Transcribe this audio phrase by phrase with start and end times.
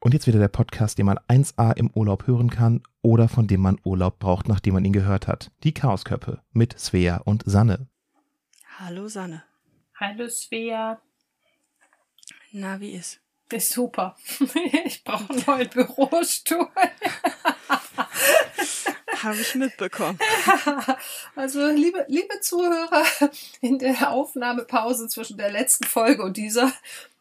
[0.00, 3.62] Und jetzt wieder der Podcast, den man 1a im Urlaub hören kann oder von dem
[3.62, 5.50] man Urlaub braucht, nachdem man ihn gehört hat.
[5.64, 7.88] Die Chaosköppe mit Svea und Sanne.
[8.78, 9.42] Hallo Sanne.
[9.98, 11.00] Hallo Svea.
[12.52, 13.20] Na, wie ist?
[13.50, 14.16] Ist super.
[14.84, 16.68] Ich brauche einen neuen Bürostuhl.
[19.22, 20.18] Habe ich mitbekommen.
[21.34, 23.04] Also, liebe, liebe Zuhörer,
[23.60, 26.72] in der Aufnahmepause zwischen der letzten Folge und dieser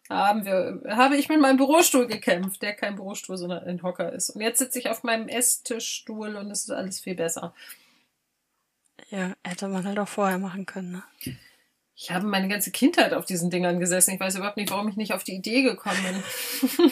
[0.10, 4.30] haben wir, habe ich mit meinem Bürostuhl gekämpft, der kein Bürostuhl, sondern ein Hocker ist.
[4.30, 7.54] Und jetzt sitze ich auf meinem Esstischstuhl und es ist alles viel besser.
[9.10, 11.04] Ja, hätte man halt auch vorher machen können, ne?
[12.00, 14.14] Ich habe meine ganze Kindheit auf diesen Dingern gesessen.
[14.14, 16.92] Ich weiß überhaupt nicht, warum ich nicht auf die Idee gekommen bin.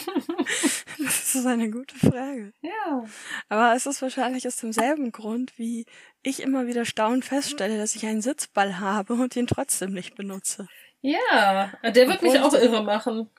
[0.98, 2.52] Das ist eine gute Frage.
[2.62, 3.04] ja.
[3.48, 5.86] Aber es ist wahrscheinlich aus demselben Grund, wie
[6.22, 10.66] ich immer wieder staunend feststelle, dass ich einen Sitzball habe und ihn trotzdem nicht benutze.
[11.06, 13.30] Ja, der wird Obwohl mich auch irre machen.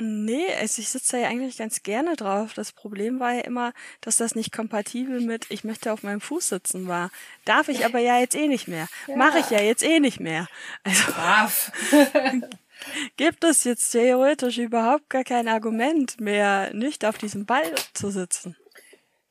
[0.00, 2.54] Nee, also ich sitze da ja eigentlich ganz gerne drauf.
[2.54, 6.48] Das Problem war ja immer, dass das nicht kompatibel mit ich möchte auf meinem Fuß
[6.48, 7.10] sitzen war.
[7.44, 8.86] Darf ich aber ja jetzt eh nicht mehr.
[9.16, 10.46] Mache ich ja jetzt eh nicht mehr.
[10.84, 11.72] Also Brav.
[13.16, 18.56] gibt es jetzt theoretisch überhaupt gar kein Argument mehr, nicht auf diesem Ball zu sitzen.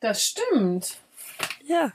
[0.00, 0.98] Das stimmt.
[1.64, 1.92] Ja.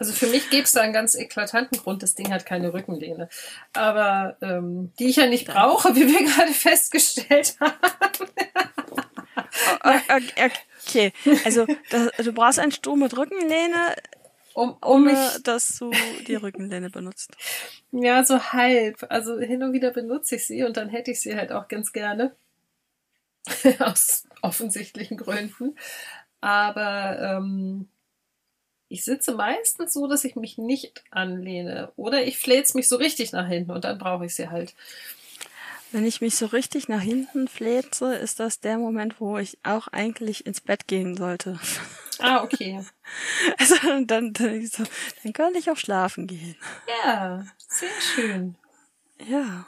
[0.00, 3.28] Also für mich gäbe es da einen ganz eklatanten Grund, das Ding hat keine Rückenlehne.
[3.74, 7.74] Aber ähm, die ich ja nicht brauche, wie wir gerade festgestellt haben.
[10.86, 11.12] Okay,
[11.44, 13.94] also das, du brauchst einen Stuhl mit Rückenlehne,
[14.54, 15.92] Um, um ohne mich, dass du
[16.26, 17.36] die Rückenlehne benutzt.
[17.92, 19.06] ja, so halb.
[19.08, 21.92] Also hin und wieder benutze ich sie und dann hätte ich sie halt auch ganz
[21.92, 22.34] gerne.
[23.78, 25.76] Aus offensichtlichen Gründen.
[26.40, 27.88] Aber ähm,
[28.90, 31.92] ich sitze meistens so, dass ich mich nicht anlehne.
[31.94, 34.74] Oder ich fläze mich so richtig nach hinten und dann brauche ich sie halt.
[35.92, 39.86] Wenn ich mich so richtig nach hinten fläze, ist das der Moment, wo ich auch
[39.88, 41.58] eigentlich ins Bett gehen sollte.
[42.22, 42.84] Ah, okay.
[43.56, 44.84] Also dann, dann, so,
[45.22, 46.54] dann könnte ich auch schlafen gehen.
[47.02, 48.56] Ja, sehr schön.
[49.26, 49.66] Ja.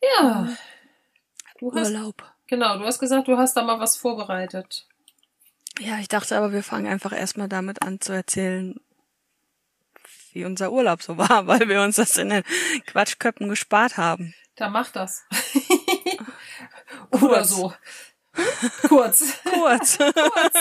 [0.00, 0.48] Ja.
[1.58, 2.24] Du hast, Urlaub.
[2.46, 4.86] genau, du hast gesagt, du hast da mal was vorbereitet.
[5.78, 8.80] Ja, ich dachte aber, wir fangen einfach erstmal damit an zu erzählen,
[10.32, 12.44] wie unser Urlaub so war, weil wir uns das in den
[12.86, 14.34] Quatschköppen gespart haben.
[14.56, 15.24] Da mach das.
[17.10, 17.50] Oder Kurz.
[17.50, 17.74] so.
[18.88, 19.38] Kurz.
[19.44, 19.98] Kurz.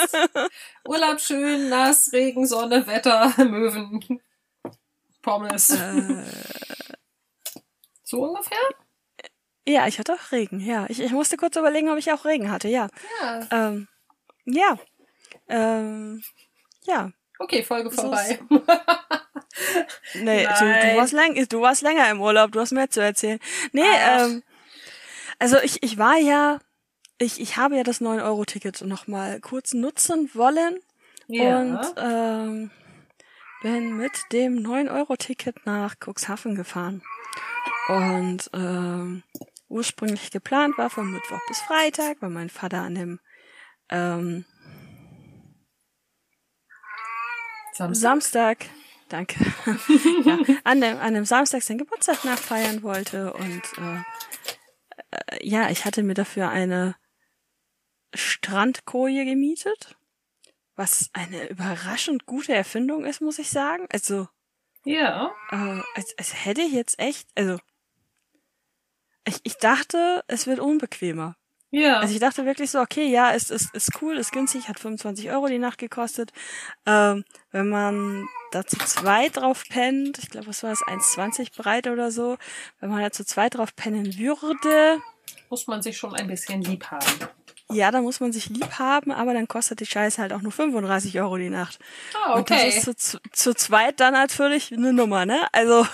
[0.87, 4.21] Urlaub schön, nass, Regen, Sonne, Wetter, Möwen,
[5.21, 5.69] Pommes.
[5.71, 6.23] äh,
[8.03, 8.57] So ungefähr?
[9.67, 10.85] ja, ich hatte auch Regen, ja.
[10.89, 12.87] Ich, ich musste kurz überlegen, ob ich auch Regen hatte, ja.
[13.21, 13.47] Ja.
[13.51, 13.87] Ähm,
[14.45, 14.77] ja.
[15.47, 16.23] Ähm,
[16.83, 17.11] ja.
[17.39, 18.39] Okay, Folge So vorbei.
[20.15, 23.39] Nee, du, du, warst lang, du warst länger im Urlaub, du hast mehr zu erzählen.
[23.71, 24.25] Nee, Ach.
[24.25, 24.43] ähm,
[25.39, 26.59] also ich, ich war ja,
[27.17, 30.79] ich, ich habe ja das 9-Euro-Ticket nochmal kurz nutzen wollen
[31.27, 31.59] Ja.
[31.59, 32.71] und ähm,
[33.61, 37.01] bin mit dem 9-Euro-Ticket nach Cuxhaven gefahren.
[37.87, 39.23] Und ähm,
[39.69, 43.19] ursprünglich geplant war von Mittwoch bis Freitag, weil mein Vater an dem
[43.89, 44.45] ähm,
[47.75, 48.01] Samstag.
[48.01, 48.65] Samstag,
[49.09, 49.35] danke,
[50.25, 54.01] ja, an dem, an dem Samstag seinen Geburtstag nachfeiern wollte und äh,
[55.11, 56.95] äh, ja, ich hatte mir dafür eine
[58.13, 59.97] Strandkoje gemietet,
[60.75, 63.87] was eine überraschend gute Erfindung ist, muss ich sagen.
[63.91, 64.29] Also,
[64.85, 65.31] Ja.
[65.51, 67.59] äh, als, als hätte ich jetzt echt, also
[69.27, 71.35] ich, ich dachte, es wird unbequemer.
[71.77, 71.99] Ja.
[71.99, 75.29] Also ich dachte wirklich so, okay, ja, ist, ist, ist cool, ist günstig, hat 25
[75.31, 76.31] Euro die Nacht gekostet.
[76.85, 81.87] Ähm, wenn man da zu zweit drauf pennt, ich glaube, was war das, 1,20 breit
[81.87, 82.37] oder so,
[82.79, 85.01] wenn man da zu zweit drauf pennen würde,
[85.49, 87.05] Muss man sich schon ein bisschen lieb haben.
[87.69, 90.51] ja, dann muss man sich lieb haben, aber dann kostet die Scheiße halt auch nur
[90.53, 91.77] 35 Euro die Nacht.
[92.25, 92.69] Ah, Und das okay.
[92.69, 95.41] ist zu, zu, zu zweit dann natürlich eine Nummer, ne?
[95.51, 95.85] Also,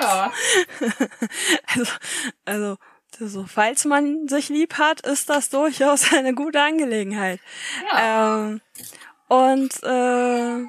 [0.00, 0.30] Ja.
[1.74, 1.92] also,
[2.44, 2.76] also,
[3.18, 7.40] so, falls man sich lieb hat, ist das durchaus eine gute Angelegenheit.
[7.90, 8.48] Ja.
[8.48, 8.60] Ähm,
[9.28, 10.64] und äh,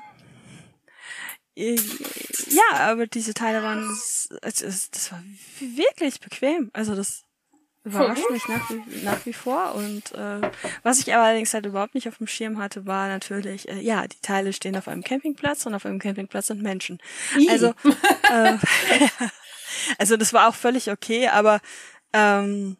[1.55, 5.23] ja, aber diese Teile waren, es, es, das war
[5.59, 6.69] wirklich bequem.
[6.73, 7.23] Also das
[7.83, 9.73] überrascht mich nach wie, nach wie vor.
[9.75, 10.41] Und äh,
[10.83, 14.19] was ich allerdings halt überhaupt nicht auf dem Schirm hatte, war natürlich, äh, ja, die
[14.21, 16.99] Teile stehen auf einem Campingplatz und auf einem Campingplatz sind Menschen.
[17.37, 17.49] Ih.
[17.49, 17.73] Also,
[18.31, 18.57] äh,
[19.97, 21.59] also das war auch völlig okay, aber
[22.13, 22.77] ähm,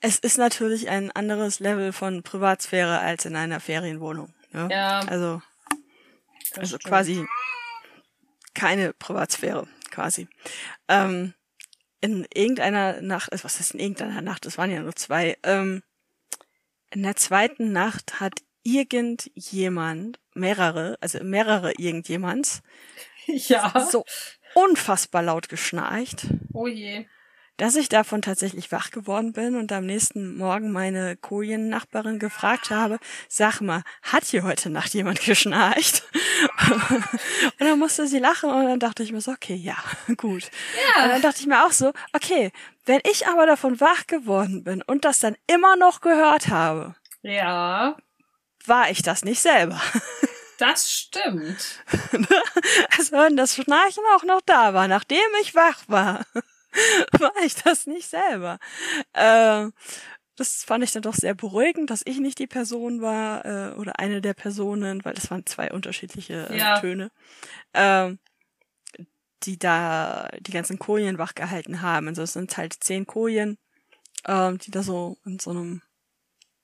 [0.00, 4.32] es ist natürlich ein anderes Level von Privatsphäre als in einer Ferienwohnung.
[4.52, 4.68] Ne?
[4.70, 5.00] Ja.
[5.00, 5.42] Also,
[6.56, 6.84] also stimmt.
[6.84, 7.26] quasi
[8.54, 10.28] keine Privatsphäre, quasi.
[10.88, 11.34] Ähm,
[12.00, 15.82] in irgendeiner Nacht, also was ist in irgendeiner Nacht, es waren ja nur zwei, ähm,
[16.90, 22.62] in der zweiten Nacht hat irgendjemand, mehrere, also mehrere irgendjemands,
[23.26, 23.86] Ja.
[23.90, 24.04] so
[24.54, 27.06] unfassbar laut geschnarcht, Oh je.
[27.58, 32.98] Dass ich davon tatsächlich wach geworden bin und am nächsten Morgen meine Kojen-Nachbarin gefragt habe,
[33.28, 36.04] sag mal, hat hier heute Nacht jemand geschnarcht?
[36.70, 39.76] und dann musste sie lachen und dann dachte ich mir so, okay, ja,
[40.16, 40.50] gut.
[41.02, 42.52] Und dann dachte ich mir auch so, okay,
[42.86, 47.96] wenn ich aber davon wach geworden bin und das dann immer noch gehört habe, Ja,
[48.66, 49.80] war ich das nicht selber.
[50.58, 51.82] das stimmt.
[52.96, 56.24] Also wenn das Schnarchen auch noch da war, nachdem ich wach war,
[57.18, 58.58] war ich das nicht selber.
[59.14, 59.72] Ähm,
[60.36, 63.98] das fand ich dann doch sehr beruhigend, dass ich nicht die Person war äh, oder
[63.98, 66.78] eine der Personen, weil es waren zwei unterschiedliche äh, Ja.
[66.78, 67.10] Töne,
[67.74, 68.18] ähm,
[69.42, 72.08] die da die ganzen Kojen wach gehalten haben.
[72.08, 73.58] Also es sind halt zehn Kojen,
[74.26, 75.82] ähm, die da so in so einem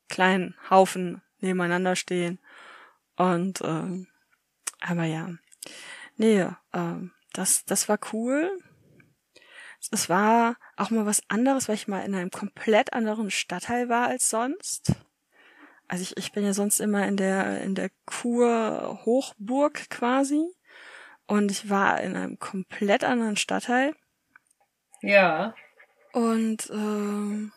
[0.09, 2.39] kleinen Haufen nebeneinander stehen.
[3.17, 4.07] Und ähm,
[4.81, 5.31] aber ja,
[6.17, 8.51] nee, ähm, das das war cool.
[9.93, 14.07] Es war auch mal was anderes, weil ich mal in einem komplett anderen Stadtteil war
[14.09, 14.93] als sonst.
[15.89, 20.43] Also ich, ich bin ja sonst immer in der in der Kur Hochburg quasi
[21.27, 23.95] und ich war in einem komplett anderen Stadtteil
[25.03, 25.55] Ja.
[26.13, 27.53] und ähm,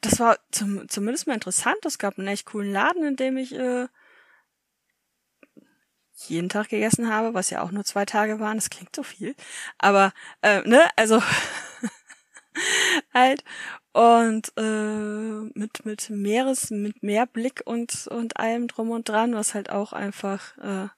[0.00, 1.84] das war zum, zumindest mal interessant.
[1.84, 3.86] Es gab einen echt coolen Laden, in dem ich äh,
[6.28, 8.56] jeden Tag gegessen habe, was ja auch nur zwei Tage waren.
[8.58, 9.34] Das klingt so viel.
[9.78, 10.12] Aber,
[10.42, 11.22] äh, ne, also
[13.14, 13.44] halt.
[13.92, 19.70] Und äh, mit, mit Meeres, mit Meerblick und, und allem drum und dran, was halt
[19.70, 20.88] auch einfach äh,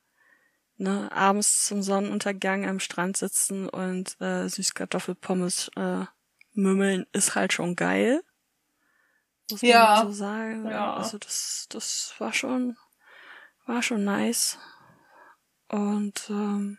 [0.76, 6.04] ne, abends zum Sonnenuntergang am Strand sitzen und äh, Süßkartoffelpommes äh,
[6.52, 8.22] mümmeln ist halt schon geil.
[9.50, 9.84] Muss man Ja.
[9.96, 10.68] mal so sagen.
[10.68, 10.94] Ja.
[10.94, 12.76] Also das, das war schon,
[13.66, 14.58] war schon nice.
[15.72, 16.78] Und ähm,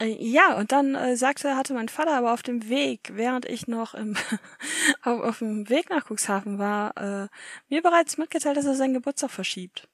[0.00, 3.68] äh, ja, und dann äh, sagte, hatte mein Vater aber auf dem Weg, während ich
[3.68, 4.16] noch im,
[5.02, 7.28] auf, auf dem Weg nach Cuxhaven war, äh,
[7.68, 9.88] mir bereits mitgeteilt, dass er seinen Geburtstag verschiebt.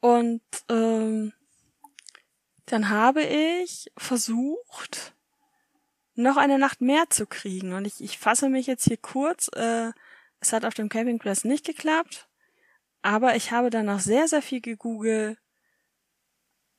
[0.00, 1.32] Und ähm,
[2.66, 5.14] dann habe ich versucht,
[6.16, 7.72] noch eine Nacht mehr zu kriegen.
[7.72, 9.48] Und ich, ich fasse mich jetzt hier kurz.
[9.54, 9.92] Äh,
[10.40, 12.28] es hat auf dem Campingplatz nicht geklappt,
[13.02, 15.38] aber ich habe danach sehr, sehr viel gegoogelt,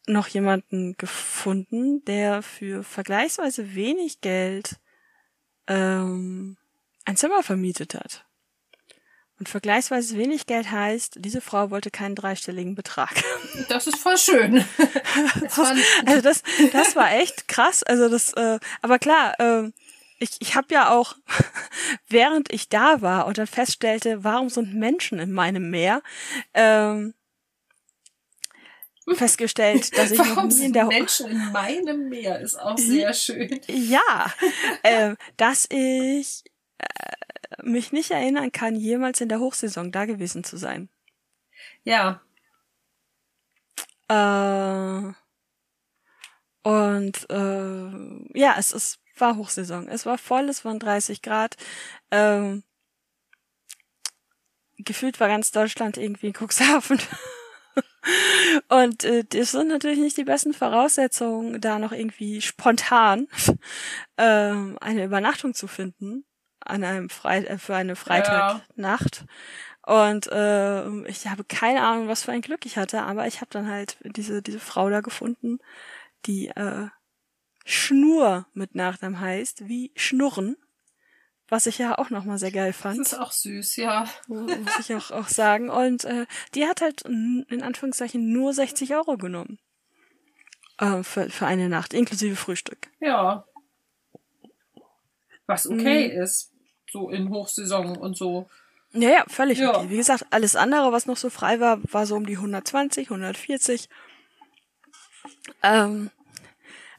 [0.09, 4.79] noch jemanden gefunden, der für vergleichsweise wenig Geld
[5.67, 6.57] ähm,
[7.05, 8.25] ein Zimmer vermietet hat.
[9.39, 13.13] Und vergleichsweise wenig Geld heißt, diese Frau wollte keinen dreistelligen Betrag.
[13.67, 14.63] Das ist voll schön.
[15.41, 15.57] Das
[16.05, 17.83] Also das, das war echt krass.
[17.83, 19.73] Also das, äh, aber klar, ähm,
[20.19, 21.15] ich, ich habe ja auch,
[22.07, 26.01] während ich da war und dann feststellte, warum sind Menschen in meinem Meer,
[26.53, 27.13] ähm,
[29.15, 33.13] festgestellt, dass ich noch warum nie in der Menschen in meinem Meer ist auch sehr
[33.13, 33.59] schön.
[33.67, 34.33] ja,
[34.83, 36.43] ähm, dass ich
[36.77, 40.89] äh, mich nicht erinnern kann, jemals in der Hochsaison da gewesen zu sein.
[41.83, 42.21] Ja,
[44.09, 45.13] Äh,
[46.63, 49.87] und äh, ja, es, es war Hochsaison.
[49.87, 51.55] Es war voll, es waren 30 Grad.
[52.11, 52.63] Ähm,
[54.77, 56.99] gefühlt war ganz Deutschland irgendwie in Cuxhaven.
[58.67, 63.27] Und äh, das sind natürlich nicht die besten Voraussetzungen, da noch irgendwie spontan
[64.17, 66.25] ähm, eine Übernachtung zu finden
[66.59, 69.25] an einem Freit äh, für eine Freitagnacht.
[69.85, 73.49] Und äh, ich habe keine Ahnung, was für ein Glück ich hatte, aber ich habe
[73.51, 75.59] dann halt diese diese Frau da gefunden,
[76.25, 76.87] die äh,
[77.65, 80.57] Schnur mit Nachnamen heißt, wie Schnurren,
[81.49, 84.07] was ich ja auch nochmal sehr geil das fand ist auch süß, ja.
[84.27, 85.69] muss ich auch, auch sagen.
[85.69, 86.25] Und äh,
[86.55, 89.59] die hat halt in Anführungszeichen nur 60 Euro genommen.
[90.77, 92.87] Äh, für, für eine Nacht, inklusive Frühstück.
[92.99, 93.45] Ja.
[95.47, 96.21] Was okay Mhm.
[96.21, 96.51] ist.
[96.91, 98.49] So in Hochsaison und so.
[98.93, 99.77] Ja, ja, völlig Ja.
[99.77, 99.89] okay.
[99.89, 103.89] Wie gesagt, alles andere, was noch so frei war, war so um die 120, 140.
[105.63, 106.09] Ähm,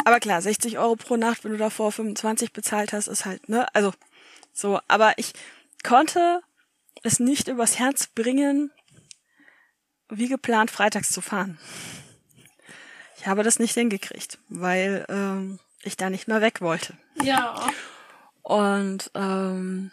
[0.04, 3.66] aber klar, 60 Euro pro Nacht, wenn du davor 25 bezahlt hast, ist halt, ne,
[3.74, 3.92] also
[4.60, 4.80] so.
[4.88, 5.32] Aber ich
[5.82, 6.42] konnte
[7.02, 8.70] es nicht übers Herz bringen,
[10.08, 11.58] wie geplant freitags zu fahren.
[13.16, 16.96] Ich habe das nicht hingekriegt, weil ähm, ich da nicht mehr weg wollte.
[17.22, 17.68] Ja.
[18.42, 19.90] Und ähm,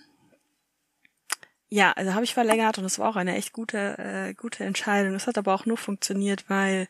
[1.69, 5.15] ja, also habe ich verlängert und es war auch eine echt gute, äh, gute Entscheidung.
[5.15, 6.88] Es hat aber auch nur funktioniert, weil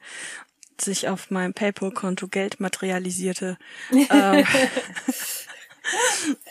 [0.79, 3.57] sich auf meinem PayPal-Konto Geld materialisierte.
[3.91, 4.45] ähm,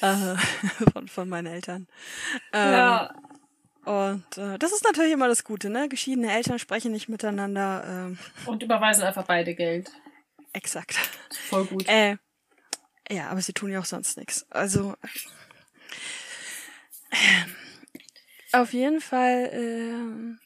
[0.01, 0.37] äh,
[0.93, 1.87] von, von meinen Eltern.
[2.53, 3.15] Ähm, ja.
[3.85, 5.89] Und äh, das ist natürlich immer das Gute, ne?
[5.89, 7.85] Geschiedene Eltern sprechen nicht miteinander.
[7.87, 9.91] Ähm, Und überweisen einfach beide Geld.
[10.53, 10.97] exakt.
[11.49, 11.87] Voll gut.
[11.89, 12.17] Äh,
[13.09, 14.45] ja, aber sie tun ja auch sonst nichts.
[14.51, 14.97] Also
[17.11, 17.45] äh,
[18.53, 20.37] auf jeden Fall äh,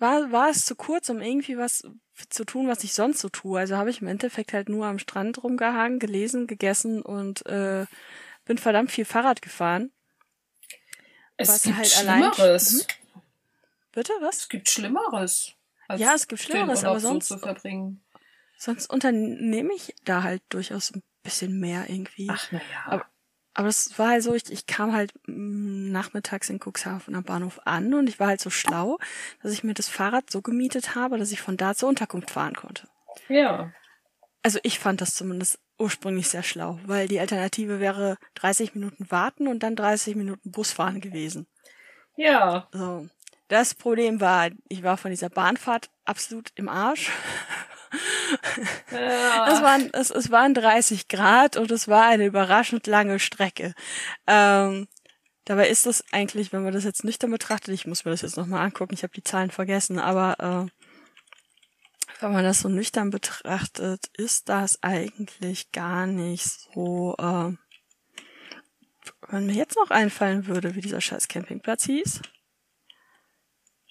[0.00, 1.82] war, war es zu kurz, um irgendwie was
[2.28, 3.58] zu tun, was ich sonst so tue.
[3.58, 7.86] Also habe ich im Endeffekt halt nur am Strand rumgehangen, gelesen, gegessen und äh,
[8.44, 9.92] bin verdammt viel Fahrrad gefahren.
[11.36, 12.86] es was gibt halt allein- Schlimmeres.
[13.92, 14.36] Bitte, was?
[14.38, 15.52] Es gibt Schlimmeres.
[15.96, 18.04] Ja, es gibt Schlimmeres, aber so sonst- zu verbringen.
[18.58, 22.28] Sonst unternehme ich da halt durchaus ein bisschen mehr irgendwie.
[22.30, 23.06] Ach, naja.
[23.58, 27.60] Aber- das war halt so, ich, ich kam halt mm, nachmittags in Cuxhaven am Bahnhof
[27.64, 28.98] an und ich war halt so schlau,
[29.42, 32.54] dass ich mir das Fahrrad so gemietet habe, dass ich von da zur Unterkunft fahren
[32.54, 32.86] konnte.
[33.28, 33.72] Ja.
[34.44, 39.48] Also ich fand das zumindest ursprünglich sehr schlau, weil die Alternative wäre 30 Minuten warten
[39.48, 41.48] und dann 30 Minuten Busfahren gewesen.
[42.16, 42.68] Ja.
[42.72, 43.08] So.
[43.48, 47.10] Das Problem war, ich war von dieser Bahnfahrt absolut im Arsch.
[48.90, 49.52] ja.
[49.52, 53.74] Es waren, es, es waren 30 Grad und es war eine überraschend lange Strecke.
[54.26, 54.88] Ähm,
[55.44, 58.36] dabei ist das eigentlich, wenn man das jetzt nüchtern betrachtet, ich muss mir das jetzt
[58.36, 60.78] nochmal angucken, ich habe die Zahlen vergessen, aber äh,
[62.20, 67.14] wenn man das so nüchtern betrachtet, ist das eigentlich gar nicht so.
[67.18, 67.52] Äh,
[69.28, 72.20] wenn mir jetzt noch einfallen würde, wie dieser scheiß Campingplatz hieß.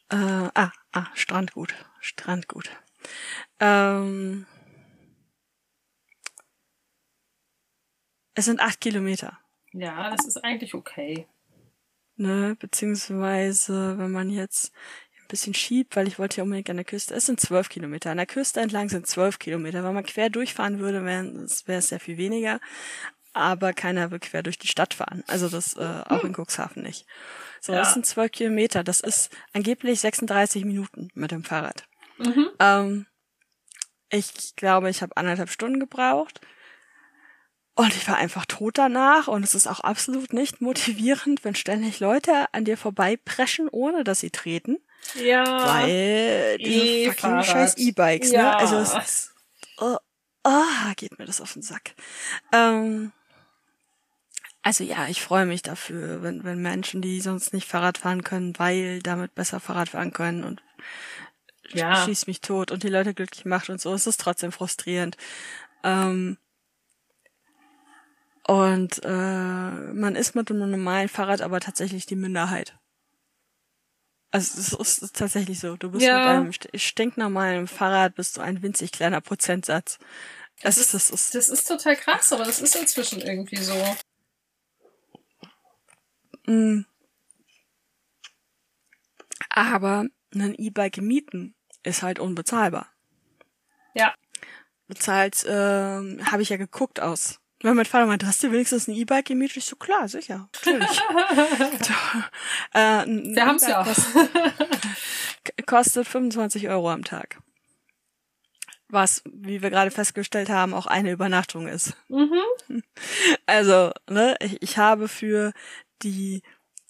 [0.10, 1.74] Äh, ah, ah, Strandgut.
[2.00, 2.70] Strandgut.
[3.60, 4.46] Ähm,
[8.36, 9.40] es sind acht Kilometer.
[9.74, 11.28] ja, das ist eigentlich okay.
[12.16, 14.72] Ne, beziehungsweise, wenn man jetzt
[15.22, 18.10] ein bisschen schiebt, weil ich wollte ja unbedingt an der Küste, es sind zwölf Kilometer.
[18.12, 19.84] An der Küste entlang sind zwölf Kilometer.
[19.84, 21.26] Wenn man quer durchfahren würde, wäre
[21.78, 22.60] es sehr viel weniger.
[23.34, 25.24] Aber keiner will quer durch die Stadt fahren.
[25.28, 27.06] Also das äh, auch in Cuxhaven nicht.
[27.62, 27.80] So, Ja.
[27.80, 28.84] das sind zwölf Kilometer.
[28.84, 31.84] Das ist angeblich 36 Minuten mit dem Fahrrad.
[32.18, 32.50] Mhm.
[32.60, 33.06] Ähm,
[34.10, 36.42] ich glaube, ich habe anderthalb Stunden gebraucht.
[37.76, 39.28] Und ich war einfach tot danach.
[39.28, 44.20] Und es ist auch absolut nicht motivierend, wenn ständig Leute an dir vorbeipreschen, ohne dass
[44.20, 44.78] sie treten.
[45.14, 45.46] Ja.
[45.68, 48.42] Weil diese fucking scheiß E-Bikes, Ja.
[48.42, 48.58] ne?
[48.58, 49.34] Also es ist,
[49.78, 49.98] oh,
[50.44, 51.94] oh, geht mir das auf den Sack.
[52.52, 53.12] Ähm,
[54.64, 58.58] also ja, ich freue mich dafür, wenn, wenn Menschen, die sonst nicht Fahrrad fahren können,
[58.58, 60.62] weil damit besser Fahrrad fahren können und
[61.74, 62.06] Ja.
[62.06, 65.18] schießt mich tot und die Leute glücklich macht und so, es ist trotzdem frustrierend.
[65.84, 66.38] Ähm,
[68.48, 72.78] und äh, man ist mit einem normalen Fahrrad aber tatsächlich die Minderheit.
[74.32, 75.78] Also es ist tatsächlich so.
[75.78, 76.18] Du bist Ja.
[76.20, 80.00] mit einem st- stinknormalen Fahrrad bist du ein winzig kleiner Prozentsatz.
[80.62, 83.74] Das, Das ist, das ist, Das ist total krass, aber das ist inzwischen irgendwie so.
[86.48, 86.84] mh.
[89.50, 91.56] Aber ein E-Bike mieten
[91.88, 92.88] ist halt unbezahlbar.
[93.94, 94.14] Ja.
[94.88, 97.40] bezahlt, ähm, habe ich ja geguckt aus.
[97.62, 99.58] Weil mein Vater meinte, hast du wenigstens ein E-Bike gemietet?
[99.58, 101.02] Ich so, klar, sicher, natürlich.
[102.74, 103.82] äh, ein Wir haben's ja.
[103.82, 104.30] E-Bike Kostet,
[105.66, 107.40] kostet 25 Euro am Tag.
[108.90, 111.98] Was, wie wir gerade festgestellt haben, auch eine Übernachtung ist.
[112.10, 112.84] Mhm.
[113.48, 115.52] Also, ne, ich, ich habe für
[116.04, 116.44] die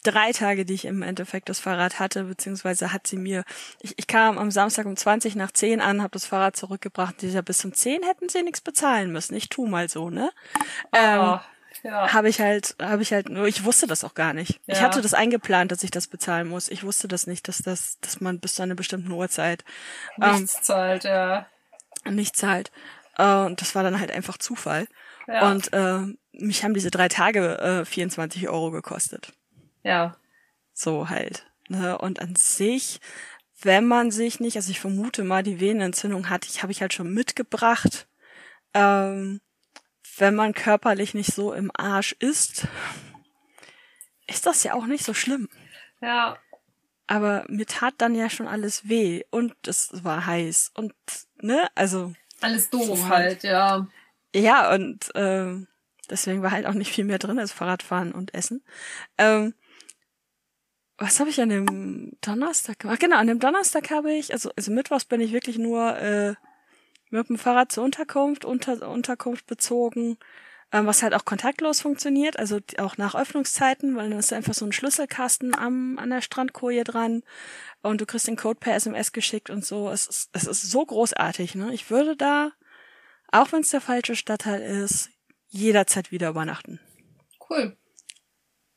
[0.08, 3.44] drei Tage, die ich im Endeffekt das Fahrrad hatte, beziehungsweise hat sie mir,
[3.82, 7.42] ich, ich kam am Samstag um 20 nach 10 an, habe das Fahrrad zurückgebracht, dieser
[7.42, 9.36] bis um 10 hätten sie nichts bezahlen müssen.
[9.36, 10.32] Ich tu mal so, ne?
[10.94, 11.44] Ähm, Ah,
[11.84, 12.14] ja.
[12.14, 14.60] habe ich halt, habe ich halt nur, ich wusste das auch gar nicht.
[14.66, 14.84] Ich Ja.
[14.86, 16.70] hatte das eingeplant, dass ich das bezahlen muss.
[16.70, 19.64] Ich wusste das nicht, dass das, dass man bis zu einer bestimmten Uhrzeit
[20.22, 21.46] ähm, Nichts zahlt, ja.
[22.10, 22.72] nicht zahlt.
[23.18, 24.88] Äh, und das war dann halt einfach Zufall.
[25.28, 25.52] Ja.
[25.52, 26.00] Und äh,
[26.32, 29.34] mich haben diese drei Tage äh, 24 Euro gekostet.
[29.84, 30.18] Ja.
[30.74, 31.46] So halt.
[31.70, 31.98] Ne?
[31.98, 33.00] Und an sich,
[33.62, 36.94] wenn man sich nicht, also ich vermute mal, die Venenentzündung hatte ich, habe ich halt
[36.94, 38.08] schon mitgebracht.
[38.74, 39.42] Ähm,
[40.18, 42.68] wenn man körperlich nicht so im Arsch ist,
[44.28, 45.50] ist das ja auch nicht so schlimm.
[46.02, 46.38] Ja.
[47.08, 50.94] Aber mir tat dann ja schon alles weh und es war heiß und
[51.42, 53.88] ne, also Alles doof So halt, ja.
[54.36, 55.68] Ja, und ähm,
[56.10, 58.62] deswegen war halt auch nicht viel mehr drin als Fahrradfahren und Essen.
[59.18, 59.54] Ähm,
[60.98, 63.00] was habe ich an dem Donnerstag gemacht?
[63.00, 66.34] Genau, an dem Donnerstag habe ich, also, also Mittwochs bin ich wirklich nur äh,
[67.10, 70.18] mit dem Fahrrad zur Unterkunft, unter, Unterkunft bezogen,
[70.72, 74.66] ähm, was halt auch kontaktlos funktioniert, also auch nach Öffnungszeiten, weil dann ist einfach so
[74.66, 77.24] ein Schlüsselkasten am, an der Strandkoje dran
[77.84, 79.90] und du kriegst den Code per SMS geschickt und so.
[79.90, 81.74] Es ist, es ist so großartig, ne?
[81.74, 82.52] Ich würde da,
[83.32, 85.10] auch wenn es der falsche Stadtteil ist,
[85.48, 86.80] jederzeit wieder übernachten.
[87.50, 87.78] Cool.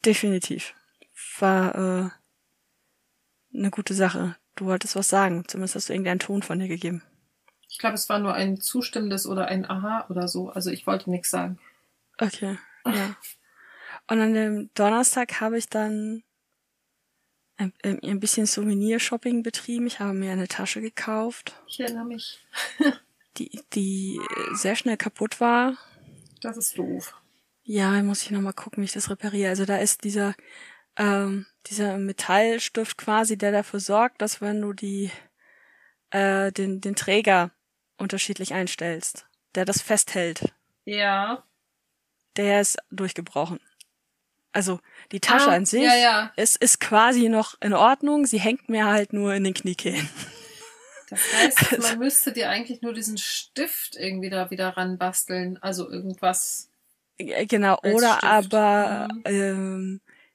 [0.04, 0.74] Definitiv.
[1.40, 2.10] War äh,
[3.56, 4.36] eine gute Sache.
[4.56, 5.44] Du wolltest was sagen.
[5.48, 7.02] Zumindest hast du irgendeinen Ton von dir gegeben.
[7.68, 10.50] Ich glaube, es war nur ein zustimmendes oder ein Aha oder so.
[10.50, 11.58] Also ich wollte nichts sagen.
[12.18, 13.16] Okay, ja.
[14.08, 16.24] Und an dem Donnerstag habe ich dann
[17.56, 19.86] ein, ein bisschen Souvenir-Shopping betrieben.
[19.86, 21.54] Ich habe mir eine Tasche gekauft.
[21.68, 22.40] Ich erinnere mich.
[23.36, 24.20] die, die
[24.54, 25.76] sehr schnell kaputt war.
[26.40, 27.14] Das ist doof.
[27.62, 29.50] Ja, muss ich nochmal gucken, wie ich das repariere.
[29.50, 30.34] Also da ist dieser,
[30.96, 35.10] ähm, dieser Metallstift quasi, der dafür sorgt, dass wenn du die,
[36.10, 37.50] äh, den, den Träger
[37.98, 40.52] unterschiedlich einstellst, der das festhält.
[40.84, 41.44] Ja.
[42.36, 43.60] Der ist durchgebrochen.
[44.52, 44.80] Also
[45.12, 46.32] die Tasche Ah, an sich ja, ja.
[46.36, 48.26] ist, ist quasi noch in Ordnung.
[48.26, 50.08] Sie hängt mir halt nur in den Kniekehlen.
[51.08, 55.58] Das heißt, man müsste dir eigentlich nur diesen Stift irgendwie da wieder ranbasteln.
[55.62, 56.68] Also irgendwas.
[57.18, 58.24] Äh, Genau, oder Stift.
[58.24, 59.22] aber Mhm.
[59.26, 59.69] ähm,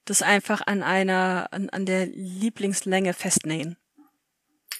[0.05, 3.77] das einfach an einer, an, an der Lieblingslänge festnähen.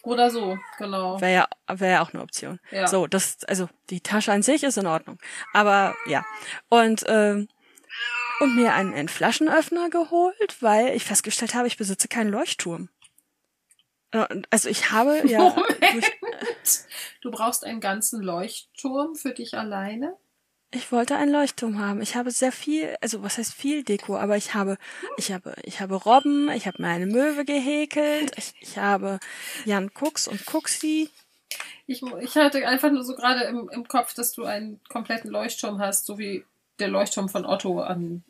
[0.04, 1.20] Oder so, genau.
[1.20, 2.60] Wäre ja, wär ja auch eine Option.
[2.72, 2.88] Ja.
[2.88, 5.18] So, das, also die Tasche an sich ist in Ordnung.
[5.52, 6.24] Aber ja.
[6.70, 7.48] Und, ähm,
[8.40, 12.90] und mir einen, einen Flaschenöffner geholt, weil ich festgestellt habe, ich besitze keinen Leuchtturm.
[14.12, 16.86] Äh, Also ich habe ja durch, Moment.
[17.22, 20.16] Du brauchst einen ganzen Leuchtturm für dich alleine?
[20.76, 22.02] Ich wollte einen Leuchtturm haben.
[22.02, 24.78] Ich habe sehr viel, also was heißt viel Deko, aber ich habe,
[25.18, 29.20] ich habe, ich habe Robben, ich habe mir eine Möwe gehäkelt, ich, ich habe
[29.66, 31.10] Jan Cooks und Cooksy.
[31.88, 35.80] Ich, ich hatte einfach nur so gerade im, im Kopf, dass du einen kompletten Leuchtturm
[35.80, 36.44] hast, so wie
[36.80, 38.24] der Leuchtturm von Otto an,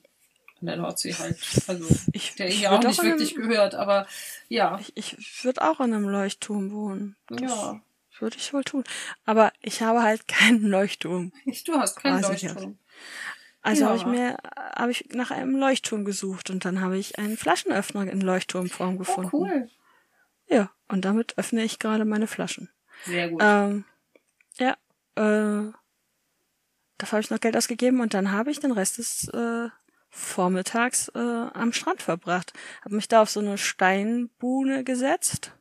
[0.62, 1.38] an der Nordsee halt.
[1.68, 4.06] Also, Ich, der ja auch nicht in einem- wirklich gehört, aber
[4.50, 4.80] ja.
[4.94, 7.16] Ich, ich würde auch in einem Leuchtturm wohnen.
[7.28, 7.82] Das Ja.
[8.20, 8.84] Würde ich wohl tun.
[9.26, 11.32] Aber ich habe halt keinen Leuchtturm.
[11.66, 12.80] Du hast keinen Leuchtturm.
[13.62, 13.88] Also Ja.
[13.88, 14.38] habe ich mir,
[14.76, 18.98] habe ich nach einem Leuchtturm gesucht und dann habe ich einen Flaschenöffner in Leuchtturmform Oh,
[19.00, 19.30] gefunden.
[19.34, 19.70] cool.
[20.48, 22.70] Ja, und damit öffne ich gerade meine Flaschen.
[23.06, 23.42] Sehr gut.
[23.42, 23.86] Ähm,
[24.60, 24.74] ja,
[25.16, 25.72] äh,
[26.98, 29.70] dafür habe ich noch Geld ausgegeben und dann habe ich den Rest des äh,
[30.10, 32.54] Vormittags äh, am Strand verbracht.
[32.84, 35.51] Habe mich da auf so eine Steinbuhne gesetzt,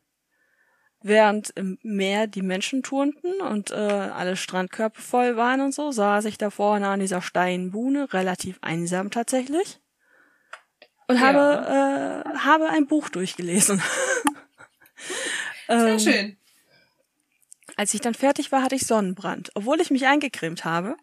[1.05, 6.25] während im Meer die Menschen turnten und äh, alle Strandkörper voll waren und so, saß
[6.25, 9.81] ich da vorne an dieser Steinbuhne, relativ einsam tatsächlich.
[11.07, 11.27] Und Ja.
[11.27, 13.83] habe, äh, habe ein Buch durchgelesen.
[15.69, 16.37] Sehr Ähm, schön.
[17.77, 20.97] als ich dann fertig war, hatte ich Sonnenbrand, obwohl ich mich eingecremt habe.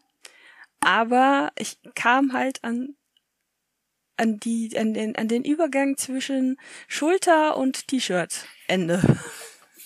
[0.80, 2.96] Aber ich kam halt an
[4.18, 9.02] an die an den an den Übergang zwischen Schulter und T-Shirt-Ende.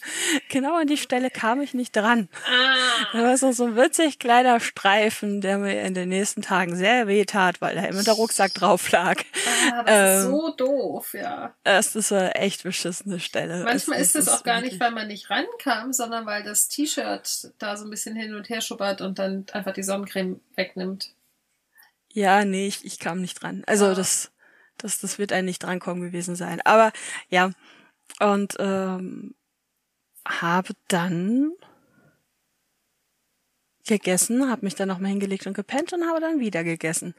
[0.49, 2.29] genau an die Stelle kam ich nicht dran.
[3.13, 7.07] Da war so, so ein witzig kleiner Streifen, der mir in den nächsten Tagen sehr
[7.07, 9.21] weh tat, weil da immer der Rucksack drauf lag.
[9.71, 11.55] Ah, das ist ähm, so doof, ja.
[11.63, 13.63] Es ist eine echt beschissene Stelle.
[13.63, 17.51] Manchmal Es- ist es auch gar nicht, weil man nicht rankam, sondern weil das T-Shirt
[17.57, 21.11] da so ein bisschen hin und her schubbert und dann einfach die Sonnencreme wegnimmt.
[22.13, 23.63] Ja, nee, ich, ich kam nicht dran.
[23.67, 23.93] Also Ah.
[23.93, 24.31] das,
[24.77, 26.61] das, das wird ein nicht drankommen gewesen sein.
[26.63, 26.91] Aber
[27.29, 27.51] ja,
[28.19, 29.35] und ähm,
[30.27, 31.51] habe dann
[33.87, 37.13] gegessen, habe mich dann nochmal hingelegt und gepennt und habe dann wieder gegessen.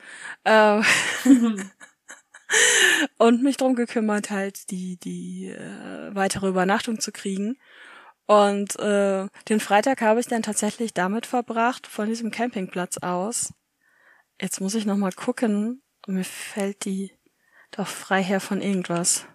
[0.44, 0.82] Äh,
[3.18, 7.58] und mich drum gekümmert, halt die, die äh, weitere Übernachtung zu kriegen.
[8.26, 13.54] Und äh, den Freitag habe ich dann tatsächlich damit verbracht, von diesem Campingplatz aus.
[14.40, 15.82] Jetzt muss ich noch mal gucken.
[16.08, 17.12] Mir fällt die
[17.70, 19.26] doch Freiherr von irgendwas.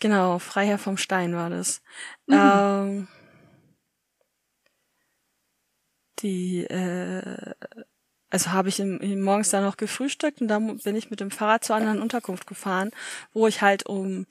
[0.00, 1.82] Genau, Freiherr vom Stein war das.
[2.28, 3.08] Ähm,
[6.20, 7.54] die, äh,
[8.30, 11.30] also habe ich im, im morgens dann noch gefrühstückt und dann bin ich mit dem
[11.30, 12.90] Fahrrad zur anderen Unterkunft gefahren,
[13.32, 14.26] wo ich halt um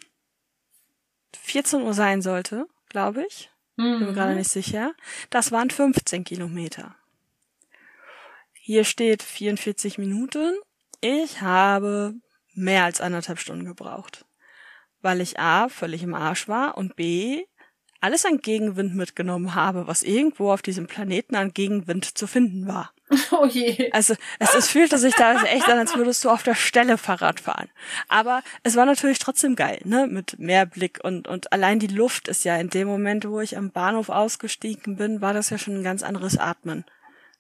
[1.42, 3.50] 14 Uhr sein sollte, glaube ich.
[4.00, 4.94] Bin mir gerade nicht sicher.
[5.30, 6.96] Das waren 15 Kilometer.
[8.54, 10.56] Hier steht 44 Minuten.
[11.02, 12.14] Ich habe
[12.54, 14.26] mehr als anderthalb Stunden gebraucht.
[15.04, 17.44] Weil ich A, völlig im Arsch war und B,
[18.04, 22.92] alles an Gegenwind mitgenommen habe, was irgendwo auf diesem Planeten an Gegenwind zu finden war.
[23.32, 23.92] Oh je.
[23.92, 27.40] Also es, es fühlte sich da echt an, als würdest du auf der Stelle Fahrrad
[27.40, 27.70] fahren.
[28.08, 30.08] Aber es war natürlich trotzdem geil, ne?
[30.08, 33.72] Mit Meerblick und, und allein die Luft ist ja in dem Moment, wo ich am
[33.72, 36.86] Bahnhof ausgestiegen bin, war das ja schon ein ganz anderes Atmen.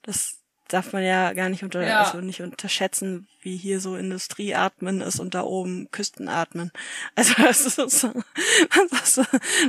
[0.04, 0.42] Das,
[0.73, 2.01] darf man ja gar nicht unter, Ja.
[2.01, 6.71] also nicht unterschätzen, wie hier so Industrieatmen ist und da oben Küstenatmen.
[7.15, 8.07] Also das ist, das,
[8.89, 9.21] das,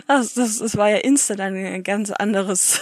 [0.07, 2.81] das, das, das war ja instant ein ganz anderes,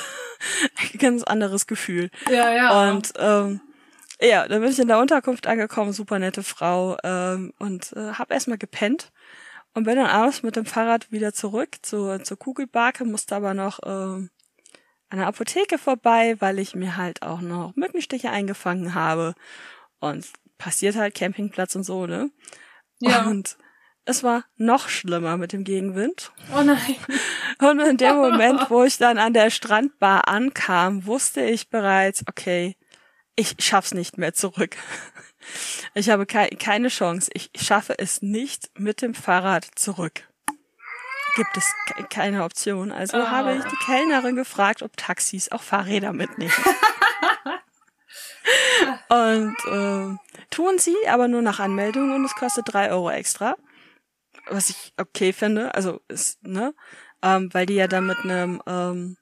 [0.92, 2.10] ein ganz anderes Gefühl.
[2.30, 2.90] Ja, ja.
[2.90, 3.60] Und ähm,
[4.20, 8.34] ja, dann bin ich in der Unterkunft angekommen, super nette Frau, ähm, und äh, habe
[8.34, 9.10] erstmal gepennt
[9.74, 13.80] und bin dann abends mit dem Fahrrad wieder zurück zur, zur Kugelbarke, musste aber noch
[13.84, 14.30] ähm,
[15.12, 19.34] an der Apotheke vorbei, weil ich mir halt auch noch Mückenstiche eingefangen habe.
[20.00, 22.30] Und passiert halt Campingplatz und so, ne?
[22.98, 23.26] Ja.
[23.26, 23.58] Und
[24.06, 26.32] es war noch schlimmer mit dem Gegenwind.
[26.56, 26.96] oh nein.
[27.60, 32.76] Und in dem Moment, wo ich dann an der Strandbar ankam, wusste ich bereits, okay,
[33.36, 34.76] ich schaff's nicht mehr zurück.
[35.94, 37.28] Ich habe kei keine Chance.
[37.34, 40.28] Ich schaffe es nicht mit dem Fahrrad zurück.
[41.36, 42.92] Gibt es ke keine Option.
[42.92, 43.30] Also Ah.
[43.30, 46.52] habe ich die Kellnerin gefragt, ob Taxis auch Fahrräder mitnehmen.
[49.08, 50.18] und ähm,
[50.50, 53.56] tun sie, aber nur nach Anmeldung und es kostet drei Euro extra.
[54.48, 55.74] Was ich okay finde.
[55.74, 56.74] Also ist, ne?
[57.22, 59.16] Ähm, weil die ja dann mit einem ähm,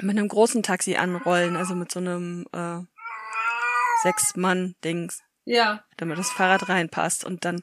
[0.00, 2.78] mit einem großen Taxi anrollen, also mit so einem äh,
[4.02, 5.84] Sechs-Mann-Dings, Ja.
[5.96, 7.24] damit das Fahrrad reinpasst.
[7.24, 7.60] Und dann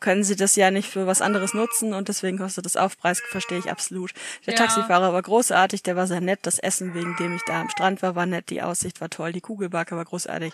[0.00, 3.58] können sie das ja nicht für was anderes nutzen und deswegen kostet das Aufpreis, verstehe
[3.58, 4.12] ich absolut.
[4.46, 4.58] Der Ja.
[4.60, 8.02] Taxifahrer war großartig, der war sehr nett, das Essen, wegen dem ich da am Strand
[8.02, 10.52] war, war nett, die Aussicht war toll, die Kugelbacke war großartig.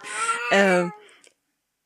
[0.51, 0.87] Äh,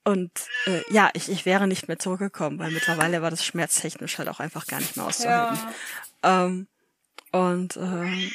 [0.05, 0.31] und
[0.67, 4.41] äh, ja, ich, ich wäre nicht mehr zurückgekommen, weil mittlerweile war das schmerztechnisch halt auch
[4.41, 5.59] einfach gar nicht mehr auszuhalten.
[6.25, 6.45] Ja.
[6.47, 6.67] Ähm,
[7.33, 8.31] und ähm,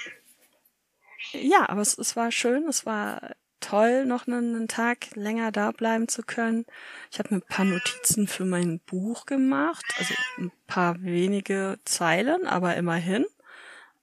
[1.31, 3.31] ja, aber es, es war schön, es war
[3.63, 6.65] toll, noch einen, einen Tag länger da bleiben zu können.
[7.11, 12.45] Ich habe mir ein paar Notizen für mein Buch gemacht, also ein paar wenige Zeilen,
[12.45, 13.25] aber immerhin.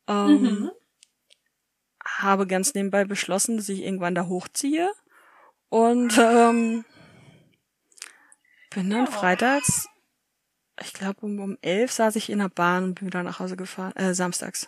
[0.08, 0.70] Ähm, Mhm.
[2.04, 4.90] Habe ganz nebenbei beschlossen, dass ich irgendwann da hochziehe
[5.68, 6.84] und ähm,
[8.70, 9.12] bin dann Ja.
[9.12, 9.86] freitags,
[10.80, 13.56] ich glaube um, um elf saß ich in der Bahn und bin wieder nach Hause
[13.56, 14.66] gefahren, äh, samstags.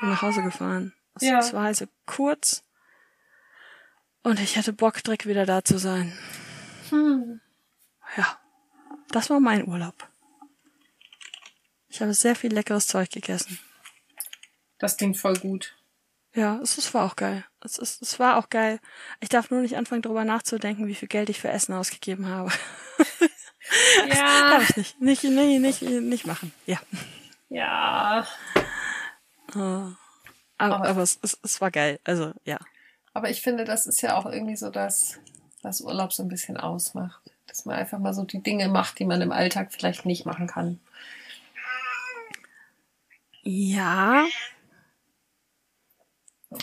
[0.00, 0.94] Bin nach Hause gefahren.
[1.16, 1.38] Es, Ja.
[1.40, 2.62] es war also kurz
[4.26, 6.12] und ich hatte Bock, direkt wieder da zu sein.
[6.90, 7.40] Hm.
[8.16, 8.38] Ja,
[9.10, 9.94] das war mein Urlaub.
[11.88, 13.58] Ich habe sehr viel leckeres Zeug gegessen.
[14.78, 15.74] Das klingt voll gut.
[16.34, 17.44] Ja, es, es war auch geil.
[17.62, 18.78] Es, es, es war auch geil.
[19.20, 22.50] Ich darf nur nicht anfangen, darüber nachzudenken, wie viel Geld ich für Essen ausgegeben habe.
[24.08, 24.50] Ja.
[24.50, 25.00] Darf ich nicht.
[25.00, 26.52] Nicht, nee, nicht, nicht machen.
[26.66, 26.78] Ja.
[27.48, 28.20] Ja.
[29.52, 29.96] Äh, Aber,
[30.58, 31.98] aber, Aber- es, es, es war geil.
[32.04, 32.58] Also, ja.
[33.16, 35.18] Aber ich finde, das ist ja auch irgendwie so, dass
[35.62, 37.22] das Urlaub so ein bisschen ausmacht.
[37.46, 40.46] Dass man einfach mal so die Dinge macht, die man im Alltag vielleicht nicht machen
[40.46, 40.78] kann.
[43.42, 44.26] Ja.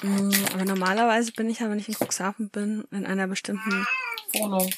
[0.03, 3.87] Mm, Aber normalerweise bin ich ja, wenn ich in Cuxhaven bin, in einer bestimmten,
[4.33, 4.69] Wohnung.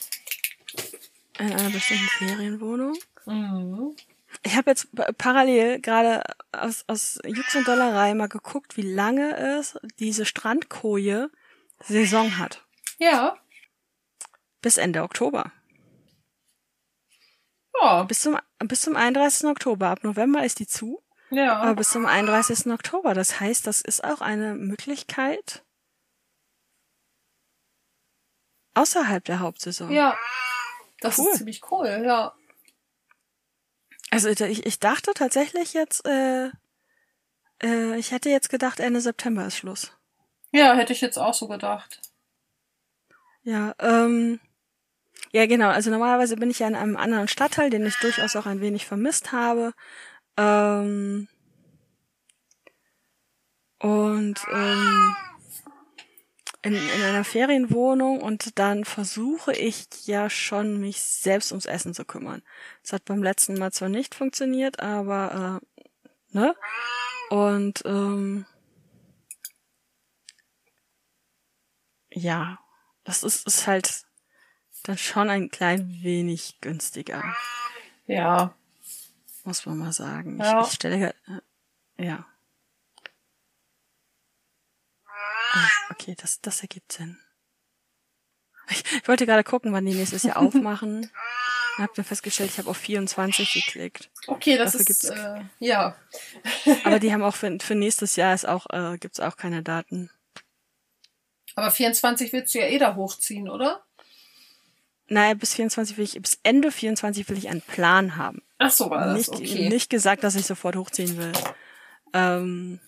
[1.39, 2.93] in einer bestimmten Ferienwohnung.
[3.25, 3.95] Mhm.
[4.43, 9.35] Ich habe jetzt pa- parallel gerade aus, aus Jux und Dollerei mal geguckt, wie lange
[9.59, 11.29] es diese Strandkoje
[11.83, 12.63] Saison hat.
[12.97, 13.37] Ja.
[14.61, 15.51] Bis Ende Oktober.
[17.81, 18.03] Ja.
[18.03, 19.47] Bis zum, bis zum 31.
[19.49, 19.89] Oktober.
[19.89, 21.03] Ab November ist die zu.
[21.29, 21.73] Aber Ja.
[21.73, 22.67] bis zum 31.
[22.71, 23.13] Oktober.
[23.13, 25.63] Das heißt, das ist auch eine Möglichkeit
[28.73, 29.91] außerhalb der Hauptsaison.
[29.91, 30.17] Ja.
[31.01, 31.29] Das Cool.
[31.31, 32.33] ist ziemlich cool, ja.
[34.11, 36.49] Also ich, ich dachte tatsächlich jetzt, äh,
[37.61, 39.91] äh, ich hätte jetzt gedacht, Ende September ist Schluss.
[40.51, 42.01] Ja, hätte ich jetzt auch so gedacht.
[43.43, 44.39] Ja, ähm,
[45.31, 45.69] ja genau.
[45.69, 48.85] Also normalerweise bin ich ja in einem anderen Stadtteil, den ich durchaus auch ein wenig
[48.85, 49.73] vermisst habe.
[50.37, 51.27] Ähm,
[53.79, 55.15] und ähm,
[56.65, 62.05] in, in einer Ferienwohnung und dann versuche ich ja schon, mich selbst ums Essen zu
[62.05, 62.41] kümmern.
[62.81, 66.55] Das hat beim letzten Mal zwar nicht funktioniert, aber äh, ne?
[67.29, 68.47] Und ähm,
[72.15, 72.59] ja,
[73.03, 74.05] das ist, ist halt
[74.83, 77.23] dann schon ein klein wenig günstiger,
[78.07, 78.55] Ja.
[79.43, 80.39] muss man mal sagen.
[80.39, 80.61] Ja.
[80.61, 81.13] Ich, ich stelle,
[81.97, 82.25] äh, ja.
[85.53, 87.17] Ah, okay, das, das ergibt Sinn.
[88.69, 91.09] Ich, ich wollte gerade gucken, wann die nächstes Jahr aufmachen.
[91.77, 94.09] Und hab dann festgestellt, ich habe auf 24 geklickt.
[94.27, 95.95] Okay, das Dafür ist, äh, ja.
[96.85, 100.09] Aber die haben auch für, für nächstes Jahr ist auch, äh, gibt's auch keine Daten.
[101.55, 103.83] Aber 24 willst du ja eh da hochziehen, oder?
[105.07, 108.41] Naja, bis 24 will ich, bis Ende 24 will ich einen Plan haben.
[108.57, 109.69] Ach so war das, nicht, okay.
[109.69, 111.31] nicht gesagt, dass ich sofort hochziehen will.
[112.13, 112.79] Ähm,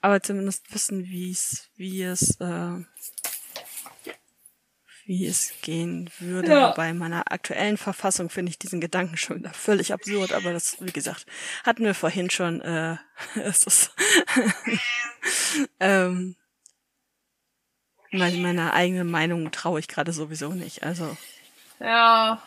[0.00, 2.84] aber zumindest wissen, wie es, wie es, äh,
[5.06, 6.50] wie es gehen würde.
[6.50, 6.72] Ja.
[6.72, 10.92] Bei meiner aktuellen Verfassung finde ich diesen Gedanken schon wieder völlig absurd, aber das, wie
[10.92, 11.26] gesagt,
[11.64, 12.96] hatten wir vorhin schon, äh,
[13.36, 13.94] es ist,
[15.80, 16.36] ähm,
[18.18, 20.82] weil meiner eigenen Meinung traue ich gerade sowieso nicht.
[20.82, 21.16] Also,
[21.80, 22.42] Ja,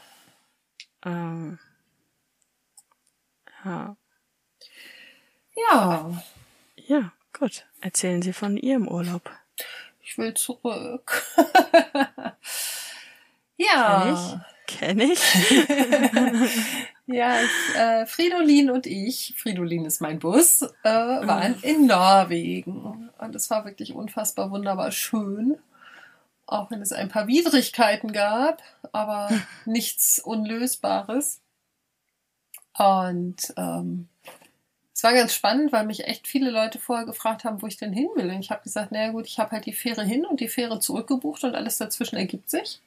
[1.06, 1.60] ähm,
[3.64, 3.96] ja.
[5.56, 6.24] ja,
[6.76, 7.66] ja, gut.
[7.82, 9.30] Erzählen Sie von Ihrem Urlaub.
[10.02, 11.24] ich will zurück.
[13.58, 14.46] ja.
[14.68, 15.20] Kenn ich?
[17.08, 23.10] Ja, ich, äh, Fridolin und ich, Fridolin ist mein Bus, äh, waren in Norwegen.
[23.18, 25.58] Und es war wirklich unfassbar wunderbar schön.
[26.46, 29.30] Auch wenn es ein paar Widrigkeiten gab, aber
[29.66, 31.40] nichts Unlösbares.
[32.78, 34.10] Und ähm,
[34.94, 37.94] es war ganz spannend, weil mich echt viele Leute vorher gefragt haben, wo ich denn
[37.94, 38.30] hin will.
[38.32, 40.80] Und ich habe gesagt, naja gut, ich habe halt die Fähre hin und die Fähre
[40.80, 42.82] zurückgebucht und alles dazwischen ergibt sich.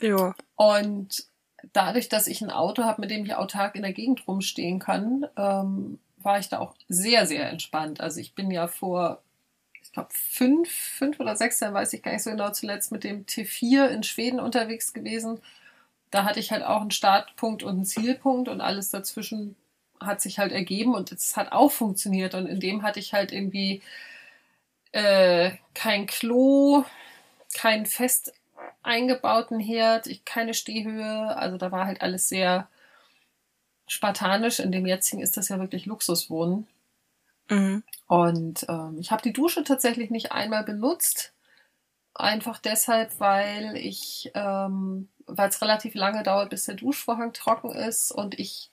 [0.00, 0.34] Ja.
[0.56, 1.27] Und
[1.72, 5.26] dadurch, dass ich ein Auto habe, mit dem ich autark in der Gegend rumstehen kann,
[5.36, 8.00] ähm, war ich da auch sehr, sehr entspannt.
[8.00, 9.22] Also ich bin ja vor,
[9.82, 13.04] ich glaube, fünf, fünf oder sechs Jahren, weiß ich gar nicht so genau, zuletzt mit
[13.04, 15.40] dem T4 in Schweden unterwegs gewesen.
[16.10, 19.56] Da hatte ich halt auch einen Startpunkt und einen Zielpunkt und alles dazwischen
[20.00, 22.34] hat sich halt ergeben und es hat auch funktioniert.
[22.34, 23.82] Und in dem hatte ich halt irgendwie
[24.92, 26.84] äh, kein Klo,
[27.54, 28.32] keinen fest
[28.88, 31.36] eingebauten Herd, ich, keine Stehhöhe.
[31.36, 32.68] Also da war halt alles sehr
[33.86, 34.58] spartanisch.
[34.58, 36.66] In dem jetzigen ist das ja wirklich Luxuswohnen.
[37.50, 37.82] Mhm.
[38.06, 41.32] Und ähm, ich habe die Dusche tatsächlich nicht einmal benutzt.
[42.14, 48.10] Einfach deshalb, weil ich, ähm, weil es relativ lange dauert, bis der Duschvorhang trocken ist
[48.10, 48.70] und ich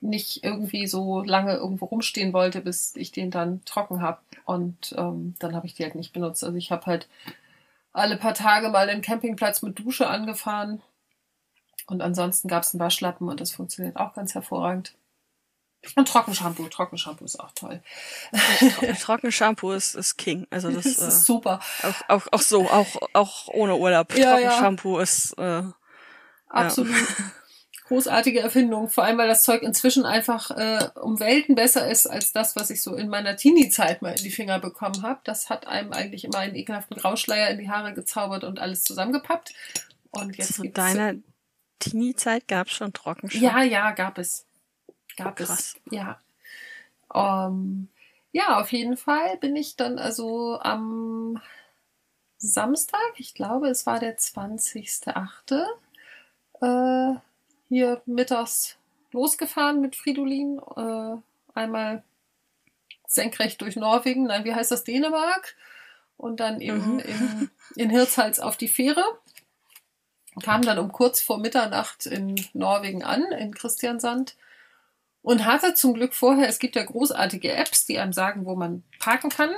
[0.00, 4.20] nicht irgendwie so lange irgendwo rumstehen wollte, bis ich den dann trocken habe.
[4.44, 6.44] Und ähm, dann habe ich die halt nicht benutzt.
[6.44, 7.08] Also ich habe halt
[7.92, 10.82] alle paar Tage mal den Campingplatz mit Dusche angefahren.
[11.86, 14.94] Und ansonsten gab es einen Waschlappen und das funktioniert auch ganz hervorragend.
[15.94, 16.68] Und Trockenshampoo.
[16.68, 17.82] Trockenshampoo ist auch toll.
[19.00, 20.46] Trockenshampoo ist, ist King.
[20.50, 21.60] Also das, Das äh, ist super.
[21.82, 24.12] auch, auch, auch so, auch, auch ohne Urlaub.
[24.14, 24.50] Ja, ja.
[24.50, 25.62] Trockenshampoo ist, äh,
[26.48, 26.94] Absolut.
[27.88, 28.88] Großartige Erfindung.
[28.88, 32.68] Vor allem, weil das Zeug inzwischen einfach äh, um Welten besser ist als das, was
[32.68, 35.20] ich so in meiner Teenie-Zeit mal in die Finger bekommen habe.
[35.24, 39.54] Das hat einem eigentlich immer einen ekelhaften Grauschleier in die Haare gezaubert und alles zusammengepappt.
[40.10, 41.14] Und jetzt zu deiner
[41.78, 43.46] Teenie-Zeit gab's schon Trockenshampoo.
[43.46, 44.44] Ja, ja, gab es.
[45.16, 45.50] Gab Krass.
[45.50, 45.76] es.
[45.90, 46.20] Ja.
[47.14, 47.88] Ähm,
[48.32, 51.40] ja, auf jeden Fall bin ich dann also am
[52.36, 55.64] Samstag, ich glaube, es war der 20.8.,
[56.60, 57.18] äh,
[57.68, 58.76] hier mittags
[59.12, 60.60] losgefahren mit Fridolin.
[60.76, 61.16] Äh,
[61.58, 62.02] einmal
[63.06, 65.56] senkrecht durch Norwegen, nein, wie heißt das, Dänemark?
[66.16, 66.98] Und dann eben Mhm.
[67.00, 69.02] in, in Hirtshals auf die Fähre.
[70.42, 74.36] Kam dann um kurz vor Mitternacht in Norwegen an, in Christiansand.
[75.22, 78.82] Und hatte zum Glück vorher, es gibt ja großartige Apps, die einem sagen, wo man
[78.98, 79.50] parken kann.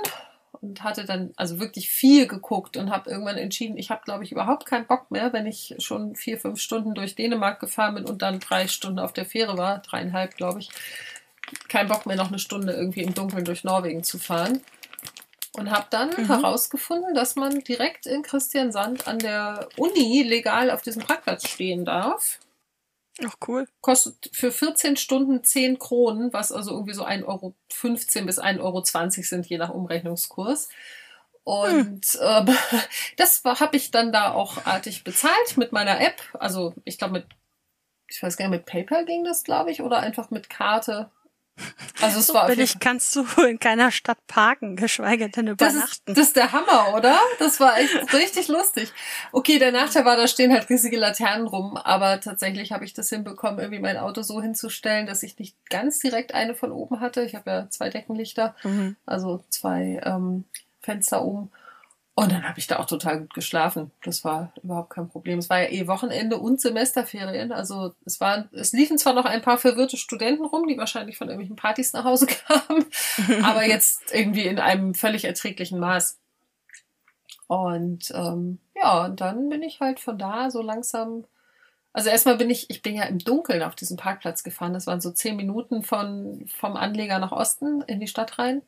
[0.61, 4.31] Und hatte dann also wirklich viel geguckt und habe irgendwann entschieden, ich habe, glaube ich,
[4.31, 8.21] überhaupt keinen Bock mehr, wenn ich schon vier, fünf Stunden durch Dänemark gefahren bin und
[8.21, 10.69] dann drei Stunden auf der Fähre war, dreieinhalb, glaube ich.
[11.67, 14.61] Kein Bock mehr, noch eine Stunde irgendwie im Dunkeln durch Norwegen zu fahren.
[15.53, 16.27] Und habe dann Mhm.
[16.27, 22.39] herausgefunden, dass man direkt in Christiansand an der Uni legal auf diesem Parkplatz stehen darf
[23.25, 23.67] Ach, cool.
[23.81, 27.55] kostet für 14 Stunden 10 Kronen, was also irgendwie so 1,15 Euro
[28.25, 30.69] bis 1,20 Euro sind, je nach Umrechnungskurs.
[31.43, 32.57] Und ähm,
[33.17, 36.21] das habe ich dann da auch artig bezahlt mit meiner App.
[36.33, 37.25] Also ich glaube mit,
[38.07, 41.09] ich weiß gar nicht, mit PayPal ging das, glaube ich, oder einfach mit Karte.
[42.01, 45.73] Also es So war billig kannst du in keiner Stadt parken, geschweige denn das ist,
[45.73, 46.13] übernachten.
[46.15, 47.17] das ist der Hammer, oder?
[47.39, 48.91] Das war echt richtig lustig.
[49.31, 53.09] Okay, der Nachteil war, da stehen halt riesige Laternen rum, aber tatsächlich habe ich das
[53.09, 57.21] hinbekommen, irgendwie mein Auto so hinzustellen, dass ich nicht ganz direkt eine von oben hatte.
[57.23, 58.95] Ich habe ja zwei Deckenlichter, Mhm.
[59.05, 60.45] also zwei ähm,
[60.81, 61.51] Fenster oben.
[62.13, 63.91] Und dann habe ich da auch total gut geschlafen.
[64.03, 65.39] Das war überhaupt kein Problem.
[65.39, 67.53] Es war ja eh Wochenende und Semesterferien.
[67.53, 71.29] Also es waren, es liefen zwar noch ein paar verwirrte Studenten rum, die wahrscheinlich von
[71.29, 72.85] irgendwelchen Partys nach Hause kamen,
[73.43, 76.19] aber jetzt irgendwie in einem völlig erträglichen Maß.
[77.47, 81.25] Und ähm, ja, und dann bin ich halt von da so langsam.
[81.93, 84.73] Also erstmal bin ich, ich bin ja im Dunkeln auf diesem Parkplatz gefahren.
[84.73, 88.61] Das waren so zehn Minuten von vom Anleger nach Osten in die Stadt rein.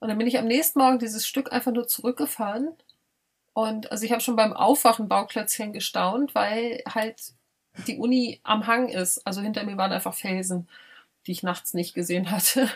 [0.00, 2.70] Und dann bin ich am nächsten Morgen dieses Stück einfach nur zurückgefahren.
[3.52, 7.34] Und also ich habe schon beim Aufwachen Bauklötzchen gestaunt, weil halt
[7.86, 9.26] die Uni am Hang ist.
[9.26, 10.68] Also hinter mir waren einfach Felsen,
[11.26, 12.70] die ich nachts nicht gesehen hatte.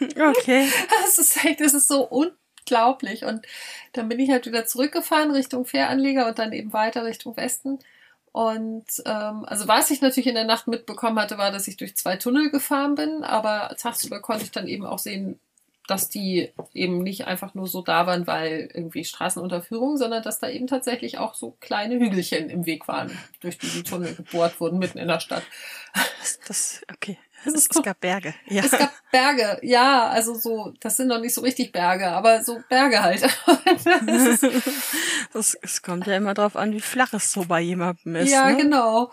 [0.00, 0.68] Okay.
[1.02, 3.24] Das ist echt, das ist so unglaublich.
[3.24, 3.46] Und
[3.92, 7.78] dann bin ich halt wieder zurückgefahren Richtung Fähranleger und dann eben weiter Richtung Westen.
[8.32, 11.96] Und ähm, also was ich natürlich in der Nacht mitbekommen hatte, war, dass ich durch
[11.96, 15.38] zwei Tunnel gefahren bin, aber tagsüber konnte ich dann eben auch sehen,
[15.86, 20.48] dass die eben nicht einfach nur so da waren, weil irgendwie Straßenunterführung, sondern dass da
[20.48, 24.78] eben tatsächlich auch so kleine Hügelchen im Weg waren, durch die die Tunnel gebohrt wurden,
[24.78, 25.42] mitten in der Stadt.
[26.46, 27.18] Das, okay.
[27.46, 28.34] Es, es gab Berge.
[28.46, 28.64] Ja.
[28.64, 32.62] Es gab Berge, ja, also so, das sind noch nicht so richtig Berge, aber so
[32.70, 33.22] Berge halt.
[35.34, 38.32] das, es kommt ja immer drauf an, wie flach es so bei jemandem ist.
[38.32, 38.56] Ja, ne?
[38.56, 39.12] genau.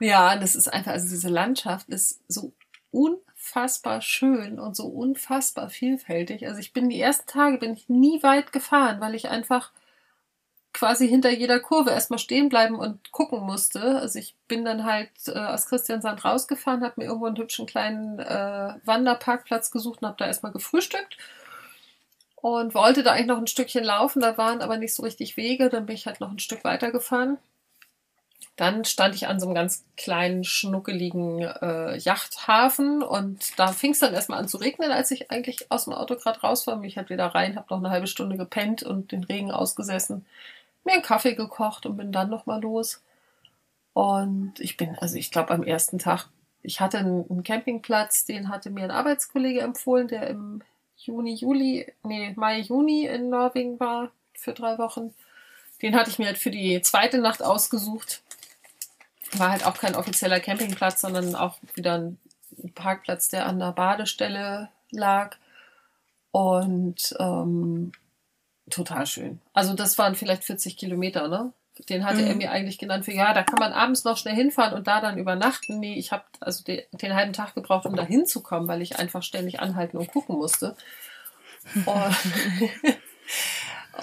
[0.00, 2.52] Ja, das ist einfach, also diese Landschaft ist so
[2.90, 6.46] unfassbar unfassbar schön und so unfassbar vielfältig.
[6.46, 9.72] Also ich bin die ersten Tage bin ich nie weit gefahren, weil ich einfach
[10.72, 14.00] quasi hinter jeder Kurve erstmal stehen bleiben und gucken musste.
[14.00, 18.18] Also ich bin dann halt äh, aus Christiansand rausgefahren, habe mir irgendwo einen hübschen kleinen
[18.18, 21.18] äh, Wanderparkplatz gesucht und habe da erstmal gefrühstückt
[22.36, 24.20] und wollte da eigentlich noch ein Stückchen laufen.
[24.20, 25.68] Da waren aber nicht so richtig Wege.
[25.68, 27.36] Dann bin ich halt noch ein Stück weiter gefahren
[28.62, 33.98] dann stand ich an so einem ganz kleinen, schnuckeligen äh, Yachthafen und da fing es
[33.98, 36.76] dann erstmal an zu regnen, als ich eigentlich aus dem Auto gerade raus war.
[36.76, 40.24] Mich halt wieder rein, habe noch eine halbe Stunde gepennt und den Regen ausgesessen,
[40.84, 43.02] mir einen Kaffee gekocht und bin dann nochmal los.
[43.94, 46.28] Und ich bin, also ich glaube am ersten Tag,
[46.62, 50.62] ich hatte einen, Campingplatz, den hatte mir ein Arbeitskollege empfohlen, der im
[50.98, 55.12] Juni, Juli, nee, Mai, Juni in Norwegen war für drei Wochen.
[55.82, 58.22] Den hatte ich mir halt für die zweite Nacht ausgesucht
[59.38, 62.18] war halt auch kein offizieller Campingplatz, sondern auch wieder ein
[62.74, 65.36] Parkplatz, der an der Badestelle lag.
[66.30, 67.92] Und ähm,
[68.70, 69.40] total schön.
[69.52, 71.52] Also das waren vielleicht 40 Kilometer, ne?
[71.88, 72.26] Den hatte mhm.
[72.26, 75.00] er mir eigentlich genannt für, ja, da kann man abends noch schnell hinfahren und da
[75.00, 75.80] dann übernachten.
[75.80, 79.22] Nee, ich habe also den, den, halben Tag gebraucht, um da hinzukommen, weil ich einfach
[79.22, 80.76] ständig anhalten und gucken musste.
[81.86, 82.16] Und,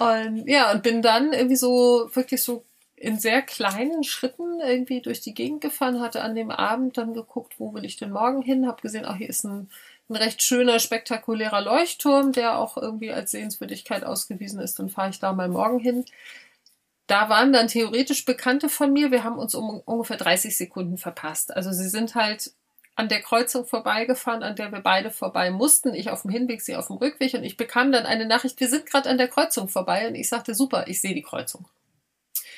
[0.00, 2.64] und ja, und bin dann irgendwie so wirklich so
[3.00, 7.54] in sehr kleinen Schritten irgendwie durch die Gegend gefahren, hatte an dem Abend dann geguckt,
[7.58, 9.70] wo will ich denn morgen hin, habe gesehen, ach, hier ist ein,
[10.10, 15.18] ein recht schöner, spektakulärer Leuchtturm, der auch irgendwie als Sehenswürdigkeit ausgewiesen ist, dann fahre ich
[15.18, 16.04] da mal morgen hin.
[17.06, 21.56] Da waren dann theoretisch Bekannte von mir, wir haben uns um ungefähr 30 Sekunden verpasst.
[21.56, 22.52] Also sie sind halt
[22.96, 25.94] an der Kreuzung vorbeigefahren, an der wir beide vorbei mussten.
[25.94, 27.32] Ich auf dem Hinweg, sie auf dem Rückweg.
[27.32, 30.06] Und ich bekam dann eine Nachricht, wir sind gerade an der Kreuzung vorbei.
[30.06, 31.66] Und ich sagte, super, ich sehe die Kreuzung.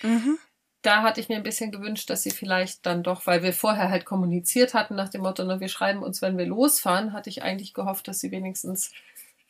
[0.03, 0.39] Mhm.
[0.83, 3.89] Da hatte ich mir ein bisschen gewünscht, dass sie vielleicht dann doch, weil wir vorher
[3.89, 7.43] halt kommuniziert hatten nach dem Motto, ne, wir schreiben uns, wenn wir losfahren, hatte ich
[7.43, 8.91] eigentlich gehofft, dass sie wenigstens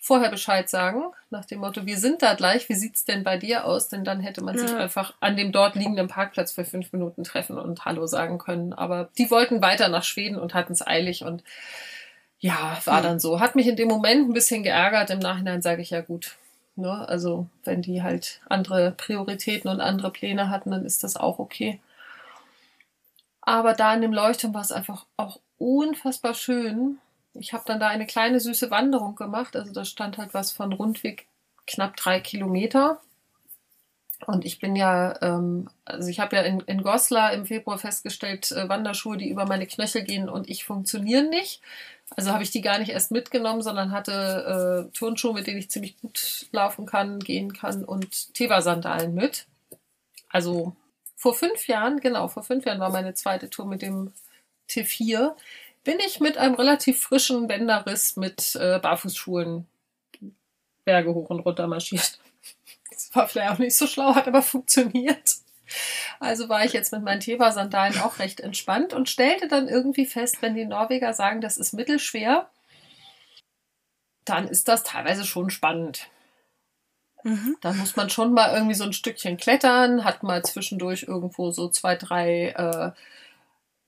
[0.03, 3.65] vorher Bescheid sagen, nach dem Motto, wir sind da gleich, wie sieht's denn bei dir
[3.65, 3.89] aus?
[3.89, 4.67] Denn dann hätte man ja.
[4.67, 8.73] sich einfach an dem dort liegenden Parkplatz für fünf Minuten treffen und Hallo sagen können.
[8.73, 11.45] Aber die wollten weiter nach Schweden und hatten es eilig und
[12.41, 13.39] ja, war dann so.
[13.39, 15.11] Hat mich in dem Moment ein bisschen geärgert.
[15.11, 16.35] Im Nachhinein sage ich ja gut,
[16.77, 17.09] Ne?
[17.09, 21.81] Also wenn die halt andere Prioritäten und andere Pläne hatten, dann ist das auch okay.
[23.43, 26.99] Aber da in dem Leuchtturm war es einfach auch unfassbar schön.
[27.35, 29.57] Ich habe dann da eine kleine süße Wanderung gemacht.
[29.57, 31.27] Also da stand halt was von Rundweg
[31.67, 33.01] knapp drei Kilometer.
[34.27, 38.53] Und ich bin ja, ähm, also ich habe ja in, in Goslar im Februar festgestellt,
[38.53, 41.61] äh, Wanderschuhe, die über meine Knöchel gehen und ich funktionieren nicht.
[42.17, 45.71] Also habe ich die gar nicht erst mitgenommen, sondern hatte äh, Turnschuhe, mit denen ich
[45.71, 49.47] ziemlich gut laufen kann, gehen kann und Teva-Sandalen mit.
[50.29, 50.75] Also
[51.17, 54.13] vor fünf Jahren, genau, vor fünf Jahren war meine zweite Tour mit dem
[54.69, 55.35] T4,
[55.85, 59.67] bin ich mit einem relativ frischen Bänderriss mit äh, Barfußschuhen
[60.85, 62.19] Berge hoch und runter marschiert.
[62.91, 65.37] Das war vielleicht auch nicht so schlau, hat aber funktioniert.
[66.21, 70.39] Also war ich jetzt mit meinen Teva-Sandalen auch recht entspannt und stellte dann irgendwie fest,
[70.41, 72.49] wenn die Norweger sagen, das ist mittelschwer,
[74.25, 76.09] dann ist das teilweise schon spannend.
[77.25, 77.57] Mhm.
[77.61, 81.69] Da muss man schon mal irgendwie so ein Stückchen klettern, hat mal zwischendurch irgendwo so
[81.69, 82.91] zwei, drei äh,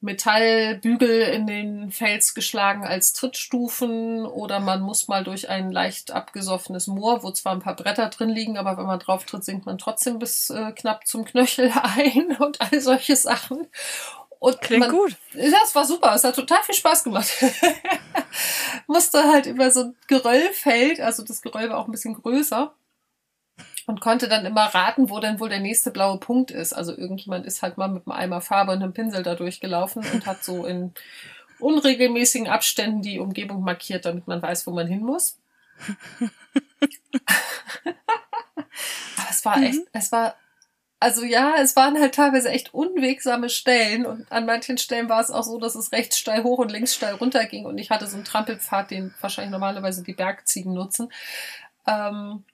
[0.04, 6.86] Metallbügel in den Fels geschlagen als Trittstufen oder man muss mal durch ein leicht abgesoffenes
[6.86, 9.78] Moor, wo zwar ein paar Bretter drin liegen, aber wenn man drauf tritt, sinkt man
[9.78, 13.66] trotzdem bis äh, knapp zum Knöchel ein und all solche Sachen.
[14.38, 15.16] Und Klingt man, gut.
[15.32, 16.14] Das war super.
[16.14, 17.32] Es hat total viel Spaß gemacht.
[18.86, 22.74] Musste halt über so ein Geröllfeld, also das Geröll war auch ein bisschen größer
[23.86, 26.72] und konnte dann immer raten, wo denn wohl der nächste blaue Punkt ist.
[26.72, 30.26] Also irgendjemand ist halt mal mit einem Eimer Farbe und einem Pinsel da durchgelaufen und
[30.26, 30.92] hat so in
[31.58, 35.38] unregelmäßigen Abständen die Umgebung markiert, damit man weiß, wo man hin muss.
[39.16, 39.86] Aber es war echt, mhm.
[39.92, 40.34] es war,
[41.00, 45.30] also ja, es waren halt teilweise echt unwegsame Stellen und an manchen Stellen war es
[45.30, 48.06] auch so, dass es rechts steil hoch und links steil runter ging und ich hatte
[48.06, 51.12] so einen Trampelpfad, den wahrscheinlich normalerweise die Bergziegen nutzen.
[51.86, 52.44] Ähm,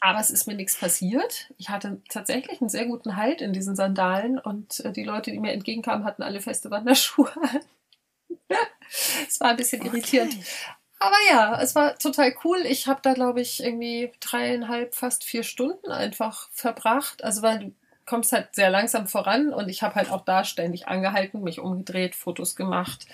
[0.00, 1.52] Aber es ist mir nichts passiert.
[1.58, 5.40] Ich hatte tatsächlich einen sehr guten Halt in diesen Sandalen und äh, die Leute, die
[5.40, 7.60] mir entgegenkamen, hatten alle feste Wanderschuhe an.
[9.28, 9.88] es war ein bisschen okay.
[9.88, 10.36] irritierend.
[10.98, 12.58] Aber ja, es war total cool.
[12.64, 17.22] Ich habe da, glaube ich, irgendwie dreieinhalb, fast vier Stunden einfach verbracht.
[17.22, 17.74] Also weil du
[18.06, 22.14] kommst halt sehr langsam voran und ich habe halt auch da ständig angehalten, mich umgedreht,
[22.14, 23.06] Fotos gemacht,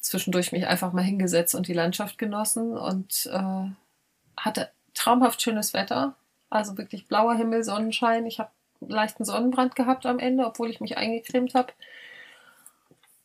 [0.00, 3.70] zwischendurch mich einfach mal hingesetzt und die Landschaft genossen und äh,
[4.36, 6.16] hatte traumhaft schönes Wetter.
[6.50, 8.26] Also wirklich blauer Himmel, Sonnenschein.
[8.26, 11.72] Ich habe leichten Sonnenbrand gehabt am Ende, obwohl ich mich eingecremt habe.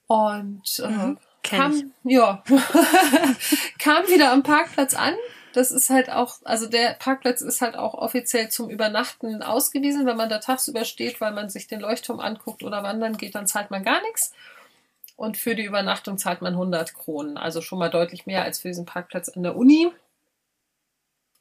[0.08, 2.44] Und äh, mhm, kam, ja,
[3.80, 5.16] kam wieder am Parkplatz an.
[5.54, 10.06] Das ist halt auch, also der Parkplatz ist halt auch offiziell zum Übernachten ausgewiesen.
[10.06, 13.48] Wenn man da tagsüber steht, weil man sich den Leuchtturm anguckt oder wandern geht, dann
[13.48, 14.34] zahlt man gar nichts.
[15.18, 17.38] Und für die Übernachtung zahlt man 100 Kronen.
[17.38, 19.92] Also schon mal deutlich mehr als für diesen Parkplatz an der Uni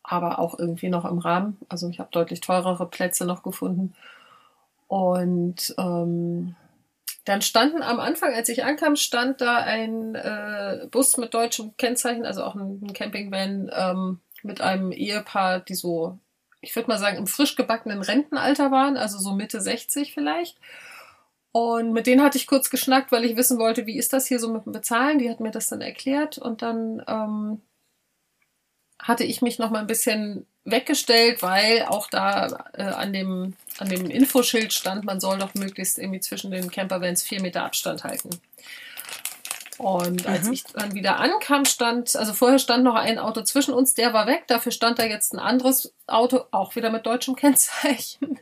[0.02, 1.58] aber auch irgendwie noch im Rahmen.
[1.68, 3.94] Also ich habe deutlich teurere Plätze noch gefunden.
[4.88, 6.56] Und ähm,
[7.24, 12.26] dann standen am Anfang, als ich ankam, stand da ein äh, Bus mit deutschem Kennzeichen,
[12.26, 16.18] also auch ein, ein Campingvan ähm, mit einem Ehepaar, die so,
[16.60, 20.56] ich würde mal sagen, im frisch gebackenen Rentenalter waren, also so Mitte 60 vielleicht.
[21.52, 24.38] Und mit denen hatte ich kurz geschnackt, weil ich wissen wollte, wie ist das hier
[24.38, 25.18] so mit dem Bezahlen.
[25.18, 27.60] Die hat mir das dann erklärt und dann ähm,
[29.02, 33.88] hatte ich mich noch mal ein bisschen weggestellt, weil auch da äh, an, dem, an
[33.88, 38.30] dem Infoschild stand, man soll doch möglichst irgendwie zwischen den Campervans vier Meter Abstand halten.
[39.78, 40.52] Und als mhm.
[40.52, 44.26] ich dann wieder ankam, stand, also vorher stand noch ein Auto zwischen uns, der war
[44.26, 48.38] weg, dafür stand da jetzt ein anderes Auto, auch wieder mit deutschem Kennzeichen.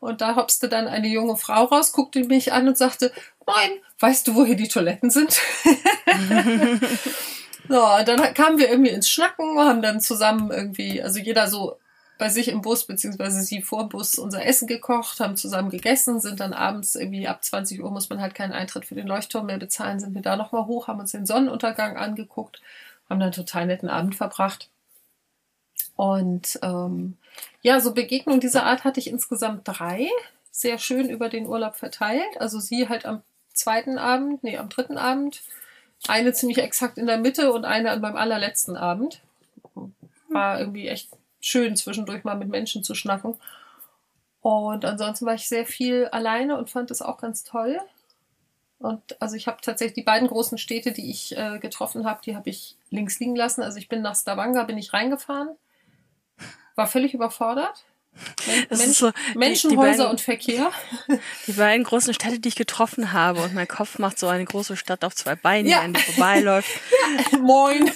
[0.00, 3.12] Und da hopste dann eine junge Frau raus, guckte mich an und sagte,
[3.46, 5.40] Moin, weißt du, wo hier die Toiletten sind?
[7.68, 11.78] So, dann kamen wir irgendwie ins Schnacken, haben dann zusammen irgendwie, also jeder so
[12.18, 16.40] bei sich im Bus, beziehungsweise sie vor Bus unser Essen gekocht, haben zusammen gegessen, sind
[16.40, 19.58] dann abends irgendwie ab 20 Uhr muss man halt keinen Eintritt für den Leuchtturm mehr
[19.58, 22.60] bezahlen, sind wir da nochmal hoch, haben uns den Sonnenuntergang angeguckt,
[23.08, 24.68] haben dann einen total netten Abend verbracht.
[25.94, 27.16] Und ähm,
[27.62, 30.08] ja, so Begegnungen dieser Art hatte ich insgesamt drei,
[30.50, 32.40] sehr schön über den Urlaub verteilt.
[32.40, 35.42] Also sie halt am zweiten Abend, nee, am dritten Abend
[36.06, 39.20] eine ziemlich exakt in der Mitte und eine meinem allerletzten Abend.
[40.28, 41.08] War irgendwie echt
[41.40, 43.36] schön, zwischendurch mal mit Menschen zu schnacken.
[44.40, 47.80] Und ansonsten war ich sehr viel alleine und fand das auch ganz toll.
[48.78, 52.36] Und also ich habe tatsächlich die beiden großen Städte, die ich äh, getroffen habe, die
[52.36, 53.62] habe ich links liegen lassen.
[53.62, 55.56] Also ich bin nach Stavanger, bin ich reingefahren,
[56.76, 57.84] war völlig überfordert.
[58.70, 60.70] Men so, Menschen, die, die beiden, und Verkehr.
[61.46, 64.76] Die beiden großen Städte, die ich getroffen habe und mein Kopf macht so eine große
[64.76, 65.78] Stadt auf zwei Beinen, ja.
[65.78, 66.68] die an dir vorbeiläuft.
[67.32, 67.38] Ja.
[67.38, 67.86] Moin.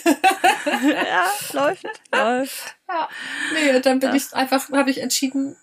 [0.65, 2.77] ja, läuft, läuft.
[2.89, 3.09] Ja.
[3.53, 4.15] Nee, dann bin ja.
[4.15, 5.57] ich einfach, habe ich entschieden,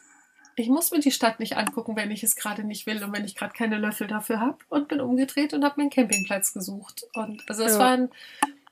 [0.56, 3.26] ich muss mir die Stadt nicht angucken, wenn ich es gerade nicht will und wenn
[3.26, 7.06] ich gerade keine Löffel dafür habe und bin umgedreht und habe mir einen Campingplatz gesucht.
[7.14, 7.80] Und also es ja.
[7.80, 8.10] war ein,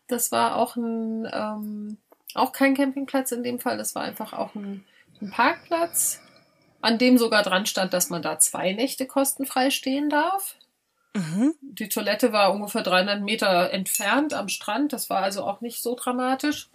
[0.08, 1.98] das war auch ein, ähm,
[2.34, 4.84] auch kein Campingplatz in dem Fall, das war einfach auch ein
[5.22, 6.22] einen Parkplatz,
[6.82, 10.56] an dem sogar dran stand, dass man da zwei Nächte kostenfrei stehen darf.
[11.14, 11.56] Mhm.
[11.62, 14.94] Die Toilette war ungefähr 300 Meter entfernt am Strand.
[14.94, 16.70] Das war also auch nicht so dramatisch.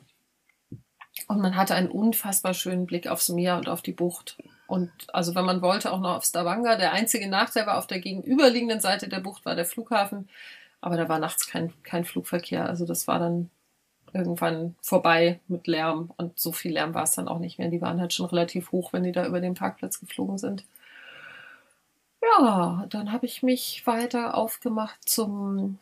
[1.28, 4.38] Und man hatte einen unfassbar schönen Blick aufs Meer und auf die Bucht.
[4.66, 6.76] Und also wenn man wollte, auch noch auf Stavanger.
[6.76, 10.28] Der einzige Nachteil war auf der gegenüberliegenden Seite der Bucht war der Flughafen.
[10.80, 12.66] Aber da war nachts kein, kein Flugverkehr.
[12.66, 13.50] Also das war dann
[14.12, 16.12] irgendwann vorbei mit Lärm.
[16.16, 17.68] Und so viel Lärm war es dann auch nicht mehr.
[17.68, 20.64] Die waren halt schon relativ hoch, wenn die da über den Parkplatz geflogen sind.
[22.22, 25.78] Ja, dann habe ich mich weiter aufgemacht zum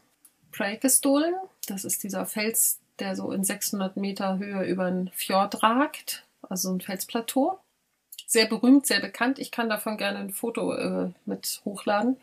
[0.52, 1.34] Preikestolen.
[1.66, 6.24] Das ist dieser Fels, der so in 600 Meter Höhe über den Fjord ragt.
[6.48, 7.58] Also ein Felsplateau.
[8.26, 9.38] Sehr berühmt, sehr bekannt.
[9.38, 12.16] Ich kann davon gerne ein Foto äh, mit hochladen.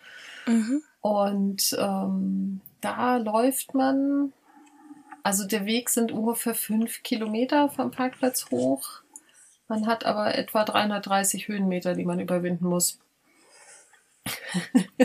[0.45, 0.81] Mhm.
[1.01, 4.33] Und ähm, da läuft man
[5.27, 9.01] also der Weg sind ungefähr fünf Kilometer vom Parkplatz hoch.
[9.67, 12.97] Man hat aber etwa 330 Höhenmeter, die man überwinden muss.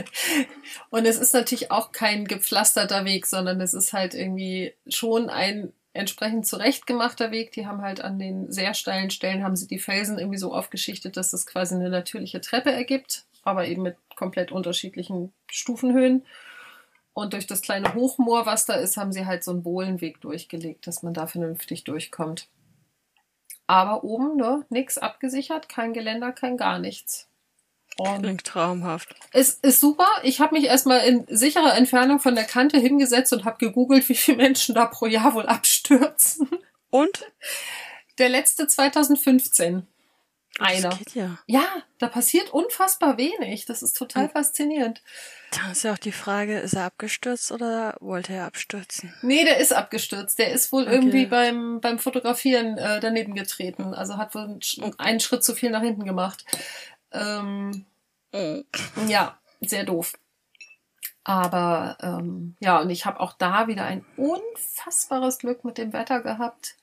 [0.90, 5.72] und es ist natürlich auch kein gepflasterter Weg, sondern es ist halt irgendwie schon ein
[5.92, 7.50] entsprechend zurechtgemachter Weg.
[7.50, 11.16] Die haben halt an den sehr steilen Stellen haben sie die Felsen irgendwie so aufgeschichtet,
[11.16, 16.24] dass das quasi eine natürliche Treppe ergibt, aber eben mit komplett unterschiedlichen Stufenhöhen.
[17.14, 20.86] Und durch das kleine Hochmoor, was da ist, haben sie halt so einen Bohlenweg durchgelegt,
[20.86, 22.48] dass man da vernünftig durchkommt.
[23.66, 27.28] Aber oben, ne, nix abgesichert, kein Geländer, kein gar nichts.
[27.98, 29.14] Und Klingt traumhaft.
[29.32, 30.06] Es ist super.
[30.22, 34.14] Ich habe mich erstmal in sicherer Entfernung von der Kante hingesetzt und habe gegoogelt, wie
[34.14, 36.48] viele Menschen da pro Jahr wohl abstürzen.
[36.90, 37.30] Und?
[38.18, 39.86] Der letzte 2015.
[40.58, 40.90] Einer.
[40.90, 41.38] Das geht ja.
[41.46, 41.64] Ja,
[41.98, 43.64] da passiert unfassbar wenig.
[43.66, 44.30] Das ist total Hm.
[44.30, 45.02] faszinierend.
[45.50, 49.12] Da ist ja auch die Frage, ist er abgestürzt oder wollte er abstürzen?
[49.22, 50.38] Nee, der ist abgestürzt.
[50.38, 50.92] Der ist wohl Okay.
[50.94, 53.94] irgendwie beim, beim Fotografieren äh, daneben getreten.
[53.94, 56.44] Also hat wohl einen, Sch- einen Schritt zu viel nach hinten gemacht.
[57.12, 57.84] Ähm,
[59.08, 60.12] ja, sehr doof.
[61.24, 66.20] Aber ähm, ja, und ich habe auch da wieder ein unfassbares Glück mit dem Wetter
[66.20, 66.76] gehabt,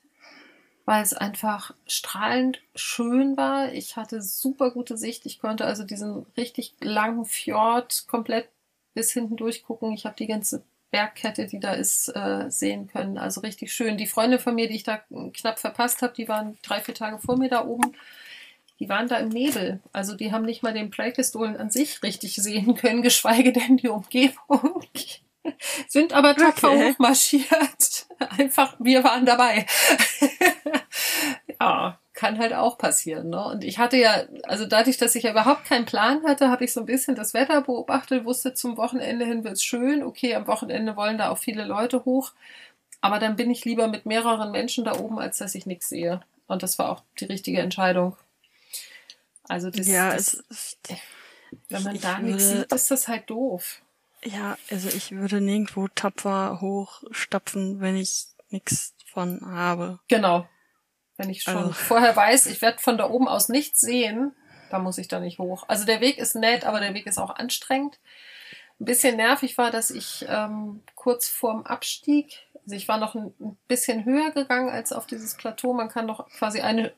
[0.90, 3.72] weil es einfach strahlend schön war.
[3.72, 5.24] Ich hatte super gute Sicht.
[5.24, 8.48] Ich konnte also diesen richtig langen Fjord komplett
[8.92, 9.92] bis hinten durchgucken.
[9.92, 13.18] Ich habe die ganze Bergkette, die da ist, äh, sehen können.
[13.18, 13.98] Also richtig schön.
[13.98, 15.00] Die Freunde von mir, die ich da
[15.32, 17.94] knapp verpasst habe, die waren drei, vier Tage vor mir da oben.
[18.80, 19.78] Die waren da im Nebel.
[19.92, 23.90] Also die haben nicht mal den Playpistolen an sich richtig sehen können, geschweige denn die
[23.90, 24.82] Umgebung.
[25.86, 26.90] Sind aber tapfer Okay.
[26.90, 28.08] hochmarschiert.
[28.38, 29.66] Einfach, wir waren dabei.
[31.60, 33.30] ja, kann halt auch passieren.
[33.30, 33.42] Ne?
[33.42, 36.72] Und ich hatte ja, also dadurch, dass ich ja überhaupt keinen Plan hatte, habe ich
[36.72, 40.02] so ein bisschen das Wetter beobachtet, wusste zum Wochenende hin wird's schön.
[40.02, 42.32] Okay, am Wochenende wollen da auch viele Leute hoch.
[43.00, 46.20] Aber dann bin ich lieber mit mehreren Menschen da oben, als dass ich nichts sehe.
[46.46, 48.16] Und das war auch die richtige Entscheidung.
[49.48, 50.98] Also das, ja, das, es, es,
[51.70, 53.80] wenn man da nichts sieht, ist das halt doof.
[54.24, 60.00] Ja, also ich würde nirgendwo tapfer hochstapfen, wenn ich nichts von habe.
[60.08, 60.48] Genau.
[61.16, 64.34] Wenn ich schon Also- vorher weiß, ich werde von da oben aus nichts sehen,
[64.70, 65.64] dann muss ich da nicht hoch.
[65.68, 67.98] Also der Weg ist nett, aber der Weg ist auch anstrengend.
[68.80, 73.34] Ein bisschen nervig war, dass ich ähm, kurz vorm Abstieg, also ich war noch ein,
[73.68, 75.74] bisschen höher gegangen als auf dieses Plateau.
[75.74, 76.94] Man kann noch quasi eine,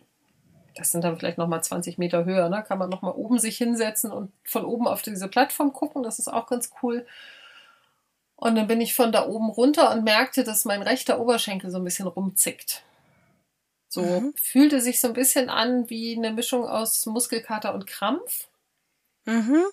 [0.75, 2.62] das sind dann vielleicht nochmal 20 Meter höher, ne?
[2.66, 6.03] kann man nochmal oben sich hinsetzen und von oben auf diese Plattform gucken.
[6.03, 7.07] Das ist auch ganz cool.
[8.37, 11.79] Und dann bin ich von da oben runter und merkte, dass mein rechter Oberschenkel so
[11.79, 12.83] ein bisschen rumzickt.
[13.89, 14.35] So Mhm.
[14.37, 18.49] fühlte sich so ein bisschen an wie eine Mischung aus Muskelkater und Krampf.
[19.27, 19.64] Mhm.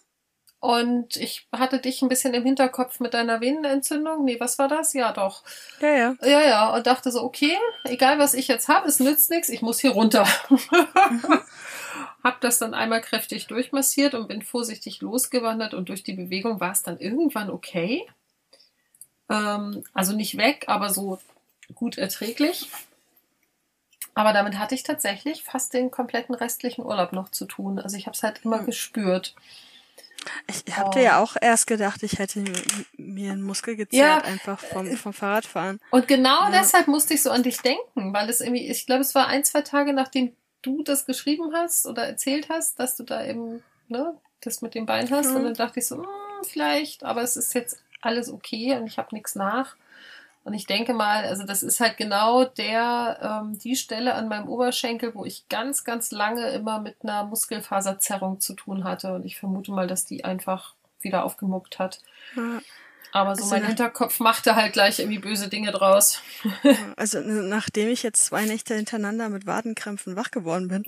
[0.61, 4.25] Und ich hatte dich ein bisschen im Hinterkopf mit deiner Venenentzündung.
[4.25, 4.93] Nee, was war das?
[4.93, 5.43] Ja, doch.
[5.79, 6.15] Ja, ja.
[6.21, 6.75] Ja, ja.
[6.75, 9.91] Und dachte so, okay, egal was ich jetzt habe, es nützt nichts, ich muss hier
[9.91, 10.27] runter.
[12.23, 16.71] hab das dann einmal kräftig durchmassiert und bin vorsichtig losgewandert und durch die Bewegung war
[16.73, 18.05] es dann irgendwann okay.
[19.29, 21.19] Ähm, also nicht weg, aber so
[21.73, 22.69] gut erträglich.
[24.13, 27.79] Aber damit hatte ich tatsächlich fast den kompletten restlichen Urlaub noch zu tun.
[27.79, 28.65] Also ich habe es halt immer Hm.
[28.65, 29.35] gespürt.
[30.47, 30.91] Ich hab Oh.
[30.91, 32.43] dir ja auch erst gedacht, ich hätte
[32.97, 34.29] mir- einen Muskel gezerrt, Ja.
[34.29, 35.79] einfach vom, vom Fahrradfahren.
[35.91, 36.51] Und genau Ja.
[36.51, 39.43] deshalb musste ich so an dich denken, weil es irgendwie, ich glaube, es war ein,
[39.43, 44.13] zwei Tage, nachdem du das geschrieben hast oder erzählt hast, dass du da eben, ne,
[44.41, 45.29] das mit dem Bein hast.
[45.29, 45.35] Mhm.
[45.37, 46.05] Und dann dachte ich so, hm,
[46.47, 49.75] vielleicht, aber es ist jetzt alles okay und ich habe nichts nach.
[50.49, 54.47] Und ich denke mal, also das ist halt genau der, ähm, die Stelle an meinem
[54.49, 59.13] Oberschenkel, wo ich ganz, ganz lange immer mit einer Muskelfaserzerrung zu tun hatte.
[59.13, 62.01] Und ich vermute mal, dass die einfach wieder aufgemuckt hat.
[62.35, 62.61] Ja.
[63.11, 66.23] Aber so Also mein Hinterkopf machte halt gleich irgendwie böse Dinge draus.
[66.95, 70.83] Also nachdem ich jetzt zwei Nächte hintereinander mit Wadenkrämpfen wach geworden bin,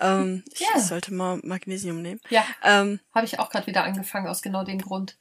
[0.00, 0.80] ähm, ich Ja.
[0.80, 2.20] sollte mal Magnesium nehmen.
[2.28, 5.16] Ja, Ähm, habe ich auch gerade wieder angefangen aus genau dem Grund.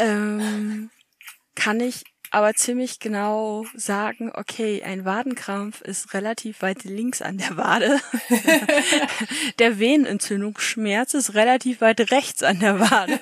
[0.00, 0.90] ähm,
[1.54, 2.04] kann ich
[2.34, 8.00] aber ziemlich genau sagen, okay, ein Wadenkrampf ist relativ weit links an der Wade.
[9.58, 13.18] der Venenentzündungsschmerz ist relativ weit rechts an der Wade.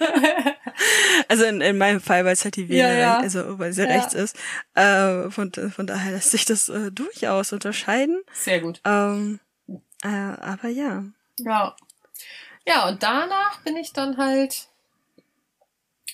[1.28, 3.18] Also in, in meinem Fall, weil es halt die Vene, Ja, ja.
[3.18, 3.88] also weil sie Ja.
[3.88, 4.36] rechts ist.
[4.74, 8.22] Äh, von, von daher lässt sich das äh, durchaus unterscheiden.
[8.32, 8.80] Sehr gut.
[8.84, 9.38] Ähm,
[10.02, 11.04] äh, aber ja.
[11.38, 11.76] Ja.
[12.66, 14.68] Ja, und danach bin ich dann halt,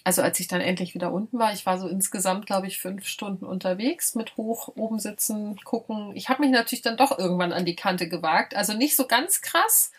[0.05, 3.07] also als ich dann endlich wieder unten war, ich war so insgesamt, glaube ich, fünf
[3.07, 6.15] Stunden unterwegs mit hoch, oben sitzen, gucken.
[6.15, 8.55] Ich habe mich natürlich dann doch irgendwann an die Kante gewagt.
[8.55, 9.93] Also nicht so ganz krass.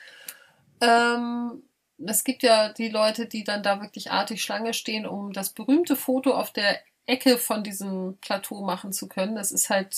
[0.81, 1.63] Ähm,
[2.05, 5.95] es gibt ja die Leute, die dann da wirklich artig Schlange stehen, um das berühmte
[5.95, 9.35] Foto auf der Ecke von diesem Plateau machen zu können.
[9.35, 9.95] Das ist halt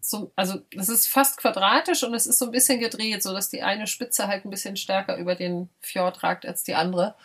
[0.00, 3.50] so, also es ist fast quadratisch und es ist so ein bisschen gedreht, so dass
[3.50, 7.16] die eine Spitze halt ein bisschen stärker über den Fjord ragt als die andere.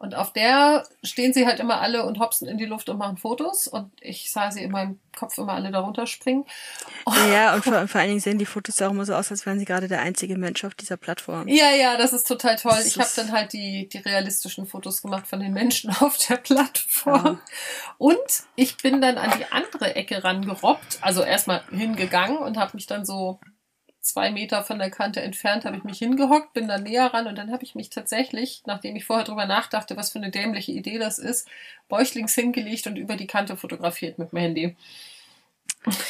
[0.00, 3.18] Und auf der stehen sie halt immer alle und hopsen in die Luft und machen
[3.18, 3.68] Fotos.
[3.68, 6.46] Und ich sah sie in meinem Kopf immer alle darunter springen.
[7.30, 9.44] Ja, und vor, vor allen Dingen sehen die Fotos ja auch immer so aus, als
[9.44, 11.48] wären sie gerade der einzige Mensch auf dieser Plattform.
[11.48, 12.72] Ja, ja, das ist total toll.
[12.76, 16.36] Das Ich habe dann halt die, die realistischen Fotos gemacht von den Menschen auf der
[16.36, 17.38] Plattform.
[17.98, 18.16] Und
[18.56, 23.04] ich bin dann an die andere Ecke rangerobbt, also erstmal hingegangen und habe mich dann
[23.04, 23.38] so
[24.00, 27.36] zwei Meter von der Kante entfernt, habe ich mich hingehockt, bin dann näher ran und
[27.36, 30.98] dann habe ich mich tatsächlich, nachdem ich vorher drüber nachdachte, was für eine dämliche Idee
[30.98, 31.48] das ist,
[31.88, 34.76] bäuchlings hingelegt und über die Kante fotografiert mit dem Handy.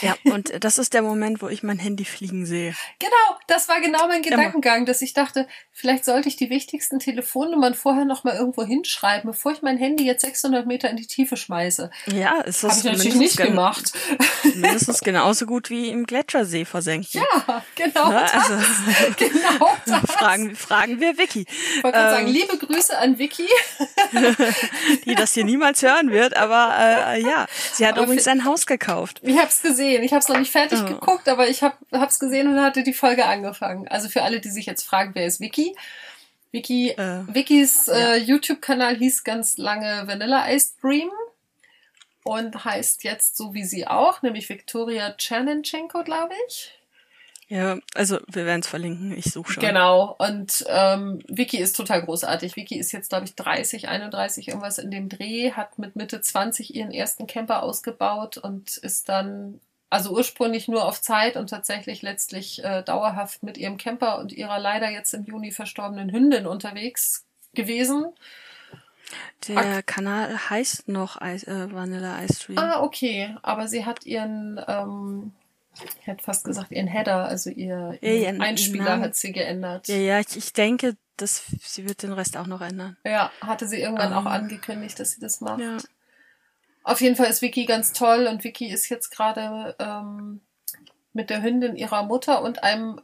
[0.01, 2.75] Ja, und das ist der Moment, wo ich mein Handy fliegen sehe.
[2.99, 7.75] Genau, das war genau mein Gedankengang, dass ich dachte, vielleicht sollte ich die wichtigsten Telefonnummern
[7.75, 11.37] vorher noch mal irgendwo hinschreiben, bevor ich mein Handy jetzt 600 Meter in die Tiefe
[11.37, 11.91] schmeiße.
[12.07, 13.93] Ja, ist Habe das ich natürlich nicht gemacht.
[14.43, 17.23] Mindestens genauso gut wie im Gletschersee versenken.
[17.47, 18.51] Ja, genau Ne, das.
[18.51, 18.55] also
[19.17, 20.01] genau das.
[20.11, 21.47] fragen, fragen wir Vicky,
[21.77, 23.49] Ich wollte gerade sagen, ähm, liebe Grüße an Vicky.
[25.05, 28.67] die das hier niemals hören wird, aber äh, ja, sie hat Aber übrigens ein Haus
[28.67, 29.21] gekauft.
[29.23, 30.03] Ich habe es gesehen.
[30.03, 30.87] Ich habe es noch nicht fertig Oh.
[30.87, 33.89] geguckt, aber ich habe es gesehen und hatte die Folge angefangen.
[33.89, 35.77] Also für alle, die sich jetzt fragen, wer ist Vicky?
[36.53, 41.11] Vicky, Äh, Vickys äh, YouTube-Kanal hieß ganz lange Vanilla Ice Dream
[42.25, 46.73] und heißt jetzt so wie sie auch, nämlich Viktoria Chernenchenko, glaube ich.
[47.51, 49.13] Ja, also wir werden es verlinken.
[49.19, 49.61] Ich suche schon.
[49.61, 50.15] Genau.
[50.19, 52.55] Und ähm, Vicky ist total großartig.
[52.55, 56.77] Vicky ist jetzt, glaube ich, 30, 31, irgendwas in dem Dreh, hat mit Mitte 20
[56.77, 62.63] ihren ersten Camper ausgebaut und ist dann, also ursprünglich nur auf Zeit und tatsächlich letztlich
[62.63, 67.25] äh, dauerhaft mit ihrem Camper und ihrer leider jetzt im Juni verstorbenen Hündin unterwegs
[67.55, 68.07] gewesen.
[69.49, 72.59] Der Kanal heißt noch Ice, äh, Vanilla Ice Stream.
[72.59, 73.35] Ah, okay.
[73.43, 75.33] Aber sie hat ihren, ähm,
[76.01, 79.03] ich hätte fast gesagt, ihren Header, also ihr, Ja, ihren Einspieler Namen.
[79.05, 79.89] hat sie geändert.
[79.89, 82.97] Ja, ja, ich, ich denke, dass sie wird den Rest auch noch ändern.
[83.05, 84.29] Ja, hatte sie irgendwann auch Ähm.
[84.29, 85.61] angekündigt, dass sie das macht.
[85.61, 85.77] Ja.
[86.83, 90.41] Auf jeden Fall ist Vicky ganz toll und Vicky ist jetzt gerade ähm,
[91.13, 93.01] mit der Hündin ihrer Mutter und einem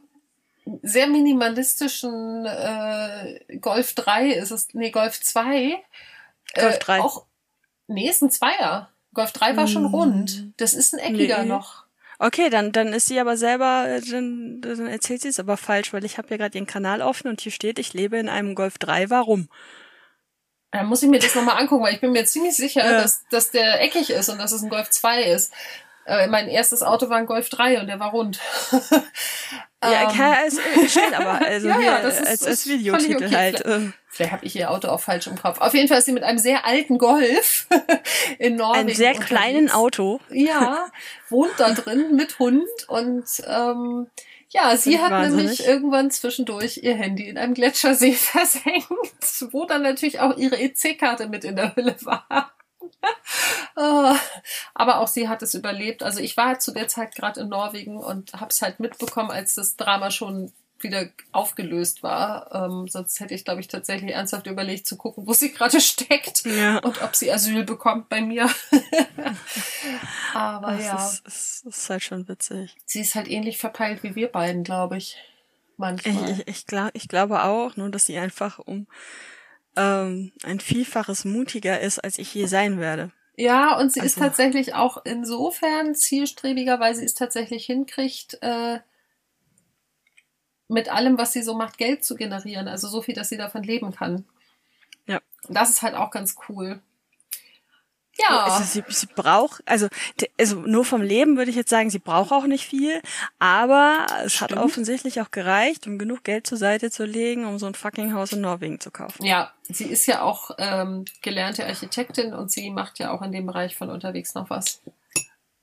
[0.81, 5.77] sehr minimalistischen äh, Golf 3 ist es, nee, Golf 2.
[6.55, 6.99] Golf 3.
[7.01, 7.25] Auch,
[7.87, 8.89] nee, ist ein Zweier.
[9.13, 9.93] Golf 3 war schon Hm.
[9.93, 10.53] rund.
[10.57, 11.49] Das ist ein eckiger Nee.
[11.49, 11.85] noch.
[12.19, 15.93] Okay, dann, dann ist sie aber selber, äh, dann, dann erzählt sie es aber falsch,
[15.93, 18.55] weil ich habe ja gerade ihren Kanal offen und hier steht, ich lebe in einem
[18.55, 19.09] Golf 3.
[19.09, 19.49] Warum?
[20.71, 23.01] Da muss ich mir das nochmal angucken, weil ich bin mir ziemlich sicher, Ja.
[23.01, 25.53] dass, dass der eckig ist und dass es ein Golf 2 ist.
[26.07, 28.39] Äh, mein erstes Auto war ein Golf 3 und der war rund.
[29.83, 33.25] Ja, Ähm, ja, es es steht aber, also Ja, ja, das ist- als, als Videotitel
[33.25, 33.35] okay.
[33.35, 33.61] halt.
[33.65, 35.59] ähm, Vielleicht habe ich ihr Auto auch falsch im Kopf.
[35.61, 37.67] Auf jeden Fall ist sie mit einem sehr alten Golf
[38.39, 38.89] in Norwegen.
[38.89, 39.75] Ein sehr kleinen unterwegs.
[39.75, 40.19] Auto.
[40.31, 40.87] Ja,
[41.29, 44.07] wohnt da drin mit Hund und ähm,
[44.49, 45.43] ja, sie hat wahnsinnig.
[45.45, 48.87] nämlich irgendwann zwischendurch ihr Handy in einem Gletschersee versenkt,
[49.51, 52.51] wo dann natürlich auch ihre EC-Karte mit in der Hülle war.
[53.79, 54.17] Ah,
[54.73, 56.01] Aber auch sie hat es überlebt.
[56.01, 59.53] Also ich war zu der Zeit gerade in Norwegen und habe es halt mitbekommen, als
[59.53, 62.51] das Drama schon wieder aufgelöst war.
[62.53, 66.43] Ähm, sonst hätte ich, glaube ich, tatsächlich ernsthaft überlegt zu gucken, wo sie gerade steckt
[66.45, 66.79] Ja.
[66.79, 68.49] und ob sie Asyl bekommt bei mir.
[70.33, 72.75] Aber Das ja, ist, ist, ist halt schon witzig.
[72.85, 75.15] sie ist halt ähnlich verpeilt wie wir beiden, glaube ich.
[75.15, 76.31] Ich, Manchmal.
[76.31, 78.87] ich, ich, glaub, ich glaube auch, nur dass sie einfach um
[79.77, 83.11] ähm, ein Vielfaches mutiger ist, als ich je sein werde.
[83.37, 88.79] Ja, und sie ist Also- tatsächlich auch insofern zielstrebiger, weil sie es tatsächlich hinkriegt, äh,
[90.67, 92.67] mit allem, was sie so macht, Geld zu generieren.
[92.67, 94.25] Also so viel, dass sie davon leben kann.
[95.05, 95.21] Ja.
[95.47, 96.81] Das ist halt auch ganz cool.
[98.19, 98.43] Ja.
[98.45, 99.87] Also sie, sie braucht, also,
[100.39, 103.01] also nur vom Leben würde ich jetzt sagen, sie braucht auch nicht viel,
[103.39, 104.61] aber es hat Stimmt.
[104.63, 108.33] offensichtlich auch gereicht, um genug Geld zur Seite zu legen, um so ein fucking Haus
[108.33, 109.23] in Norwegen zu kaufen.
[109.23, 113.45] Ja, sie ist ja auch ähm, gelernte Architektin und sie macht ja auch in dem
[113.45, 114.81] Bereich von unterwegs noch was.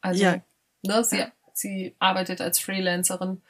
[0.00, 0.36] Also, Ja.
[0.82, 1.24] ne, sie,
[1.55, 3.42] sie arbeitet als Freelancerin.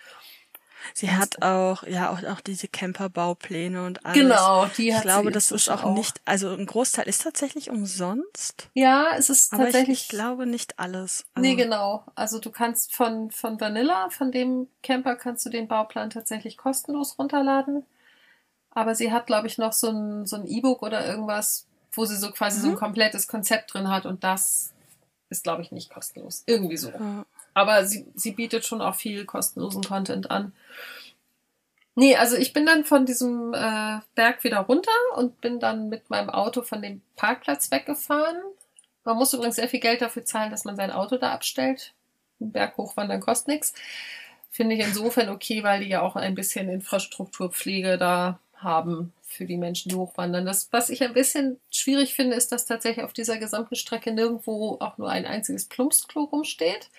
[0.93, 4.21] Sie hat auch, ja, auch, auch diese Camperbaupläne und alles.
[4.23, 7.71] Genau, die Ich hat glaube, sie das ist auch, nicht, also ein Großteil ist tatsächlich
[7.71, 10.03] umsonst, Ja, es ist aber ich, tatsächlich.
[10.03, 11.25] ich glaube nicht alles.
[11.35, 12.05] Also, Nee, genau.
[12.15, 17.19] Also du kannst von, von Vanilla, von dem Camper kannst du den Bauplan tatsächlich kostenlos
[17.19, 17.85] runterladen.
[18.71, 22.17] Aber sie hat, glaube ich, noch so ein, so ein E-Book oder irgendwas, wo sie
[22.17, 22.79] so quasi so ein Mhm.
[22.79, 24.73] komplettes Konzept drin hat und das
[25.31, 26.43] ist, glaube ich, nicht kostenlos.
[26.47, 26.89] Irgendwie so.
[26.89, 27.25] äh,
[27.55, 30.53] Aber sie, sie bietet schon auch viel kostenlosen Content an.
[31.97, 36.11] Nee, also ich bin dann von diesem äh, Berg wieder runter und bin dann mit
[36.11, 38.37] meinem Auto von dem Parkplatz weggefahren.
[39.05, 41.93] Man muss übrigens sehr viel Geld dafür zahlen, dass man sein Auto da abstellt.
[42.41, 43.75] Ein Berg hochwandern kostet nichts.
[44.51, 49.57] Finde ich insofern okay, weil die ja auch ein bisschen Infrastrukturpflege da haben für die
[49.57, 50.47] Menschen, die hochwandern.
[50.47, 54.79] Das, was ich ein bisschen schwierig finde, ist, dass tatsächlich auf dieser gesamten Strecke nirgendwo
[54.81, 56.91] auch nur ein einziges Plumpsklo rumsteht.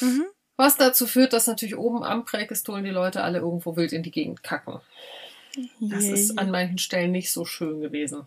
[0.00, 0.26] mhm.
[0.56, 4.10] Was dazu führt, dass natürlich oben am Prägestolen die Leute alle irgendwo wild in die
[4.10, 4.80] Gegend kacken.
[5.80, 8.26] Das Je, ist an manchen Stellen nicht so schön gewesen.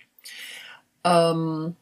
[1.03, 1.75] Ähm,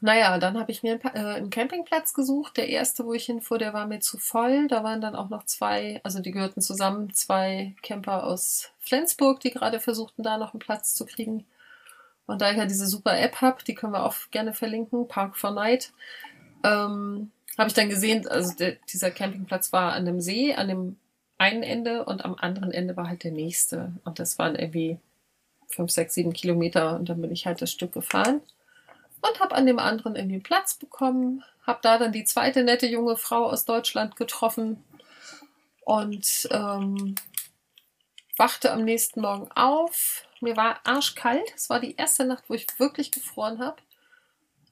[0.00, 2.56] naja, dann habe ich mir äh, einen Campingplatz gesucht.
[2.56, 4.68] Der erste, wo ich hinfuhr, der war mir zu voll.
[4.68, 9.50] Da waren dann auch noch zwei, also die gehörten zusammen, zwei Camper aus Flensburg, die
[9.50, 11.46] gerade versuchten, da noch einen Platz zu kriegen.
[12.26, 15.36] Und da ich ja diese super App habe, die können wir auch gerne verlinken, Park
[15.36, 15.92] for Night,
[16.64, 20.96] ähm, habe ich dann gesehen, also der, dieser Campingplatz war an einem See, an dem
[21.38, 23.92] einen Ende und am anderen Ende war halt der nächste.
[24.04, 24.98] Und das waren irgendwie
[25.68, 28.40] fünf, sechs, sieben Kilometer und dann bin ich halt das Stück gefahren
[29.22, 33.16] und habe an dem anderen irgendwie Platz bekommen, habe da dann die zweite nette junge
[33.16, 34.84] Frau aus Deutschland getroffen
[35.84, 37.14] und ähm,
[38.36, 40.22] wachte am nächsten Morgen auf.
[40.40, 41.52] Mir war arschkalt.
[41.54, 43.76] Es war die erste Nacht, wo ich wirklich gefroren habe.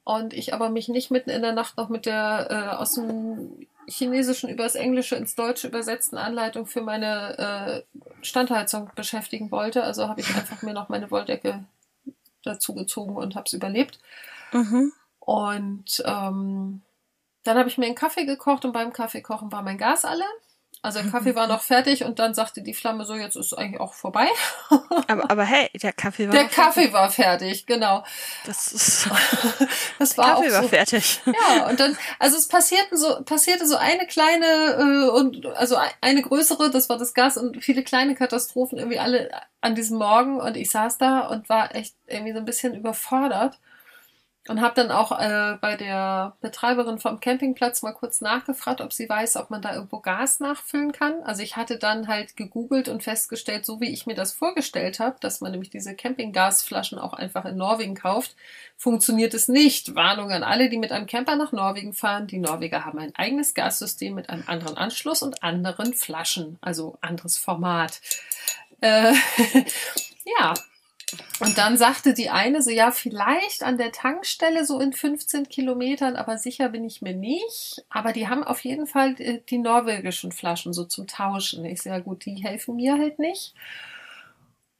[0.04, 3.66] Und ich aber mich nicht mitten in der Nacht noch mit der äh, aus dem
[3.86, 9.82] Chinesischen übers Englische ins Deutsche übersetzten Anleitung für meine äh, Standheizung beschäftigen wollte.
[9.82, 11.64] Also habe ich einfach mir noch meine Wolldecke
[12.42, 13.98] dazu gezogen und habe es überlebt.
[14.54, 14.92] Mhm.
[15.18, 16.82] Und ähm,
[17.44, 20.24] dann habe ich mir einen Kaffee gekocht und beim Kaffeekochen war mein Gas alle.
[20.84, 23.54] Also der Kaffee war noch fertig und dann sagte die Flamme so, jetzt ist es
[23.54, 24.26] eigentlich auch vorbei.
[25.08, 26.92] aber, aber hey, der Kaffee war Der Kaffee fertig.
[26.92, 28.04] war fertig, genau.
[28.44, 29.08] Das ist
[29.98, 30.56] das war Kaffee auch so.
[30.56, 31.22] war fertig.
[31.24, 36.20] Ja, und dann also es passierten so passierte so eine kleine äh, und also eine
[36.20, 39.30] größere, das war das Gas und viele kleine Katastrophen irgendwie alle
[39.62, 43.58] an diesem Morgen und ich saß da und war echt irgendwie so ein bisschen überfordert
[44.46, 49.08] und habe dann auch äh, bei der Betreiberin vom Campingplatz mal kurz nachgefragt, ob sie
[49.08, 51.22] weiß, ob man da irgendwo Gas nachfüllen kann.
[51.22, 55.16] Also ich hatte dann halt gegoogelt und festgestellt, so wie ich mir das vorgestellt habe,
[55.20, 58.36] dass man nämlich diese Campinggasflaschen auch einfach in Norwegen kauft,
[58.76, 59.94] funktioniert es nicht.
[59.94, 62.26] Warnung an alle, die mit einem Camper nach Norwegen fahren.
[62.26, 67.38] Die Norweger haben ein eigenes Gassystem mit einem anderen Anschluss und anderen Flaschen, also anderes
[67.38, 68.02] Format.
[68.82, 69.14] Äh,
[70.38, 70.52] ja,
[71.40, 76.16] und dann sagte die eine so, ja, vielleicht an der Tankstelle so in 15 Kilometern,
[76.16, 77.84] aber sicher bin ich mir nicht.
[77.90, 81.64] Aber die haben auf jeden Fall die, die norwegischen Flaschen so zum Tauschen.
[81.64, 83.54] Ich sage, ja gut, die helfen mir halt nicht.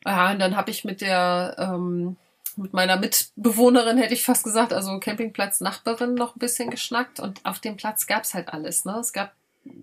[0.07, 2.17] Ja, und dann habe ich mit der, ähm,
[2.57, 7.21] mit meiner Mitbewohnerin, hätte ich fast gesagt, also Campingplatz-Nachbarin noch ein bisschen geschnackt.
[7.21, 8.85] Und auf dem Platz gab es halt alles.
[8.85, 8.97] Ne?
[9.01, 9.33] Es gab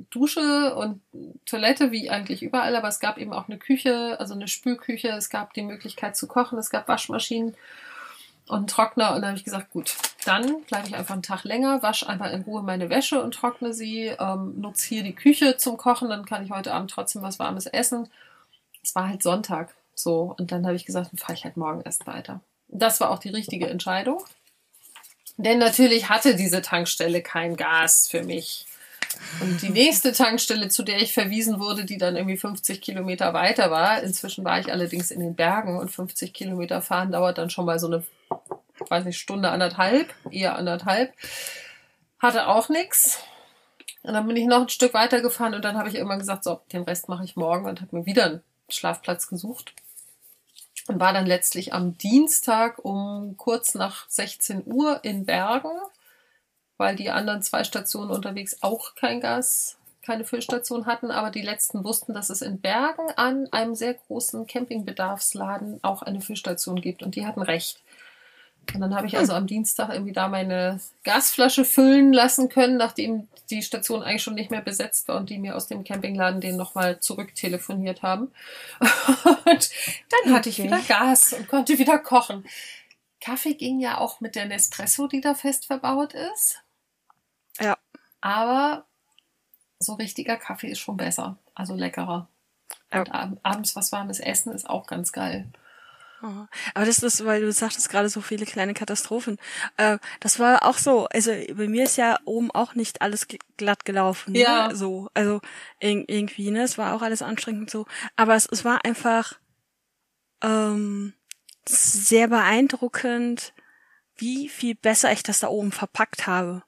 [0.10, 1.02] Dusche und
[1.46, 5.30] Toilette wie eigentlich überall, aber es gab eben auch eine Küche, also eine Spülküche, es
[5.30, 7.56] gab die Möglichkeit zu kochen, es gab Waschmaschinen
[8.48, 11.44] und einen Trockner und dann habe ich gesagt, gut, dann bleibe ich einfach einen Tag
[11.44, 15.58] länger, wasche einfach in Ruhe meine Wäsche und trockne sie, ähm, nutze hier die Küche
[15.58, 18.10] zum Kochen, dann kann ich heute Abend trotzdem was Warmes essen.
[18.84, 21.82] Es war halt Sonntag so und dann habe ich gesagt, dann fahre ich halt morgen
[21.82, 22.42] erst weiter.
[22.68, 24.24] Das war auch die richtige Entscheidung.
[25.38, 28.66] Denn natürlich hatte diese Tankstelle kein Gas für mich.
[29.40, 33.72] Und die nächste Tankstelle, zu der ich verwiesen wurde, die dann irgendwie 50 Kilometer weiter
[33.72, 37.66] war, inzwischen war ich allerdings in den Bergen und 50 Kilometer fahren dauert dann schon
[37.66, 38.04] mal so eine,
[38.88, 41.14] weiß nicht, Stunde, anderthalb, eher anderthalb,
[42.20, 43.20] hatte auch nichts.
[44.04, 46.44] Und dann bin ich noch ein Stück weiter gefahren und dann habe ich irgendwann gesagt,
[46.44, 49.74] so, den Rest mache ich morgen und habe mir wieder einen Schlafplatz gesucht.
[50.88, 55.70] Und war dann letztlich am Dienstag um kurz nach 16 Uhr in Bergen
[56.82, 61.84] weil die anderen zwei Stationen unterwegs auch kein Gas, keine Füllstation hatten, aber die letzten
[61.84, 67.16] wussten, dass es in Bergen an einem sehr großen Campingbedarfsladen auch eine Füllstation gibt und
[67.16, 67.84] die hatten recht.
[68.74, 73.28] Und dann habe ich also am Dienstag irgendwie da meine Gasflasche füllen lassen können, nachdem
[73.52, 76.58] die Station eigentlich schon nicht mehr besetzt war und die mir aus dem Campingladen den
[76.58, 78.32] nochmal zurücktelefoniert haben.
[79.46, 79.70] Und
[80.10, 82.46] dann hatte ich wieder Gas und konnte wieder kochen.
[83.22, 86.62] Kaffee ging ja auch mit der Nespresso, die da fest verbaut ist.
[88.24, 88.30] Ja.
[88.30, 88.86] Aber
[89.80, 91.38] so richtiger Kaffee ist schon besser.
[91.56, 92.28] Also leckerer.
[92.94, 93.02] Ja.
[93.02, 95.48] Und abends was warmes Essen ist auch ganz geil.
[96.74, 99.38] Aber das ist, weil du sagtest gerade so viele kleine Katastrophen.
[99.78, 101.08] Äh, das war auch so.
[101.08, 104.34] Also bei mir ist ja oben auch nicht alles glatt gelaufen.
[104.34, 104.40] Ne?
[104.40, 104.68] Ja.
[104.68, 104.76] Ne?
[104.76, 105.42] So, also
[105.80, 106.62] irgendwie, ne?
[106.62, 107.88] Es war auch alles anstrengend so.
[108.16, 109.40] Aber es, es war einfach
[110.44, 111.14] ähm,
[111.68, 113.54] sehr beeindruckend,
[114.16, 116.62] wie viel besser ich das da oben verpackt habe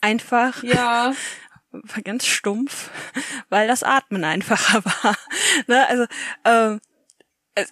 [0.00, 0.62] einfach.
[0.62, 1.14] Ja.
[1.72, 2.90] War ganz stumpf,
[3.48, 5.16] weil das Atmen einfacher war.
[5.68, 5.86] ne?
[5.86, 6.06] Also,
[6.44, 6.80] ähm,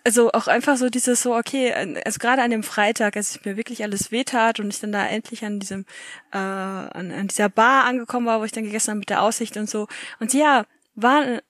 [0.04, 1.72] also auch einfach so dieses so, okay,
[2.04, 5.06] also gerade an dem Freitag, als ich mir wirklich alles wehtat und ich dann da
[5.06, 5.84] endlich an diesem,
[6.32, 9.56] äh, an, an dieser Bar angekommen war, wo ich dann gegessen habe mit der Aussicht
[9.56, 9.88] und so.
[10.20, 10.64] Und ja,
[10.94, 11.40] war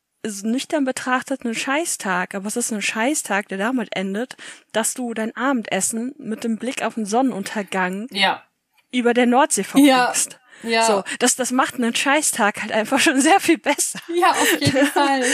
[0.43, 4.37] nüchtern betrachtet ein Scheißtag, aber es ist ein Scheißtag, der damit endet,
[4.73, 8.43] dass du dein Abendessen mit dem Blick auf den Sonnenuntergang ja.
[8.91, 10.33] über der Nordsee verbringst.
[10.33, 10.39] Ja.
[10.63, 10.85] Ja.
[10.85, 14.01] So, das, das macht einen Scheißtag halt einfach schon sehr viel besser.
[14.09, 15.25] Ja, auf jeden Fall.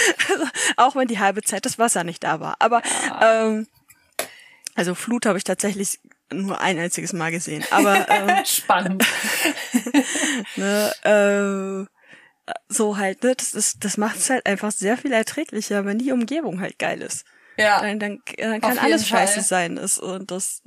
[0.77, 2.57] Auch wenn die halbe Zeit das Wasser nicht da war.
[2.59, 3.47] Aber ja.
[3.47, 3.67] ähm,
[4.75, 6.01] also Flut habe ich tatsächlich
[6.33, 7.65] nur ein einziges Mal gesehen.
[7.71, 9.05] Aber ähm, spannend.
[10.57, 15.85] ne, äh, so halt, ne, das ist, das macht es halt einfach sehr viel erträglicher,
[15.87, 17.25] wenn die Umgebung halt geil ist.
[17.57, 17.81] Ja.
[17.81, 19.77] Dann, dann, dann kann alles scheiße sein.
[19.77, 20.63] Ist, und das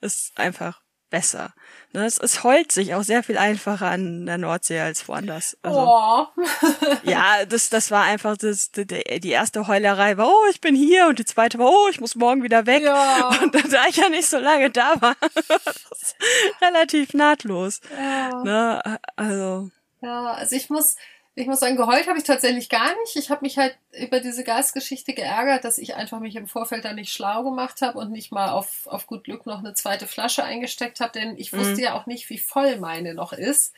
[0.00, 1.54] ist einfach besser.
[1.94, 5.58] Ne, es, heult sich auch sehr viel einfacher an der Nordsee als woanders.
[5.62, 6.26] Also, oh.
[7.02, 11.08] ja, das, das war einfach das, die, die erste Heulerei war, oh, ich bin hier
[11.08, 12.82] und die zweite war, oh, ich muss morgen wieder weg.
[12.82, 13.28] Ja.
[13.42, 16.16] Und da ich ja nicht so lange da war, das
[16.62, 17.80] relativ nahtlos.
[17.94, 18.42] Ja.
[18.42, 19.70] Ne, also.
[20.00, 20.96] Ja, also ich muss,
[21.34, 23.16] ich muss sagen, geheult habe ich tatsächlich gar nicht.
[23.16, 26.92] Ich habe mich halt über diese Gasgeschichte geärgert, dass ich einfach mich im Vorfeld da
[26.92, 30.44] nicht schlau gemacht habe und nicht mal auf, auf gut Glück noch eine zweite Flasche
[30.44, 31.78] eingesteckt habe, denn ich wusste Mhm.
[31.78, 33.72] ja auch nicht, wie voll meine noch ist.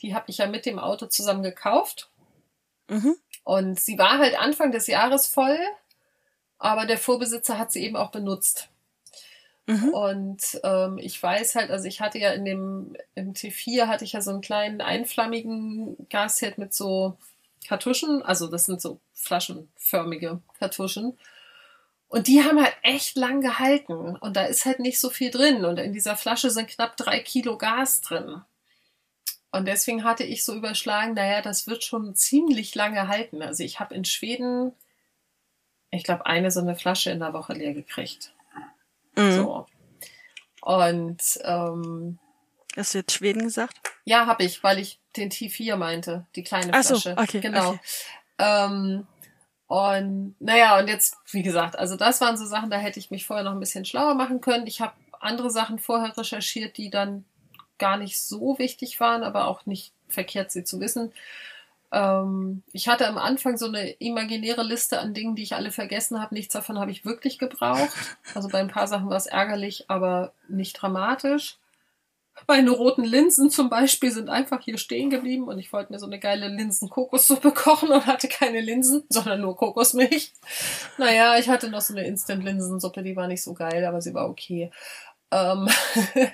[0.00, 2.08] Die habe ich ja mit dem Auto zusammen gekauft.
[2.88, 3.16] Mhm.
[3.44, 5.58] Und sie war halt Anfang des Jahres voll,
[6.58, 8.70] aber der Vorbesitzer hat sie eben auch benutzt.
[9.66, 9.88] Mhm.
[9.88, 14.12] Und ähm, ich weiß halt, also ich hatte ja in dem im T4 hatte ich
[14.12, 17.16] ja so einen kleinen einflammigen Gasherd mit so
[17.66, 21.18] Kartuschen, also das sind so flaschenförmige Kartuschen.
[22.08, 24.16] Und die haben halt echt lang gehalten.
[24.16, 25.64] Und da ist halt nicht so viel drin.
[25.64, 28.42] Und in dieser Flasche sind knapp drei Kilo Gas drin.
[29.50, 33.42] Und deswegen hatte ich so überschlagen, naja, das wird schon ziemlich lange halten.
[33.42, 34.72] Also ich habe in Schweden,
[35.90, 38.33] ich glaube, eine so eine Flasche in der Woche leer gekriegt.
[39.16, 39.32] Mhm.
[39.32, 39.66] So.
[40.62, 42.18] Und ähm,
[42.76, 43.76] Hast du jetzt Schweden gesagt?
[44.04, 47.16] ja, habe ich, weil ich den T4 meinte, die kleine Ach so, Flasche.
[47.20, 47.70] okay, Genau.
[47.70, 47.80] okay.
[48.38, 49.06] Ähm,
[49.66, 53.26] und naja, und jetzt, wie gesagt, also das waren so Sachen, da hätte ich mich
[53.26, 54.66] vorher noch ein bisschen schlauer machen können.
[54.66, 57.24] Ich habe andere Sachen vorher recherchiert, die dann
[57.78, 61.12] gar nicht so wichtig waren, aber auch nicht verkehrt, sie zu wissen.
[61.94, 66.20] Ähm, ich hatte am Anfang so eine imaginäre Liste an Dingen, die ich alle vergessen
[66.20, 66.34] habe.
[66.34, 67.94] Nichts davon habe ich wirklich gebraucht.
[68.34, 71.58] Also bei ein paar Sachen war es ärgerlich, aber nicht dramatisch.
[72.48, 76.06] Meine roten Linsen zum Beispiel sind einfach hier stehen geblieben und ich wollte mir so
[76.06, 80.32] eine geile Linsen-Kokossuppe kochen und hatte keine Linsen, sondern nur Kokosmilch.
[80.98, 84.28] Naja, ich hatte noch so eine Instant-Linsensuppe, die war nicht so geil, aber sie war
[84.28, 84.72] okay.
[85.30, 85.68] Ähm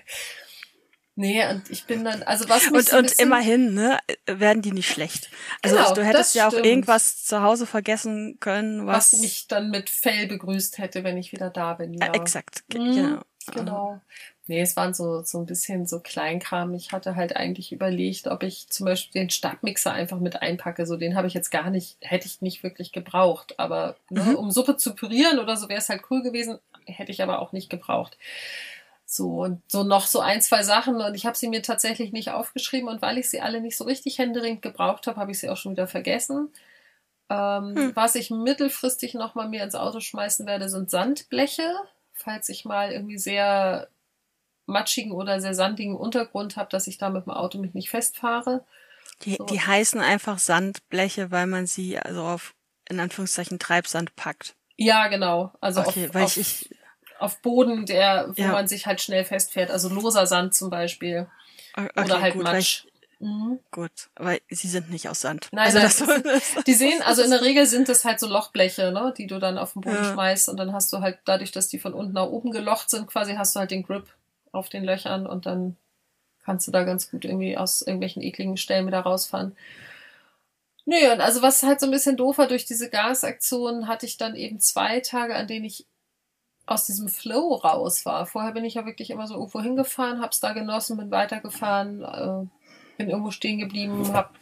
[1.21, 4.73] nee, und ich bin dann, also was mich Und, so und immerhin, ne, werden die
[4.73, 5.31] nicht schlecht.
[5.63, 6.67] Also Genau, du hättest ja auch stimmt.
[6.67, 11.33] irgendwas zu Hause vergessen können, was was, mich dann mit Fell begrüßt hätte, wenn ich
[11.33, 11.95] wieder da bin.
[11.95, 12.07] Ja.
[12.13, 13.23] äh, exakt, Mhm, genau.
[13.53, 14.01] Genau.
[14.47, 16.75] Nee, es waren so, so ein bisschen so Kleinkram.
[16.75, 20.87] Ich hatte halt eigentlich überlegt, ob ich zum Beispiel den Stabmixer einfach mit einpacke.
[20.87, 23.59] So, den habe ich jetzt gar nicht, hätte ich nicht wirklich gebraucht.
[23.59, 24.35] Aber ne, Mhm.
[24.37, 27.53] um Suppe zu pürieren oder so wäre es halt cool gewesen, hätte ich aber auch
[27.53, 28.17] nicht gebraucht.
[29.13, 30.95] So, und so noch so ein, zwei Sachen.
[31.01, 32.89] Und ich habe sie mir tatsächlich nicht aufgeschrieben.
[32.89, 35.57] Und weil ich sie alle nicht so richtig händeringend gebraucht habe, habe ich sie auch
[35.57, 36.53] schon wieder vergessen.
[37.29, 37.97] Ähm, Hm.
[37.97, 41.75] Was ich mittelfristig nochmal mir ins Auto schmeißen werde, sind Sandbleche.
[42.15, 43.89] Falls ich mal irgendwie sehr
[44.67, 48.65] matschigen oder sehr sandigen Untergrund habe, dass ich da mit dem Auto mich nicht festfahre.
[49.23, 49.45] Die, So.
[49.47, 52.55] die heißen einfach Sandbleche, weil man sie also auf,
[52.89, 54.55] in Anführungszeichen, Treibsand packt.
[54.77, 55.51] Ja, genau.
[55.61, 56.80] Also okay, auf, weil auf, ich, ich,
[57.21, 58.53] auf Boden, der, wo Ja.
[58.53, 59.71] man sich halt schnell festfährt.
[59.71, 61.27] Also loser Sand zum Beispiel.
[61.77, 62.87] okay, oder halt gut, weil Matsch.
[63.23, 63.59] Mhm.
[63.71, 65.49] gut, aber sie sind nicht aus Sand.
[65.53, 68.93] Nein, also nein, das, Die sehen, also in der Regel sind das halt so Lochbleche,
[68.93, 70.13] ne, die du dann auf den Boden Ja.
[70.13, 73.07] schmeißt und dann hast du halt, dadurch, dass die von unten nach oben gelocht sind,
[73.09, 74.07] quasi hast du halt den Grip
[74.53, 75.77] auf den Löchern und dann
[76.43, 79.55] kannst du da ganz gut irgendwie aus irgendwelchen ekligen Stellen wieder rausfahren.
[80.87, 84.17] Nö, und also was halt so ein bisschen doof war, durch diese Gasaktion hatte ich
[84.17, 85.87] dann eben zwei Tage, an denen ich
[86.71, 88.27] aus diesem Flow raus war.
[88.27, 92.47] Vorher bin ich ja wirklich immer so irgendwo hingefahren, hab's da genossen, bin weitergefahren, äh,
[92.97, 94.33] bin irgendwo stehen geblieben, hab,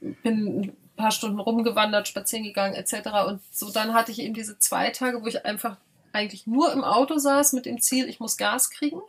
[0.00, 3.28] bin ein paar Stunden rumgewandert, spazieren gegangen etc.
[3.28, 5.76] Und so dann hatte ich eben diese zwei Tage, wo ich einfach
[6.12, 9.00] eigentlich nur im Auto saß mit dem Ziel, ich muss Gas kriegen.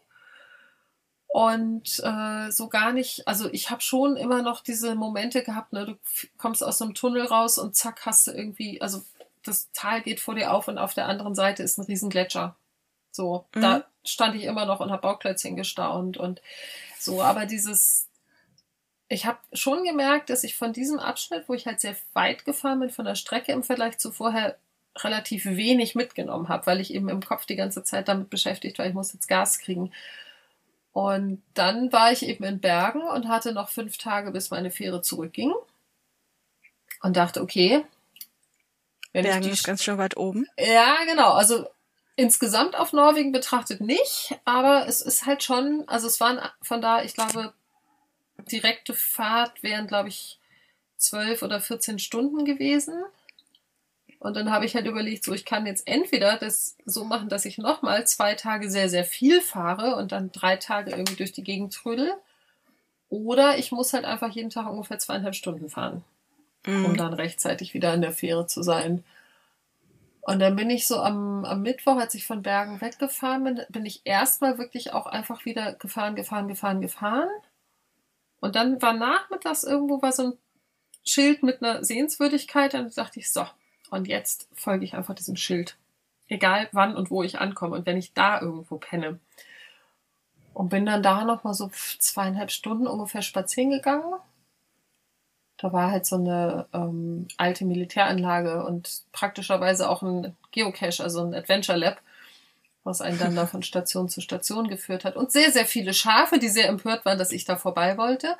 [1.25, 5.85] Und äh, so gar nicht, also ich habe schon immer noch diese Momente gehabt, ne,
[5.85, 5.97] du
[6.37, 9.01] kommst aus einem Tunnel raus und zack, hast du irgendwie, also
[9.43, 12.55] das Tal geht vor dir auf und auf der anderen Seite ist ein riesen Gletscher.
[13.11, 13.61] So, Mhm.
[13.61, 16.41] da stand ich immer noch und habe Bauklötzchen gestaunt und
[16.99, 18.07] so, aber dieses,
[19.09, 22.79] ich habe schon gemerkt, dass ich von diesem Abschnitt, wo ich halt sehr weit gefahren
[22.79, 24.57] bin von der Strecke im Vergleich zu vorher,
[24.97, 28.85] relativ wenig mitgenommen habe, weil ich eben im Kopf die ganze Zeit damit beschäftigt war,
[28.85, 29.93] ich muss jetzt Gas kriegen.
[30.91, 35.01] Und dann war ich eben in Bergen und hatte noch fünf Tage, bis meine Fähre
[35.01, 35.53] zurückging.
[37.01, 37.85] Und dachte, okay,
[39.13, 40.47] wenn Bergen ist ganz schön weit oben.
[40.57, 41.33] ja, genau.
[41.33, 41.67] Also
[42.15, 47.03] insgesamt auf Norwegen betrachtet nicht, aber es ist halt schon, also es waren von da,
[47.03, 47.53] ich glaube,
[48.51, 50.39] direkte Fahrt wären, glaube ich,
[50.97, 53.03] zwölf oder 14 Stunden gewesen.
[54.19, 57.45] Und dann habe ich halt überlegt, so ich kann jetzt entweder das so machen, dass
[57.45, 61.43] ich nochmal zwei Tage sehr, sehr viel fahre und dann drei Tage irgendwie durch die
[61.43, 62.13] Gegend trödel.
[63.09, 66.03] Oder ich muss halt einfach jeden Tag ungefähr zweieinhalb Stunden fahren
[66.65, 66.97] um Mhm.
[66.97, 69.03] dann rechtzeitig wieder in der Fähre zu sein.
[70.21, 73.85] Und dann bin ich so am, am Mittwoch, als ich von Bergen weggefahren bin, bin
[73.85, 77.29] ich erstmal wirklich auch einfach wieder gefahren, gefahren, gefahren, gefahren.
[78.39, 80.33] Und dann war nachmittags irgendwo war so ein
[81.03, 83.45] Schild mit einer Sehenswürdigkeit und dachte ich, so,
[83.89, 85.75] und jetzt folge ich einfach diesem Schild.
[86.27, 89.19] Egal wann und wo ich ankomme und wenn ich da irgendwo penne.
[90.53, 94.13] Und bin dann da nochmal so zweieinhalb Stunden ungefähr spazieren gegangen
[95.61, 101.35] da war halt so eine ähm, alte Militäranlage und praktischerweise auch ein Geocache, also ein
[101.35, 102.01] Adventure Lab,
[102.83, 105.15] was einen dann da von Station zu Station geführt hat.
[105.15, 108.35] Und sehr, sehr viele Schafe, die sehr empört waren, dass ich da vorbei wollte.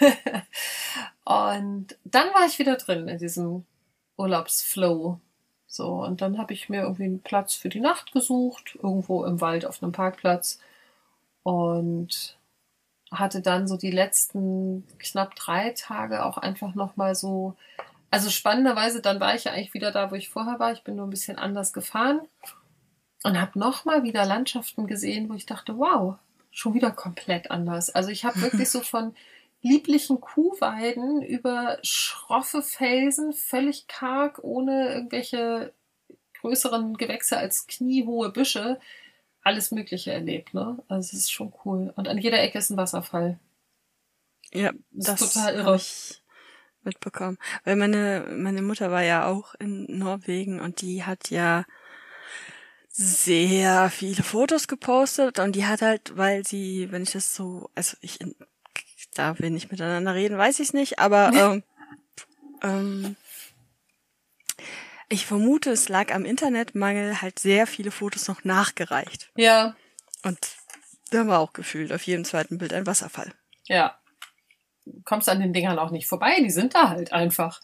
[1.24, 3.64] und dann war ich wieder drin in diesem
[4.16, 5.20] Urlaubsflow.
[5.68, 9.40] So, und dann habe ich mir irgendwie einen Platz für die Nacht gesucht, irgendwo im
[9.40, 10.58] Wald auf einem Parkplatz.
[11.44, 12.36] Und
[13.18, 17.56] hatte dann so die letzten knapp drei Tage auch einfach nochmal so,
[18.10, 20.72] also spannenderweise, dann war ich ja eigentlich wieder da, wo ich vorher war.
[20.72, 22.20] Ich bin nur ein bisschen anders gefahren
[23.24, 26.16] und habe nochmal wieder Landschaften gesehen, wo ich dachte, wow,
[26.50, 27.90] schon wieder komplett anders.
[27.90, 29.14] Also ich habe wirklich so von
[29.62, 35.72] lieblichen Kuhweiden über schroffe Felsen, völlig karg, ohne irgendwelche
[36.40, 38.78] größeren Gewächse als kniehohe Büsche,
[39.44, 40.82] alles Mögliche erlebt, ne?
[40.88, 41.92] Also es ist schon cool.
[41.96, 43.38] Und an jeder Ecke ist ein Wasserfall.
[44.52, 45.76] Ja, das, das total irre.
[45.76, 46.24] Ich
[46.84, 47.38] mitbekommen.
[47.64, 51.64] Weil meine, meine Mutter war ja auch in Norwegen und die hat ja
[52.88, 57.96] sehr viele Fotos gepostet und die hat halt, weil sie, wenn ich das so, also
[58.00, 58.18] ich,
[59.14, 61.62] da wir nicht miteinander reden, weiß ich nicht, aber ähm,
[62.62, 63.16] ähm,
[65.08, 69.30] ich vermute, es lag am Internetmangel halt sehr viele Fotos noch nachgereicht.
[69.36, 69.76] Ja.
[70.22, 70.38] Und
[71.10, 73.32] da war auch gefühlt auf jedem zweiten Bild ein Wasserfall.
[73.66, 73.98] Ja.
[75.04, 77.60] Kommst an den Dingern auch nicht vorbei, die sind da halt einfach.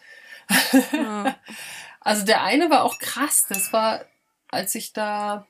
[0.93, 1.37] Ja.
[2.01, 4.05] also der eine war auch krass, das war,
[4.49, 5.47] als ich da,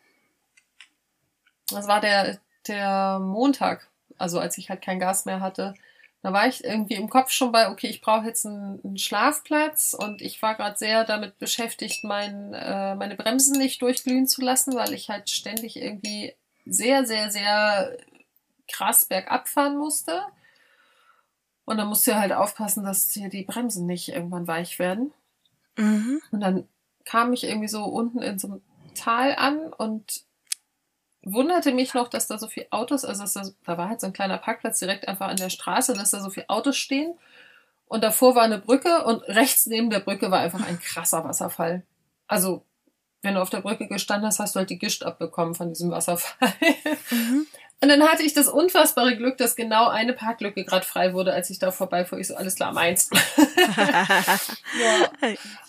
[1.70, 3.88] das war der, der Montag,
[4.18, 5.74] also als ich halt kein Gas mehr hatte,
[6.22, 9.94] da war ich irgendwie im Kopf schon bei, okay, ich brauche jetzt einen, einen, Schlafplatz
[9.98, 14.74] und ich war gerade sehr damit beschäftigt, mein, äh, meine Bremsen nicht durchglühen zu lassen,
[14.74, 16.34] weil ich halt ständig irgendwie
[16.66, 17.96] sehr, sehr, sehr
[18.68, 20.22] krass bergab fahren musste.
[21.64, 25.12] Und dann musst du halt aufpassen, dass hier die Bremsen nicht irgendwann weich werden.
[25.76, 26.20] Mhm.
[26.32, 26.68] Und dann
[27.04, 28.62] kam ich irgendwie so unten in so einem
[28.94, 30.24] Tal an und
[31.22, 34.12] wunderte mich noch, dass da so viele Autos, also da, da war halt so ein
[34.12, 37.14] kleiner Parkplatz direkt einfach an der Straße, dass da so viele Autos stehen.
[37.86, 41.82] Und davor war eine Brücke und rechts neben der Brücke war einfach ein krasser Wasserfall.
[42.28, 42.64] Also,
[43.22, 45.90] wenn du auf der Brücke gestanden hast, hast du halt die Gischt abbekommen von diesem
[45.90, 46.52] Wasserfall.
[47.10, 47.46] Mhm.
[47.82, 51.48] Und dann hatte ich das unfassbare Glück, dass genau eine Parklücke gerade frei wurde, als
[51.48, 52.18] ich da vorbeifuhr.
[52.18, 53.08] Ich so, alles klar, meins.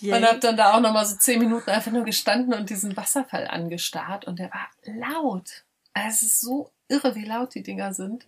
[0.01, 0.18] ja.
[0.18, 3.47] Und hab dann da auch nochmal so zehn Minuten einfach nur gestanden und diesen Wasserfall
[3.47, 4.26] angestarrt.
[4.26, 5.64] Und der war laut.
[5.93, 8.26] Also es ist so irre, wie laut die Dinger sind.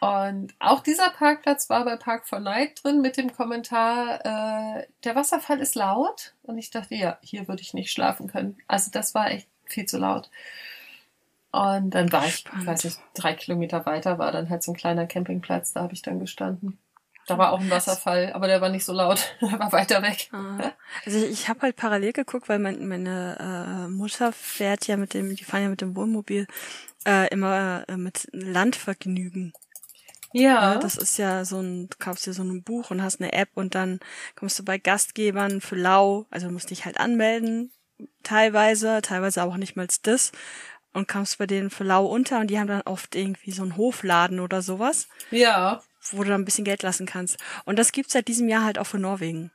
[0.00, 5.14] Und auch dieser Parkplatz war bei Park for Night drin mit dem Kommentar, äh, der
[5.14, 6.34] Wasserfall ist laut.
[6.42, 8.58] Und ich dachte, ja, hier würde ich nicht schlafen können.
[8.66, 10.28] Also das war echt viel zu laut.
[11.54, 14.76] Und dann war ich, ich weiß nicht, drei Kilometer weiter war dann halt so ein
[14.76, 16.78] kleiner Campingplatz, da habe ich dann gestanden.
[17.28, 20.28] Da war auch ein Wasserfall, aber der war nicht so laut, der war weiter weg.
[20.32, 20.72] Ah.
[21.06, 25.14] Also ich, ich habe halt parallel geguckt, weil mein, meine äh, Mutter fährt ja mit
[25.14, 26.48] dem, die fahren ja mit dem Wohnmobil
[27.06, 29.52] äh, immer äh, mit Landvergnügen.
[30.32, 30.78] Ja.
[30.78, 33.50] Das ist ja so ein, du kaufst dir so ein Buch und hast eine App
[33.54, 34.00] und dann
[34.34, 37.70] kommst du bei Gastgebern für lau, also du musst dich halt anmelden,
[38.24, 40.32] teilweise, teilweise auch nicht mal das
[40.94, 43.76] und kamst bei denen für lau unter und die haben dann oft irgendwie so einen
[43.76, 45.08] Hofladen oder sowas.
[45.30, 45.82] Ja.
[46.12, 47.36] Wo du dann ein bisschen Geld lassen kannst.
[47.64, 49.50] Und das gibt's seit diesem Jahr halt auch für Norwegen.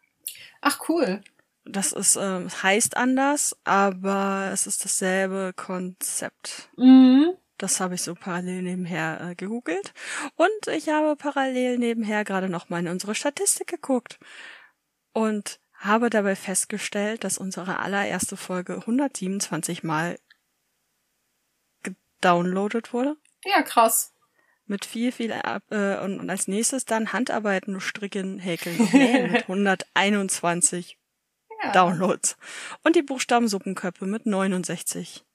[0.61, 1.21] Ach cool.
[1.65, 6.69] Das ist äh, heißt anders, aber es ist dasselbe Konzept.
[6.77, 7.33] Mhm.
[7.57, 9.93] Das habe ich so parallel nebenher äh, gegoogelt.
[10.35, 14.17] Und ich habe parallel nebenher gerade noch mal in unsere Statistik geguckt.
[15.13, 20.17] Und habe dabei festgestellt, dass unsere allererste Folge 127 Mal
[22.21, 23.17] downloadet wurde.
[23.45, 24.13] Ja, krass.
[24.65, 30.97] Mit viel, viel äh, und, und als nächstes dann Handarbeiten, Stricken, Häkeln Nähen mit 121
[31.63, 31.71] ja.
[31.71, 32.37] Downloads.
[32.83, 35.25] Und die Buchstabensuppenköpfe mit 69.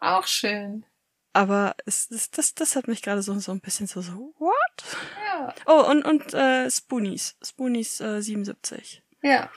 [0.00, 0.86] Auch schön.
[1.32, 4.96] Aber es, es, das, das hat mich gerade so, so ein bisschen so, so, what?
[5.26, 5.54] Ja.
[5.66, 7.36] Oh, und, und äh, Spoonies.
[7.42, 9.02] Spoonies äh, 77.
[9.22, 9.50] Ja.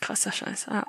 [0.00, 0.84] Krasser Scheiß, ja.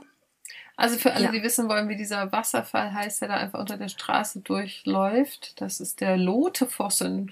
[0.78, 1.32] Also für alle, ja.
[1.32, 5.80] die wissen wollen, wie dieser Wasserfall heißt, der da einfach unter der Straße durchläuft, das
[5.80, 7.32] ist der Lotefossen.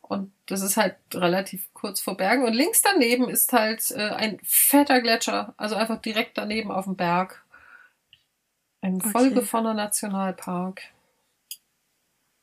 [0.00, 2.44] Und das ist halt relativ kurz vor Bergen.
[2.44, 6.96] Und links daneben ist halt äh, ein fetter Gletscher, also einfach direkt daneben auf dem
[6.96, 7.44] Berg.
[8.80, 9.10] Ein Okay.
[9.10, 10.82] vollgefundener Nationalpark.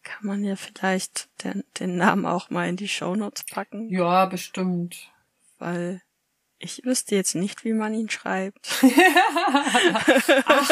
[0.04, 5.10] Kann man ja vielleicht den, den Namen auch mal in die Shownotes packen, Ja, bestimmt.
[5.58, 6.02] weil
[6.66, 8.68] ich wüsste jetzt nicht, wie man ihn schreibt.
[10.45, 10.70] Ach,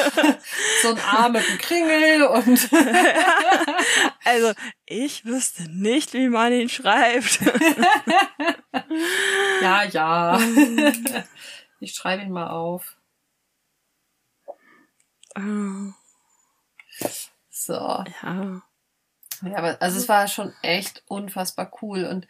[0.82, 2.68] so ein A mit einem Kringel und
[4.26, 4.54] Also,
[4.88, 7.40] ich wüsste nicht, wie man ihn schreibt.
[9.62, 10.40] ja, ja.
[11.80, 12.98] Ich schreibe ihn mal auf.
[15.36, 15.94] Ah,
[17.52, 17.74] So.
[17.74, 18.64] ja.
[19.42, 22.28] Ja, aber also es war schon echt unfassbar cool und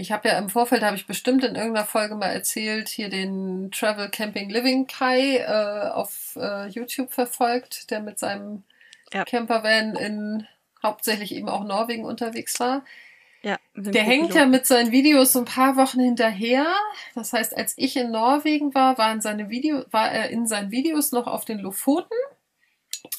[0.00, 3.70] ich habe ja im Vorfeld habe ich bestimmt in irgendeiner Folge mal erzählt, hier den
[3.70, 8.64] Travel Camping Living Kai äh, auf äh, YouTube verfolgt, der mit seinem
[9.12, 9.24] Ja.
[9.24, 10.46] Campervan in
[10.82, 12.84] hauptsächlich eben auch Norwegen unterwegs war.
[13.42, 16.66] Ja, Der hängt ja mit seinen Videos so ein paar Wochen hinterher.
[17.14, 21.10] Das heißt, als ich in Norwegen war, waren seine Video, war er in seinen Videos
[21.12, 22.16] noch auf den Lofoten.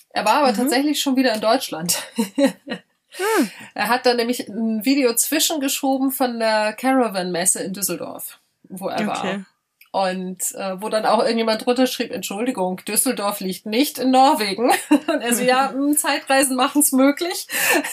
[0.10, 0.58] Er war aber Mhm.
[0.58, 2.04] tatsächlich schon wieder in Deutschland.
[3.12, 3.52] Hm.
[3.74, 9.08] Er hat da nämlich ein Video zwischengeschoben von der Caravan-Messe in Düsseldorf, wo er Okay.
[9.08, 9.46] war.
[9.94, 14.72] Und äh, wo dann auch irgendjemand drunter schrieb, Entschuldigung, Düsseldorf liegt nicht in Norwegen.
[14.90, 17.48] Und er so, ja, mh, Zeitreisen machen's möglich.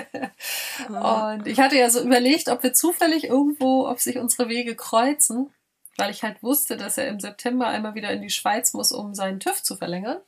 [0.93, 4.77] Ah, Und ich hatte ja so überlegt, ob wir zufällig irgendwo, ob sich unsere Wege
[4.77, 5.51] kreuzen,
[5.97, 9.15] weil ich halt wusste, dass er im September einmal wieder in die Schweiz muss, um
[9.15, 10.19] seinen TÜV zu verlängern.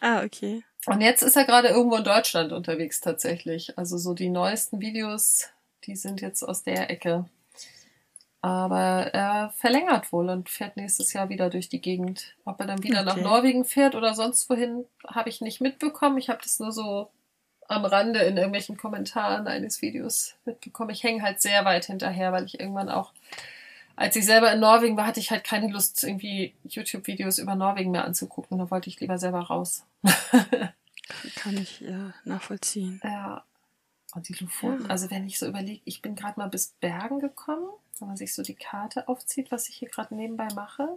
[0.00, 0.62] ah, okay.
[0.86, 3.78] Und jetzt ist er gerade irgendwo in Deutschland unterwegs tatsächlich.
[3.78, 5.48] Also so die neuesten Videos,
[5.84, 7.24] die sind jetzt aus der Ecke.
[8.42, 12.34] Aber er verlängert wohl und fährt nächstes Jahr wieder durch die Gegend.
[12.44, 13.24] Ob er dann wieder nach Okay.
[13.24, 16.18] Norwegen fährt oder sonst wohin, habe ich nicht mitbekommen.
[16.18, 17.08] Ich habe das nur so
[17.68, 20.90] am Rande in irgendwelchen Kommentaren eines Videos mitbekommen.
[20.90, 23.12] Ich hänge halt sehr weit hinterher, weil ich irgendwann auch,
[23.96, 27.90] als ich selber in Norwegen war, hatte ich halt keine Lust, irgendwie YouTube-Videos über Norwegen
[27.90, 28.58] mehr anzugucken.
[28.58, 29.84] Da wollte ich lieber selber raus.
[31.36, 33.00] Kann ich ja nachvollziehen.
[33.04, 33.44] Ja.
[34.14, 34.90] Und die Lofoten, Ja.
[34.90, 37.68] also wenn ich so überlege, ich bin gerade mal bis Bergen gekommen,
[37.98, 40.88] wenn man sich so die Karte aufzieht, was ich hier gerade nebenbei mache,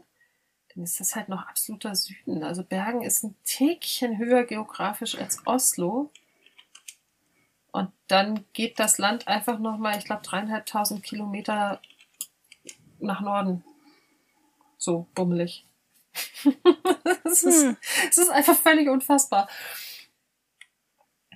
[0.73, 2.43] dann ist das halt noch absoluter Süden.
[2.43, 6.11] Also Bergen ist ein Tickchen höher geografisch als Oslo.
[7.71, 11.81] Und dann geht das Land einfach nochmal, ich glaube, dreieinhalbtausend Kilometer
[12.99, 13.63] nach Norden.
[14.77, 15.65] So bummelig.
[17.23, 17.77] Es ist, Hm.
[18.09, 19.47] ist einfach völlig unfassbar.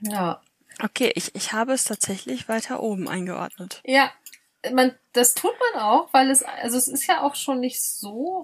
[0.02, 0.42] Ja.
[0.82, 3.82] Okay, ich, ich habe es tatsächlich weiter oben eingeordnet.
[3.86, 4.12] Ja,
[4.72, 8.44] man, das tut man auch, weil es, also es ist ja auch schon nicht so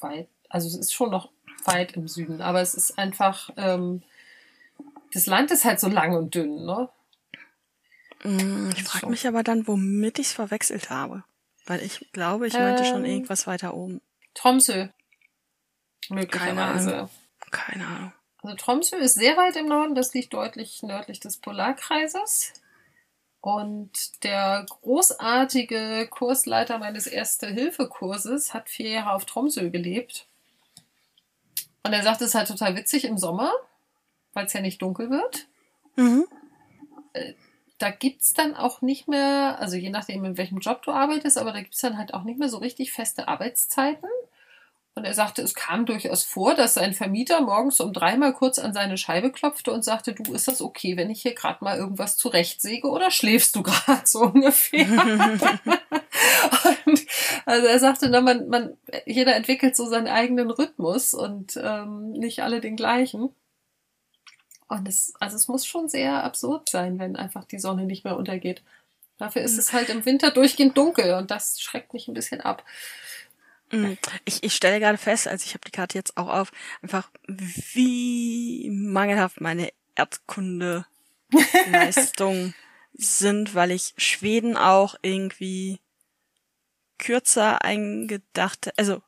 [0.00, 1.30] weit, also es ist schon noch
[1.64, 4.02] weit im Süden, aber es ist einfach, ähm,
[5.14, 6.88] das Land ist halt so lang und dünn, ne?
[8.24, 11.24] Mm, Ich frage mich aber dann, womit ich es verwechselt habe.
[11.66, 13.10] Weil ich glaube, ich meinte schon Ähm.
[13.10, 14.00] irgendwas weiter oben.
[14.34, 14.88] Tromsø.
[16.08, 17.08] Möglicherweise.
[17.50, 18.12] Keine Ahnung.
[18.42, 22.52] Also Tromsø ist sehr weit im Norden, das liegt deutlich nördlich des Polarkreises.
[23.40, 30.26] Und der großartige Kursleiter meines Erste-Hilfe-Kurses hat vier Jahre auf Tromsø gelebt.
[31.84, 33.52] Und er sagt, es ist halt total witzig im Sommer,
[34.32, 35.46] weil es ja nicht dunkel wird.
[35.96, 36.26] Mhm.
[37.82, 41.50] Da gibt's dann auch nicht mehr, also je nachdem, in welchem Job du arbeitest, aber
[41.50, 44.08] da gibt's dann halt auch nicht mehr so richtig feste Arbeitszeiten.
[44.94, 48.72] Und er sagte, es kam durchaus vor, dass sein Vermieter morgens um dreimal kurz an
[48.72, 52.16] seine Scheibe klopfte und sagte, du, ist das okay, wenn ich hier gerade mal irgendwas
[52.16, 54.86] zurechtsäge oder schläfst du gerade so ungefähr?
[56.86, 57.06] und
[57.46, 58.76] also er sagte, na, man, man,
[59.06, 63.34] jeder entwickelt so seinen eigenen Rhythmus und ähm, nicht alle den gleichen.
[64.72, 68.16] Und es, also es muss schon sehr absurd sein, wenn einfach die Sonne nicht mehr
[68.16, 68.62] untergeht.
[69.18, 72.64] Dafür ist es halt im Winter durchgehend dunkel und das schreckt mich ein bisschen ab.
[73.70, 73.92] Mm,
[74.24, 78.68] Ich, ich stelle gerade fest, also ich habe die Karte jetzt auch auf, einfach wie
[78.70, 82.54] mangelhaft meine Erdkunde-Leistungen
[82.94, 85.78] sind, weil ich Schweden auch irgendwie
[86.98, 89.02] kürzer eingedacht, also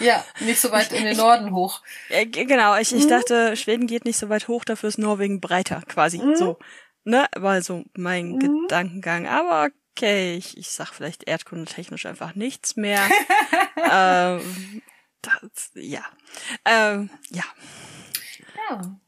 [0.00, 1.82] Ja, nicht so weit in den Norden hoch.
[2.08, 3.08] g- genau, ich, ich Mhm.
[3.08, 6.36] dachte, Schweden geht nicht so weit hoch, dafür ist Norwegen breiter quasi, Mhm.
[6.36, 6.58] so,
[7.04, 8.38] ne, war so mein Mhm.
[8.66, 13.00] Gedankengang, aber okay, ich, ich sag vielleicht erdkundetechnisch einfach nichts mehr.
[13.90, 14.82] ähm,
[15.22, 16.04] das, ja,
[16.64, 17.44] ähm, ja,
[18.70, 18.98] Ja.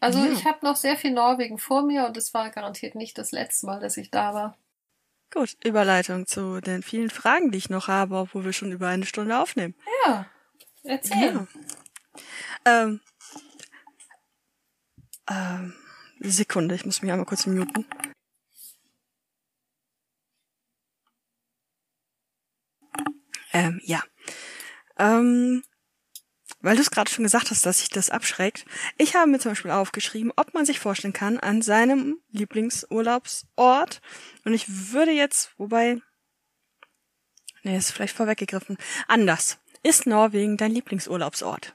[0.00, 0.32] Also Ja.
[0.32, 3.66] ich habe noch sehr viel Norwegen vor mir und es war garantiert nicht das letzte
[3.66, 4.58] Mal, dass ich da war.
[5.32, 9.06] Gut, Überleitung zu den vielen Fragen, die ich noch habe, obwohl wir schon über eine
[9.06, 9.74] Stunde aufnehmen.
[10.04, 10.26] Ja,
[10.84, 11.34] erzähl.
[11.34, 11.46] Ja.
[12.64, 13.00] Ähm,
[15.28, 15.74] ähm,
[16.20, 17.86] Sekunde, ich muss mich einmal kurz muten.
[23.52, 24.02] Ähm, ja.
[24.98, 25.62] Ähm,
[26.62, 28.64] weil du es gerade schon gesagt hast, dass sich das abschreckt.
[28.96, 34.00] Ich habe mir zum Beispiel aufgeschrieben, ob man sich vorstellen kann an seinem Lieblingsurlaubsort.
[34.44, 36.00] Und ich würde jetzt, wobei,
[37.62, 38.78] nee, ist vielleicht vorweggegriffen,
[39.08, 39.58] anders.
[39.82, 41.74] Ist Norwegen dein Lieblingsurlaubsort?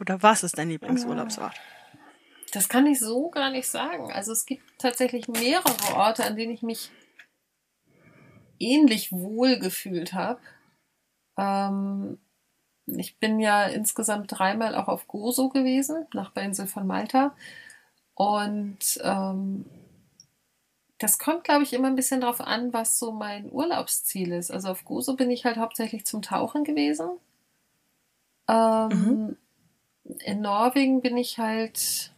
[0.00, 1.54] Oder was ist dein Lieblingsurlaubsort?
[2.52, 4.12] Das kann ich so gar nicht sagen.
[4.12, 6.90] Also es gibt tatsächlich mehrere Orte, an denen ich mich
[8.58, 10.40] ähnlich wohl gefühlt habe.
[11.36, 12.18] Ähm,
[12.86, 17.34] ich bin ja insgesamt dreimal auch auf Gozo gewesen, Nachbarinsel von Malta.
[18.14, 19.64] Und ähm,
[20.98, 24.50] das kommt, glaube ich, immer ein bisschen darauf an, was so mein Urlaubsziel ist.
[24.50, 27.10] Also auf Gozo bin ich halt hauptsächlich zum Tauchen gewesen.
[28.48, 29.36] Ähm, mhm.
[30.24, 32.12] In Norwegen bin ich halt,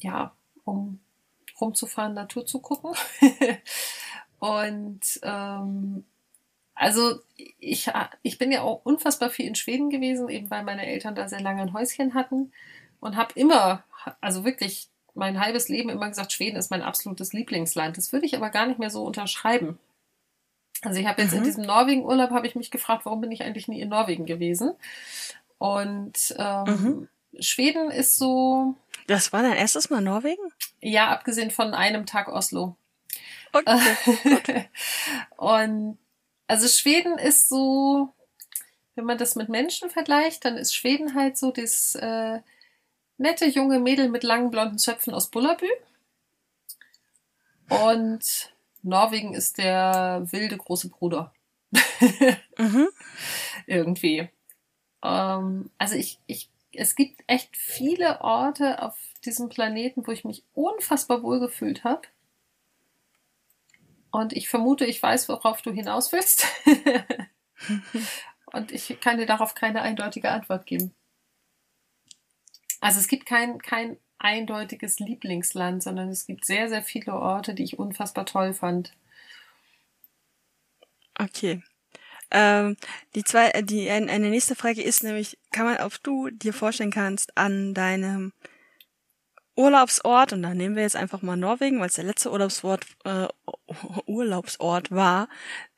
[0.00, 0.32] ja,
[0.64, 1.00] um
[1.60, 2.94] rumzufahren, Natur zu gucken.
[4.38, 6.04] Und ähm,
[6.74, 7.20] also
[7.58, 7.90] ich,
[8.22, 11.40] ich bin ja auch unfassbar viel in Schweden gewesen, eben weil meine Eltern da sehr
[11.40, 12.52] lange ein Häuschen hatten
[13.00, 13.84] und habe immer,
[14.20, 17.96] also wirklich mein halbes Leben immer gesagt, Schweden ist mein absolutes Lieblingsland.
[17.98, 19.78] Das würde ich aber gar nicht mehr so unterschreiben.
[20.82, 21.38] Also ich habe jetzt mhm.
[21.38, 24.72] in diesem Norwegen-Urlaub habe ich mich gefragt, warum bin ich eigentlich nie in Norwegen gewesen?
[25.58, 27.08] Und ähm, mhm.
[27.40, 28.74] Schweden ist so.
[29.06, 30.42] Das war dein erstes Mal Norwegen?
[30.80, 32.76] Ja, abgesehen von einem Tag Oslo.
[33.52, 34.68] Okay.
[35.36, 35.98] und
[36.52, 38.12] also Schweden ist so,
[38.94, 42.40] wenn man das mit Menschen vergleicht, dann ist Schweden halt so das äh,
[43.16, 45.66] nette junge Mädel mit langen blonden Zöpfen aus Bullabü.
[47.70, 48.52] Und
[48.82, 51.32] Norwegen ist der wilde große Bruder.
[52.58, 52.88] mhm.
[53.66, 54.28] Irgendwie.
[55.02, 60.44] Ähm, also ich, ich, es gibt echt viele Orte auf diesem Planeten, wo ich mich
[60.52, 62.02] unfassbar wohl gefühlt habe.
[64.12, 66.46] Und ich vermute, ich weiß, worauf du hinaus willst.
[68.52, 70.94] Und ich kann dir darauf keine eindeutige Antwort geben.
[72.80, 77.64] Also es gibt kein, kein eindeutiges Lieblingsland, sondern es gibt sehr, sehr viele Orte, die
[77.64, 78.92] ich unfassbar toll fand.
[81.18, 81.62] Okay.
[82.30, 82.76] Ähm,
[83.14, 87.36] die zwei, die eine nächste Frage ist nämlich, kann man, ob du dir vorstellen kannst,
[87.36, 88.32] an deinem
[89.62, 93.28] Urlaubsort, und da nehmen wir jetzt einfach mal Norwegen, weil es der letzte Urlaubsort, äh,
[94.06, 95.28] Urlaubsort war,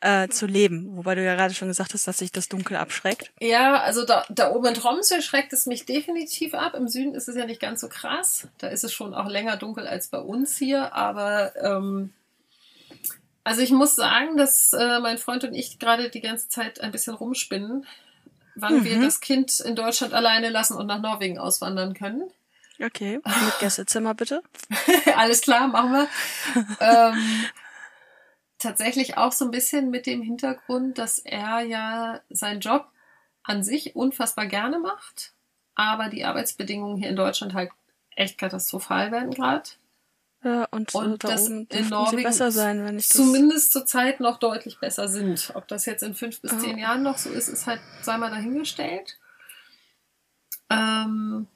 [0.01, 0.97] äh, zu leben.
[0.97, 3.31] Wobei du ja gerade schon gesagt hast, dass sich das Dunkel abschreckt.
[3.41, 6.75] Ja, also da, da oben in Tromsø schreckt es mich definitiv ab.
[6.75, 8.49] Im Süden ist es ja nicht ganz so krass.
[8.59, 10.95] Da ist es schon auch länger dunkel als bei uns hier.
[10.95, 12.13] Aber ähm,
[13.45, 16.91] also ich muss sagen, dass äh, mein Freund und ich gerade die ganze Zeit ein
[16.91, 17.87] bisschen rumspinnen,
[18.55, 18.85] wann mhm.
[18.85, 22.31] wir das Kind in Deutschland alleine lassen und nach Norwegen auswandern können.
[22.81, 23.25] Okay, mit
[23.61, 24.43] Gästezimmer bitte.
[25.17, 26.09] Alles klar, machen wir.
[26.81, 27.45] ähm,
[28.59, 32.89] tatsächlich auch so ein bisschen mit dem Hintergrund, dass er ja seinen Job
[33.43, 35.35] an sich unfassbar gerne macht,
[35.75, 37.71] aber die Arbeitsbedingungen hier in Deutschland halt
[38.17, 39.71] echt katastrophal werden gerade.
[40.43, 44.21] Ja, und, und da das oben in Norwegen besser sein, wenn ich zumindest zur Zeit
[44.21, 45.53] noch deutlich besser sind.
[45.55, 46.59] Ob das jetzt in fünf bis oh.
[46.59, 49.19] zehn Jahren noch so ist, ist halt, sei mal dahingestellt.
[50.69, 51.47] Ähm,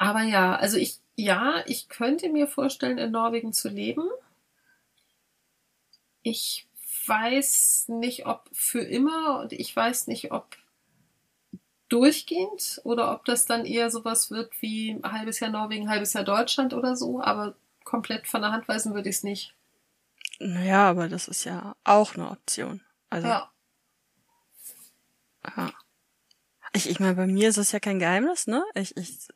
[0.00, 4.08] aber ja, also ich, ja, ich könnte mir vorstellen, in Norwegen zu leben.
[6.22, 6.68] Ich
[7.06, 10.56] weiß nicht, ob für immer und ich weiß nicht, ob
[11.88, 16.74] durchgehend oder ob das dann eher sowas wird wie halbes Jahr Norwegen, halbes Jahr Deutschland
[16.74, 19.52] oder so, aber komplett von der Hand weisen würde ich es nicht.
[20.38, 22.82] Naja, aber das ist ja auch eine Option.
[23.10, 23.50] Also, ja.
[25.56, 25.72] ja.
[26.72, 28.62] Ich, ich meine, bei mir ist das ja kein Geheimnis, ne?
[28.74, 29.26] Ich, ich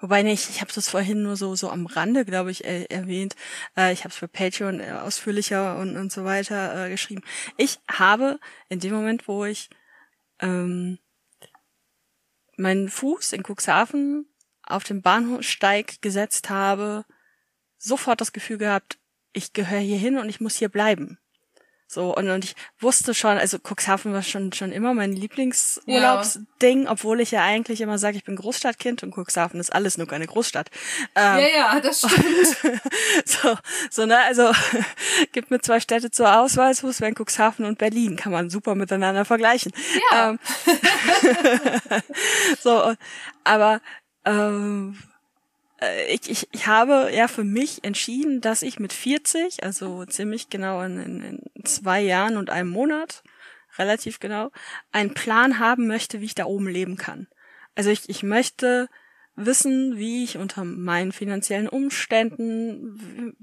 [0.00, 3.34] Wobei nicht, ich habe das vorhin nur so so am Rande, glaube ich, äh, erwähnt.
[3.76, 7.22] Äh, ich habe es für Patreon äh, ausführlicher und und so weiter äh, geschrieben.
[7.56, 8.38] Ich habe
[8.68, 9.70] in dem Moment, wo ich
[10.40, 10.98] ähm,
[12.56, 14.26] meinen Fuß in Cuxhaven
[14.62, 17.04] auf den Bahnhofsteig gesetzt habe,
[17.78, 18.98] sofort das Gefühl gehabt,
[19.32, 21.18] ich gehöre hier hin und ich muss hier bleiben.
[21.90, 26.90] So, und, und ich wusste schon, also Cuxhaven war schon, schon immer mein Lieblingsurlaubsding, ja.
[26.90, 30.26] obwohl ich ja eigentlich immer sage, ich bin Großstadtkind und Cuxhaven ist alles nur keine
[30.26, 30.70] Großstadt.
[31.14, 32.82] Ähm, ja, ja, das stimmt.
[33.24, 33.56] so,
[33.90, 34.52] so, ne, also
[35.32, 38.74] gibt mir zwei Städte zur Auswahl, so es wären Cuxhaven und Berlin, kann man super
[38.74, 39.72] miteinander vergleichen.
[40.12, 40.28] Ja.
[40.28, 40.38] Ähm,
[42.60, 42.94] so,
[43.44, 43.80] aber
[44.26, 45.17] ähm, äh,
[46.08, 50.82] ich, ich, ich habe ja für mich entschieden, dass ich mit 40, also ziemlich genau
[50.82, 53.22] in, in, in zwei Jahren und einem Monat,
[53.78, 54.50] relativ genau,
[54.90, 57.28] einen Plan haben möchte, wie ich da oben leben kann.
[57.76, 58.88] Also ich, ich möchte
[59.36, 63.36] wissen, wie ich unter meinen finanziellen Umständen,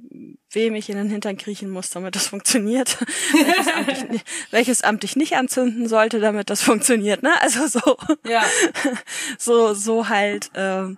[0.51, 2.97] wem ich in den Hintern kriechen muss, damit das funktioniert,
[3.31, 4.21] welches, Amt ich,
[4.51, 7.41] welches Amt ich nicht anzünden sollte, damit das funktioniert, ne?
[7.41, 7.97] Also so,
[8.27, 8.43] Ja.
[9.37, 10.51] so, so halt.
[10.53, 10.97] Ähm,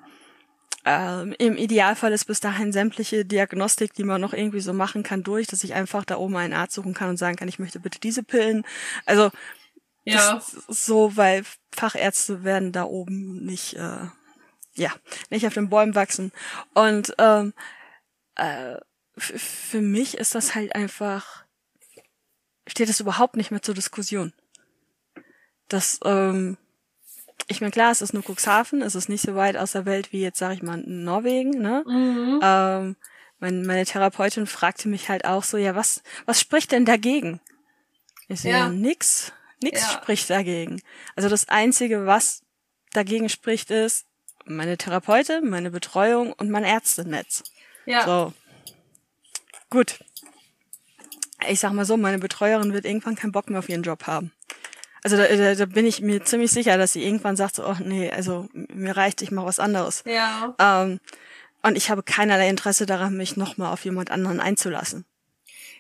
[0.90, 5.22] ähm, Im Idealfall ist bis dahin sämtliche Diagnostik, die man noch irgendwie so machen kann,
[5.22, 7.82] durch, dass ich einfach da oben einen Arzt suchen kann und sagen kann, ich möchte
[7.82, 8.64] bitte diese Pillen.
[9.06, 9.32] Also
[10.06, 10.42] Ja.
[10.70, 11.44] so, weil
[11.76, 14.08] Fachärzte werden da oben nicht, äh,
[14.76, 14.94] ja,
[15.30, 16.32] nicht auf den Bäumen wachsen.
[16.74, 17.54] Und ähm,
[18.36, 18.78] äh,
[19.18, 21.44] für mich ist das halt einfach,
[22.66, 24.32] steht das überhaupt nicht mehr zur Diskussion.
[25.68, 26.58] Das, ähm,
[27.48, 30.12] ich meine, klar, es ist nur Cuxhaven, es ist nicht so weit aus der Welt
[30.12, 31.84] wie jetzt, sag ich mal, Norwegen, ne?
[31.88, 32.40] Mhm.
[32.44, 32.96] Ähm,
[33.40, 37.40] mein, meine Therapeutin fragte mich halt auch so, ja, was, was spricht denn dagegen?
[38.28, 38.70] Ich so, ja, Ja.
[38.70, 39.32] nix,
[39.62, 39.88] nix Ja.
[39.90, 40.82] spricht dagegen.
[41.16, 42.42] Also das Einzige, was
[42.94, 44.06] dagegen spricht, ist
[44.46, 47.44] meine Therapeutin, meine Betreuung und mein Ärztenetz.
[47.86, 48.06] Ja.
[48.06, 48.34] So.
[49.70, 50.00] Gut.
[51.48, 54.32] Ich sag mal so, meine Betreuerin wird irgendwann keinen Bock mehr auf ihren Job haben.
[55.04, 57.76] Also da, da, da bin ich mir ziemlich sicher, dass sie irgendwann sagt so, oh
[57.84, 60.04] nee, also mir reicht, ich mache was anderes.
[60.06, 60.56] Ja.
[60.60, 61.00] Ähm,
[61.64, 65.06] und ich habe keinerlei Interesse daran, mich nochmal auf jemand anderen einzulassen.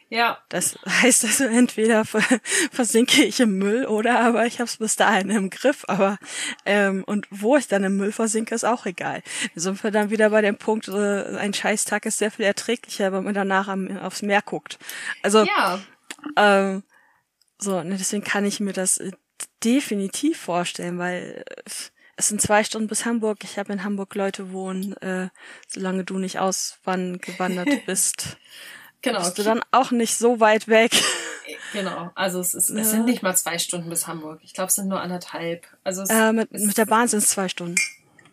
[0.09, 0.37] Ja.
[0.47, 2.21] Das heißt also, entweder ver-
[2.71, 5.83] versinke ich im Müll oder aber ich habe es bis dahin im Griff.
[5.87, 6.17] Aber
[6.65, 9.21] ähm, und wo ich dann im Müll versinke, ist auch egal.
[9.53, 13.11] Da sind wir dann wieder bei dem Punkt, äh, ein Scheißtag ist sehr viel erträglicher,
[13.11, 14.79] wenn man danach am, aufs Meer guckt.
[15.23, 15.79] Also Ja.
[16.37, 16.83] ähm,
[17.59, 19.11] so, ne, deswegen kann ich mir das äh,
[19.63, 21.69] definitiv vorstellen, weil äh,
[22.19, 23.43] es sind zwei Stunden bis Hamburg.
[23.43, 24.93] Ich habe in Hamburg Leute wohnen.
[24.97, 25.29] Äh,
[25.67, 28.37] solange du nicht ausgewandert bist,
[29.03, 29.19] Genau.
[29.19, 30.91] bist du dann auch nicht so weit weg.
[31.71, 32.11] Genau.
[32.15, 34.39] Also es ist, es sind nicht mal zwei Stunden bis Hamburg.
[34.43, 35.67] Ich glaube, es sind nur anderthalb.
[35.83, 37.75] Also es Äh, mit, mit der Bahn sind es zwei Stunden,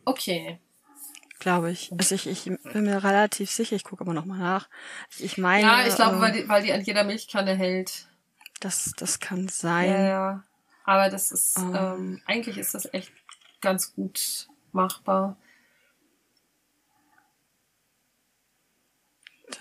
[0.06, 0.58] Okay.
[1.38, 1.92] glaube ich.
[1.96, 4.68] Also ich, ich bin mir relativ sicher, ich gucke aber noch mal nach.
[5.10, 8.08] Ich, ich meine, Ja, ich glaube, äh, weil die, weil die an jeder Milchkanne hält.
[8.60, 9.90] Das, das kann sein.
[9.90, 10.44] Ja, ja.
[10.84, 11.74] Aber das ist, Ähm.
[11.74, 13.12] ähm, eigentlich ist das echt
[13.60, 15.36] ganz gut machbar.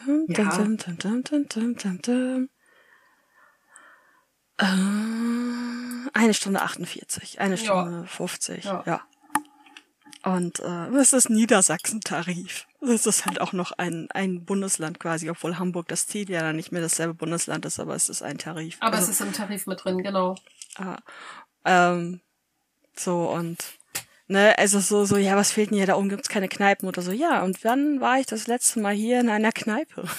[0.05, 0.49] Dum, Ja.
[0.57, 2.49] dum, dum, dum, dum, dum, dum, dum.
[4.57, 4.65] Äh,
[6.13, 7.61] eine Stunde 48, eine Ja.
[7.63, 8.83] Stunde 50, ja.
[8.85, 9.01] Ja.
[10.23, 12.65] Und äh, das ist Niedersachsen-Tarif.
[12.85, 16.55] Das ist halt auch noch ein, ein Bundesland quasi, obwohl Hamburg das Ziel ja dann
[16.55, 18.77] nicht mehr dasselbe Bundesland ist, aber es ist ein Tarif.
[18.80, 20.35] Aber Also, es ist im Tarif mit drin, genau.
[20.76, 20.97] Ah,
[21.65, 22.19] ähm,
[22.95, 23.57] so und
[24.27, 25.88] ne, also so, so, ja, was fehlt denn hier?
[25.88, 27.11] Da oben gibt's keine Kneipen oder so.
[27.11, 30.03] Ja, und wann war ich das letzte Mal hier in einer Kneipe?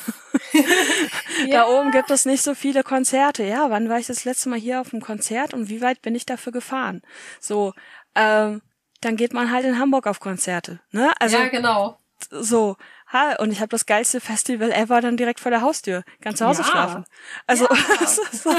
[1.51, 3.43] Da oben gibt es nicht so viele Konzerte.
[3.43, 6.15] Ja, wann war ich das letzte Mal hier auf einem Konzert und wie weit bin
[6.15, 7.03] ich dafür gefahren?
[7.41, 7.75] So,
[8.15, 8.63] ähm,
[9.01, 11.13] dann geht man halt in Hamburg auf Konzerte, ne?
[11.19, 11.99] Also ja, genau.
[12.31, 12.77] So,
[13.13, 16.05] ha, und ich habe das geilste Festival ever dann direkt vor der Haustür.
[16.21, 16.69] Ganz zu Hause Ja.
[16.69, 17.05] schlafen.
[17.47, 17.67] Also,
[18.33, 18.51] so,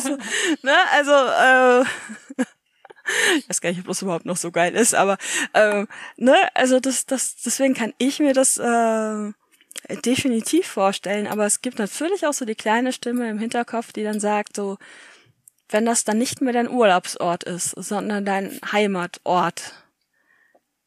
[0.00, 0.18] so,
[0.62, 1.84] ne, also, äh,
[3.38, 5.16] ich weiß gar nicht, ob das überhaupt noch so geil ist, aber
[5.52, 5.86] äh,
[6.16, 9.32] ne, also das, das, deswegen kann ich mir das äh,
[10.04, 14.20] definitiv vorstellen, aber es gibt natürlich auch so die kleine Stimme im Hinterkopf, die dann
[14.20, 14.78] sagt, so,
[15.70, 19.74] wenn das dann nicht mehr dein Urlaubsort ist, sondern dein Heimatort,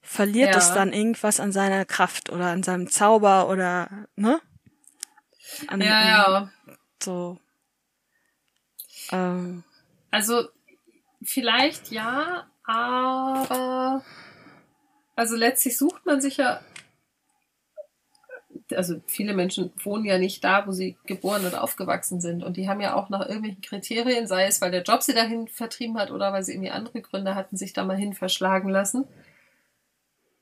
[0.01, 0.57] verliert Ja.
[0.57, 4.41] es dann irgendwas an seiner Kraft oder an seinem Zauber oder, ne?
[5.67, 6.51] An, Ja, ja.
[7.01, 7.37] so.
[9.11, 9.63] Ähm,
[10.11, 10.47] Also
[11.23, 14.03] vielleicht ja, aber
[15.15, 16.61] also letztlich sucht man sich ja,
[18.73, 22.69] also viele Menschen wohnen ja nicht da, wo sie geboren und aufgewachsen sind und die
[22.69, 26.11] haben ja auch nach irgendwelchen Kriterien, sei es weil der Job sie dahin vertrieben hat
[26.11, 29.05] oder weil sie irgendwie andere Gründe hatten, sich da mal hin verschlagen lassen.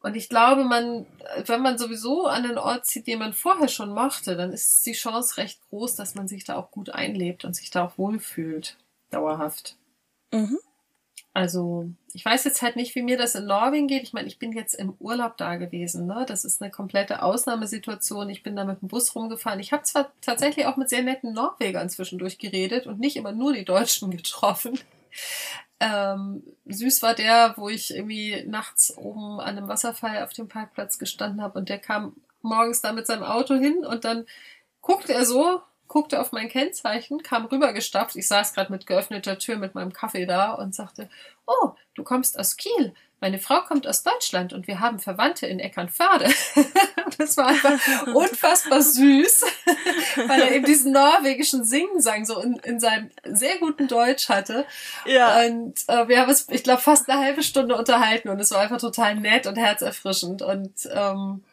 [0.01, 1.05] Und ich glaube, man,
[1.45, 4.93] wenn man sowieso an den Ort zieht, den man vorher schon mochte, dann ist die
[4.93, 8.77] Chance recht groß, dass man sich da auch gut einlebt und sich da auch wohlfühlt,
[9.11, 9.76] dauerhaft.
[10.31, 10.59] mhm.
[11.34, 14.03] Also, ich weiß jetzt halt nicht, wie mir das in Norwegen geht.
[14.03, 16.07] Ich meine, ich bin jetzt im Urlaub da gewesen.
[16.07, 16.26] Ne?
[16.27, 18.30] Das ist eine komplette Ausnahmesituation.
[18.30, 19.59] Ich bin da mit dem Bus rumgefahren.
[19.59, 23.53] Ich habe zwar tatsächlich auch mit sehr netten Norwegern zwischendurch geredet und nicht immer nur
[23.53, 24.80] die Deutschen getroffen.
[25.80, 30.99] Ähm, süß war der, wo ich irgendwie nachts oben an einem Wasserfall auf dem Parkplatz
[30.99, 34.26] gestanden habe und der kam morgens da mit seinem Auto hin und dann
[34.81, 38.15] guckte er so, guckte auf mein Kennzeichen, kam rübergestapft.
[38.15, 41.10] Ich saß gerade mit geöffneter Tür mit meinem Kaffee da und sagte,
[41.45, 42.93] oh, du kommst aus Kiel.
[43.21, 46.29] Meine Frau kommt aus Deutschland und wir haben Verwandte in Eckernförde.
[47.17, 49.45] das war einfach unfassbar süß.
[50.27, 54.65] weil er eben diesen norwegischen Singen-Sang so in, in seinem sehr guten Deutsch hatte.
[55.05, 55.41] Ja.
[55.43, 58.61] Und äh, wir haben uns, ich glaube, fast eine halbe Stunde unterhalten und es war
[58.61, 60.41] einfach total nett und herzerfrischend.
[60.41, 61.43] Und ähm,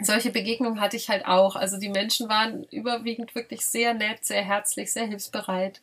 [0.00, 1.54] solche Begegnungen hatte ich halt auch.
[1.56, 5.80] Also die Menschen waren überwiegend wirklich sehr nett, sehr herzlich, sehr hilfsbereit.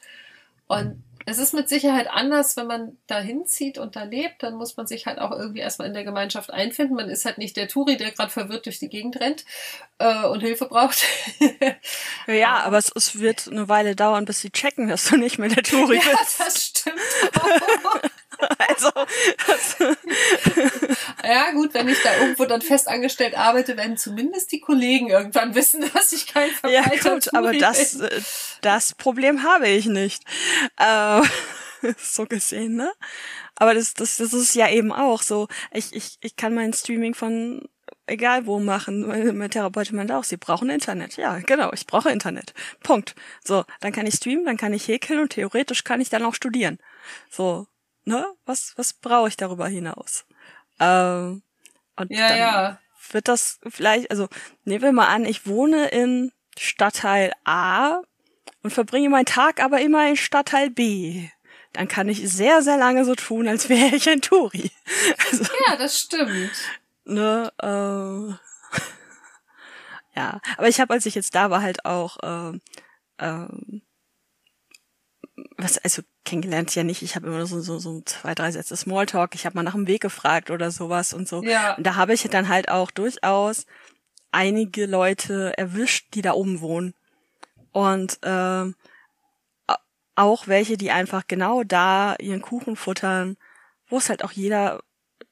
[0.67, 4.77] Und es ist mit Sicherheit anders, wenn man da hinzieht und da lebt, dann muss
[4.77, 6.95] man sich halt auch irgendwie erstmal in der Gemeinschaft einfinden.
[6.95, 9.43] Man ist halt nicht der Touri, der gerade verwirrt durch die Gegend rennt
[9.97, 11.03] äh, und Hilfe braucht.
[12.27, 15.49] ja, aber es, es wird eine Weile dauern, bis sie checken, dass du nicht mehr
[15.49, 16.39] der Touri ja, bist.
[16.39, 16.97] das stimmt.
[18.59, 18.91] Also,
[19.47, 19.77] das,
[21.31, 25.55] ja gut, wenn ich da irgendwo dann fest angestellt arbeite, werden zumindest die Kollegen irgendwann
[25.55, 28.07] wissen, dass ich kein ja verbreiter gut, aber das, bin.
[28.07, 28.21] äh,
[28.61, 30.23] das Problem habe ich nicht.
[30.77, 31.21] Äh,
[31.97, 32.91] so gesehen, ne?
[33.55, 35.47] Aber das, das, das ist ja eben auch so.
[35.71, 37.67] Ich, ich, ich kann mein Streaming von
[38.07, 39.05] egal wo machen.
[39.05, 41.17] Meine, meine Therapeutin meinte auch, sie brauchen Internet.
[41.17, 42.53] Ja, genau, ich brauche Internet.
[42.81, 43.15] Punkt.
[43.43, 46.33] So, dann kann ich streamen, dann kann ich häkeln und theoretisch kann ich dann auch
[46.33, 46.79] studieren.
[47.29, 47.67] So,
[48.05, 48.25] ne?
[48.45, 50.25] Was, was brauche ich darüber hinaus?
[50.79, 51.43] Ähm,
[51.95, 52.79] und Ja, dann ja.
[53.11, 54.27] wird das vielleicht, also
[54.65, 58.01] nehmen wir mal an, ich wohne in Stadtteil A
[58.63, 61.29] und verbringe meinen Tag aber immer in Stadtteil B.
[61.73, 64.71] Dann kann ich sehr, sehr lange so tun, als wäre ich ein Touri.
[65.31, 66.51] Also, Ja, das stimmt.
[67.05, 68.33] ne, äh,
[70.15, 70.39] ja.
[70.57, 72.61] Aber ich habe, als ich jetzt da war, halt auch, ähm,
[73.19, 73.81] ähm,
[75.57, 77.01] was, also kennengelernt ja nicht.
[77.01, 79.33] Ich habe immer so, so, so zwei, drei Sätze Smalltalk.
[79.33, 81.41] Ich habe mal nach dem Weg gefragt oder sowas und so.
[81.41, 81.75] Ja.
[81.75, 83.65] Und da habe ich dann halt auch durchaus
[84.31, 86.93] einige Leute erwischt, die da oben wohnen.
[87.71, 88.75] Und ähm,
[90.15, 93.37] auch welche, die einfach genau da ihren Kuchen futtern,
[93.87, 94.81] wo es halt auch jeder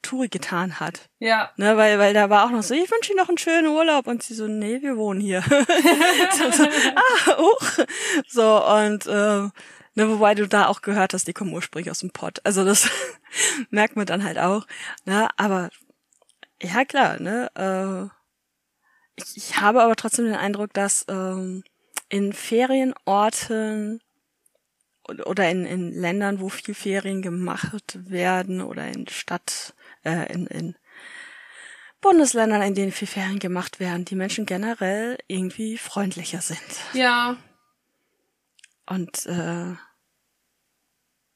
[0.02, 1.10] Touri getan hat.
[1.20, 1.52] Ja.
[1.58, 4.08] Ne, weil, weil da war auch noch so, ich wünsche Ihnen noch einen schönen Urlaub.
[4.08, 5.42] Und sie so, nee, wir wohnen hier.
[6.38, 6.64] so, so,
[6.96, 7.86] ah, uch.
[8.28, 9.52] So, und ähm,
[9.96, 12.40] ne, wobei du da auch gehört hast, die kommen ursprünglich aus dem Pott.
[12.44, 12.90] Also das
[13.70, 14.68] merkt man dann halt auch.
[15.06, 15.70] Ne, aber
[16.62, 18.16] ja klar, ne, äh,
[19.18, 21.64] ich, ich habe aber trotzdem den Eindruck, dass ähm,
[22.10, 24.02] in Ferienorten
[25.08, 29.74] oder- in, in Ländern, wo viel Ferien gemacht werden oder in Stadt,
[30.04, 30.76] äh, in, in
[32.02, 36.62] Bundesländern, in denen viel Ferien gemacht werden, die Menschen generell irgendwie freundlicher sind.
[36.94, 37.38] Ja.
[38.88, 39.74] Und äh,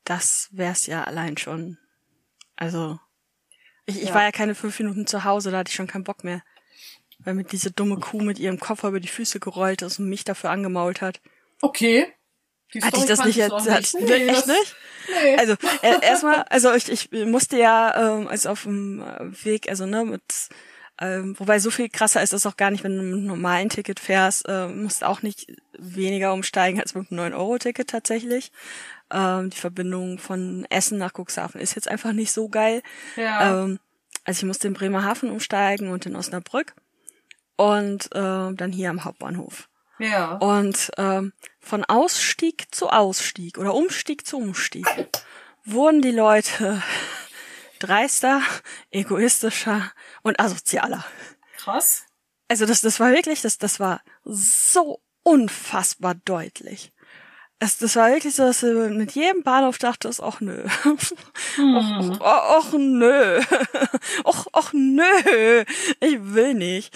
[0.05, 1.77] das wär's ja allein schon.
[2.55, 2.99] Also,
[3.85, 4.15] ich, ich Ja.
[4.15, 6.43] war ja keine fünf Minuten zu Hause, da hatte ich schon keinen Bock mehr.
[7.19, 10.23] Weil mir diese dumme Kuh mit ihrem Koffer über die Füße gerollt ist und mich
[10.23, 11.19] dafür angemault hat.
[11.61, 12.13] Okay.
[12.73, 13.49] Die Hatte ich das nicht jetzt?
[13.49, 14.75] noch Hat, Nee, echt das- nicht?
[15.23, 15.35] Nee.
[15.37, 18.99] Also äh, erstmal, also ich, ich musste ja ähm, also auf dem
[19.43, 20.21] Weg, also ne mit
[20.99, 23.69] ähm, wobei so viel krasser ist das auch gar nicht, wenn du mit einem normalen
[23.69, 25.47] Ticket fährst, äh, musst auch nicht
[25.77, 28.51] weniger umsteigen als mit einem 9-Euro-Ticket tatsächlich.
[29.11, 32.81] Ähm, die Verbindung von Essen nach Cuxhaven ist jetzt einfach nicht so geil.
[33.15, 33.63] ja.
[33.63, 33.79] Ähm,
[34.25, 36.75] also ich musste in Bremerhaven umsteigen und in Osnabrück
[37.55, 39.69] und äh, dann hier am Hauptbahnhof.
[39.97, 40.33] ja.
[40.33, 44.85] Und ähm, von Ausstieg zu Ausstieg oder Umstieg zu Umstieg
[45.65, 46.81] wurden die Leute
[47.79, 48.41] dreister,
[48.91, 49.91] egoistischer
[50.21, 51.05] und asozialer.
[51.57, 52.03] Krass.
[52.47, 56.91] Also das, das war wirklich, das, das war so unfassbar deutlich.
[57.59, 60.65] Es, das war wirklich so, dass du mit jedem Bahnhof dachtest, ach nö.
[61.55, 62.17] Hm.
[62.21, 63.41] Och, och nö.
[64.23, 65.63] Och, och nö.
[65.99, 66.95] Ich will nicht.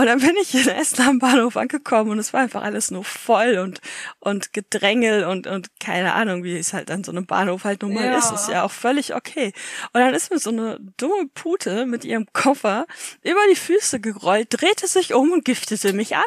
[0.00, 3.04] Und dann bin ich in Essen am Bahnhof angekommen und es war einfach alles nur
[3.04, 3.82] voll und,
[4.18, 7.92] und Gedrängel und, und keine Ahnung, wie es halt an so einem Bahnhof halt nun
[7.92, 8.16] mal Ja.
[8.16, 8.32] ist.
[8.32, 9.52] Ist ja auch völlig okay.
[9.92, 12.86] Und dann ist mir so eine dumme Pute mit ihrem Koffer
[13.22, 16.24] über die Füße gerollt, drehte sich um und giftete mich an.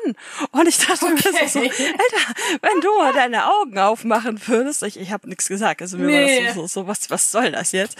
[0.52, 1.18] Und ich dachte mir
[1.48, 1.72] so, Okay.
[1.94, 6.06] Alter, wenn du mal deine Augen aufmachen würdest, ich, ich habe nichts gesagt, also mir
[6.06, 6.38] Nee.
[6.38, 7.98] war das so, so, so was, was soll das jetzt?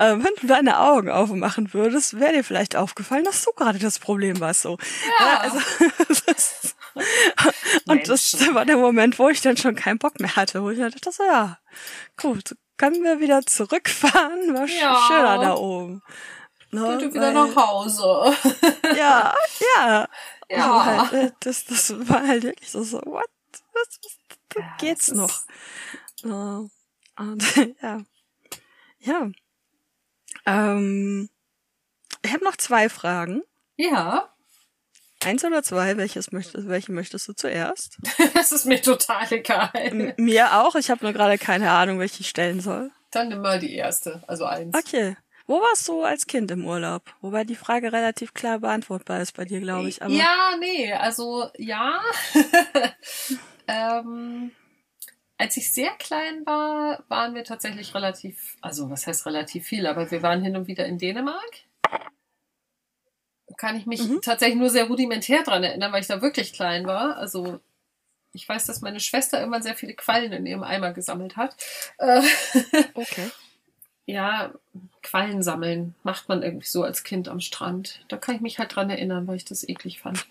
[0.00, 3.98] Ähm, wenn du deine Augen aufmachen würdest, wäre dir vielleicht aufgefallen, dass du gerade das
[4.00, 4.62] Problem warst.
[4.62, 4.78] So.
[5.20, 5.38] Ja.
[5.40, 5.58] also,
[6.26, 6.74] das,
[7.86, 10.78] und das war der Moment, wo ich dann schon keinen Bock mehr hatte, wo ich
[10.78, 11.58] dachte, so, ja,
[12.16, 14.54] gut, können wir wieder zurückfahren?
[14.54, 15.04] War Ja.
[15.06, 16.02] schöner da oben.
[16.70, 18.34] Ne, Bitte wieder nach Hause.
[18.96, 19.34] Ja,
[19.76, 20.08] ja.
[20.50, 20.64] Ja.
[20.66, 23.24] Aber halt, äh, das, das war halt wirklich so, so what?
[23.72, 24.18] Was, was,
[24.56, 25.42] Ja, geht's noch?
[26.24, 26.64] Ja.
[27.18, 28.02] Und, ja.
[29.00, 29.30] Ja.
[30.46, 31.28] Ähm,
[32.22, 33.42] ich habe noch zwei Fragen.
[33.76, 34.31] Ja.
[35.24, 35.96] Eins oder zwei?
[35.96, 37.98] Welches möchtest, welche möchtest du zuerst?
[38.34, 39.70] Das ist mir total egal.
[39.74, 40.74] M mir auch.
[40.74, 42.90] Ich habe nur gerade keine Ahnung, welche ich stellen soll.
[43.10, 44.76] Dann nimm mal die erste, also eins.
[44.76, 45.16] Okay.
[45.46, 47.02] Wo warst du als Kind im Urlaub?
[47.20, 50.02] Wobei die Frage relativ klar beantwortbar ist bei dir, glaube ich.
[50.02, 52.00] Aber ja, nee, also ja.
[53.68, 54.52] ähm,
[55.36, 60.10] als ich sehr klein war, waren wir tatsächlich relativ, also was heißt relativ viel, aber
[60.10, 61.64] wir waren hin und wieder in Dänemark.
[63.56, 64.20] Kann ich mich mhm.
[64.22, 67.16] tatsächlich nur sehr rudimentär dran erinnern, weil ich da wirklich klein war.
[67.16, 67.60] Also
[68.32, 71.56] ich weiß, dass meine Schwester immer sehr viele Quallen in ihrem Eimer gesammelt hat.
[71.98, 72.22] Äh,
[72.94, 73.30] okay.
[74.06, 74.52] Ja,
[75.02, 78.04] Quallen sammeln macht man irgendwie so als Kind am Strand.
[78.08, 80.26] Da kann ich mich halt dran erinnern, weil ich das eklig fand.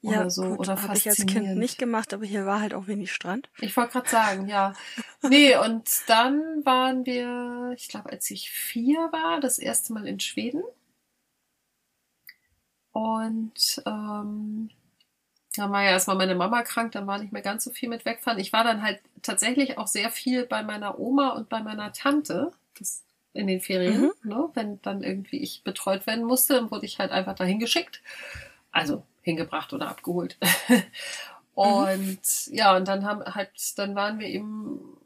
[0.00, 0.42] Ja, oder so.
[0.42, 3.48] Gut, oder habe ich als Kind nicht gemacht, aber hier war halt auch wenig Strand.
[3.60, 4.74] Ich wollte gerade sagen, ja.
[5.22, 10.20] Nee, und dann waren wir, ich glaube, als ich vier war, das erste Mal in
[10.20, 10.62] Schweden.
[12.94, 14.70] Und ähm,
[15.56, 18.04] dann war ja erstmal meine Mama krank, dann war nicht mehr ganz so viel mit
[18.04, 18.38] wegfahren.
[18.38, 22.52] Ich war dann halt tatsächlich auch sehr viel bei meiner Oma und bei meiner Tante.
[22.78, 23.02] Das
[23.32, 24.12] in den Ferien, mhm.
[24.22, 24.48] ne?
[24.54, 28.00] wenn dann irgendwie ich betreut werden musste, dann wurde ich halt einfach dahin geschickt.
[28.70, 30.38] Also hingebracht oder abgeholt.
[31.54, 32.18] und mhm.
[32.52, 34.96] ja, und dann haben halt, dann waren wir eben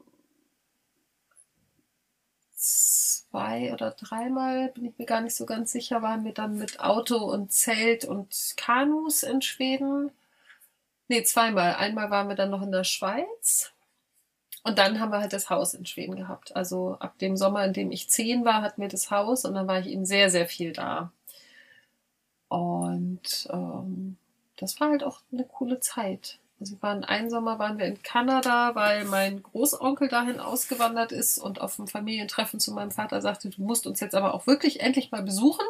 [3.30, 6.80] zwei oder dreimal, bin ich mir gar nicht so ganz sicher, waren wir dann mit
[6.80, 10.10] Auto und Zelt und Kanus in Schweden.
[11.08, 11.74] Nee, zweimal.
[11.74, 13.72] Einmal waren wir dann noch in der Schweiz.
[14.64, 16.54] Und dann haben wir halt das Haus in Schweden gehabt.
[16.56, 19.66] Also ab dem Sommer, in dem ich zehn war, hatten wir das Haus und dann
[19.68, 21.12] war ich eben sehr, sehr viel da.
[22.48, 24.16] Und ähm,
[24.56, 26.38] das war halt auch eine coole Zeit.
[26.60, 31.38] Also wir waren einen Sommer waren wir in Kanada, weil mein Großonkel dahin ausgewandert ist
[31.38, 34.80] und auf dem Familientreffen zu meinem Vater sagte, du musst uns jetzt aber auch wirklich
[34.80, 35.64] endlich mal besuchen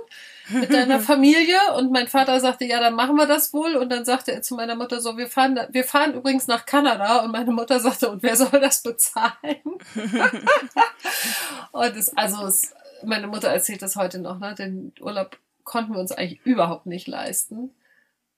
[0.48, 1.58] mit deiner Familie.
[1.76, 3.76] Und mein Vater sagte, ja, dann machen wir das wohl.
[3.76, 7.18] Und dann sagte er zu meiner Mutter so, wir fahren, wir fahren übrigens nach Kanada.
[7.22, 9.60] Und meine Mutter sagte, und wer soll das bezahlen?
[11.72, 12.72] und es, also es,
[13.04, 14.54] meine Mutter erzählt das heute noch, ne?
[14.54, 17.74] Den Urlaub konnten wir uns eigentlich überhaupt nicht leisten.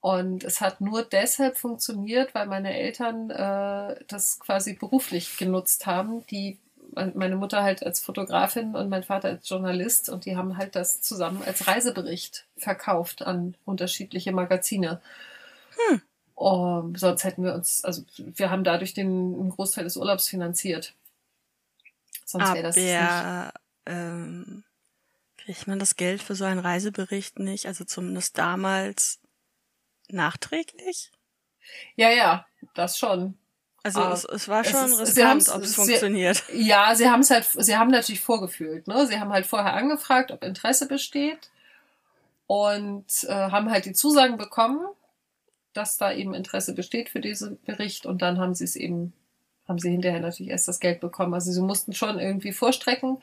[0.01, 6.27] Und es hat nur deshalb funktioniert, weil meine Eltern äh, das quasi beruflich genutzt haben.
[6.29, 6.59] Die
[6.93, 11.01] meine Mutter halt als Fotografin und mein Vater als Journalist und die haben halt das
[11.01, 15.01] zusammen als Reisebericht verkauft an unterschiedliche Magazine.
[15.89, 16.03] Hm.
[16.35, 20.95] Um, sonst hätten wir uns, also wir haben dadurch den Großteil des Urlaubs finanziert.
[22.25, 23.53] Sonst wäre das nicht.
[23.87, 24.65] Ähm,
[25.37, 27.67] kriegt man das Geld für so einen Reisebericht nicht?
[27.67, 29.20] Also zumindest damals
[30.13, 31.11] nachträglich?
[31.97, 33.37] Ja, ja, das schon.
[33.83, 36.43] Also es, es war schon es ist, riskant, ob es funktioniert.
[36.53, 38.87] Ja, sie haben es halt, sie haben natürlich vorgefühlt.
[38.87, 39.07] Ne?
[39.07, 41.51] Sie haben halt vorher angefragt, ob Interesse besteht
[42.47, 44.87] und äh, haben halt die Zusagen bekommen,
[45.73, 49.15] dass da eben Interesse besteht für diesen Bericht und dann haben sie es eben,
[49.67, 51.33] haben sie hinterher natürlich erst das Geld bekommen.
[51.33, 53.23] Also sie mussten schon irgendwie vorstrecken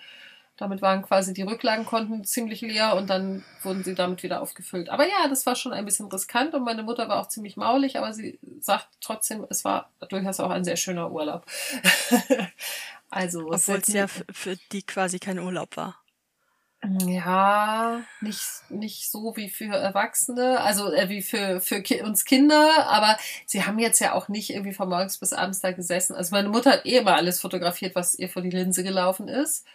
[0.58, 4.90] damit waren quasi die Rücklagenkonten ziemlich leer und dann wurden sie damit wieder aufgefüllt.
[4.90, 7.98] Aber ja, das war schon ein bisschen riskant und meine Mutter war auch ziemlich maulig,
[7.98, 11.46] aber sie sagt trotzdem, es war durchaus auch ein sehr schöner Urlaub.
[13.10, 16.02] also Obwohl es ja für die quasi kein Urlaub war.
[17.06, 22.88] Ja, nicht, nicht so wie für Erwachsene, also äh, wie für, für ki uns Kinder,
[22.88, 23.18] aber
[23.48, 26.16] sie haben jetzt ja auch nicht irgendwie von morgens bis abends da gesessen.
[26.16, 29.66] Also meine Mutter hat eh immer alles fotografiert, was ihr vor die Linse gelaufen ist.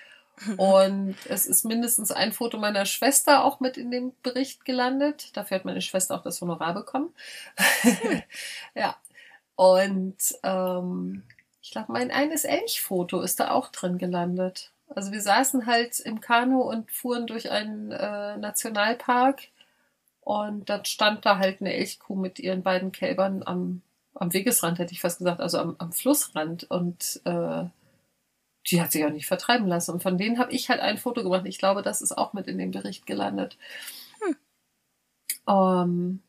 [0.56, 5.36] Und es ist mindestens ein Foto meiner Schwester auch mit in dem Bericht gelandet.
[5.36, 7.14] Dafür hat meine Schwester auch das Honorar bekommen.
[8.74, 8.96] ja.
[9.54, 11.22] Und ähm,
[11.60, 14.70] ich glaube, mein eines Elchfoto ist da auch drin gelandet.
[14.94, 19.42] Also wir saßen halt im Kanu und fuhren durch einen äh, Nationalpark
[20.22, 23.82] und dann stand da halt eine Elchkuh mit ihren beiden Kälbern am,
[24.14, 26.70] am Wegesrand, hätte ich fast gesagt, also am, am Flussrand.
[26.70, 27.64] Und äh,
[28.70, 29.92] die hat sich auch nicht vertreiben lassen.
[29.92, 31.46] Und von denen habe ich halt ein Foto gemacht.
[31.46, 33.58] Ich glaube, das ist auch mit in dem Bericht gelandet.
[34.20, 34.36] Hm.
[35.48, 36.22] Ähm,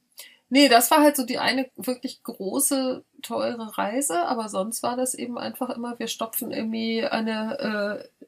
[0.50, 4.26] nee, das war halt so die eine wirklich große, teure Reise.
[4.26, 8.26] Aber sonst war das eben einfach immer, wir stopfen irgendwie eine äh,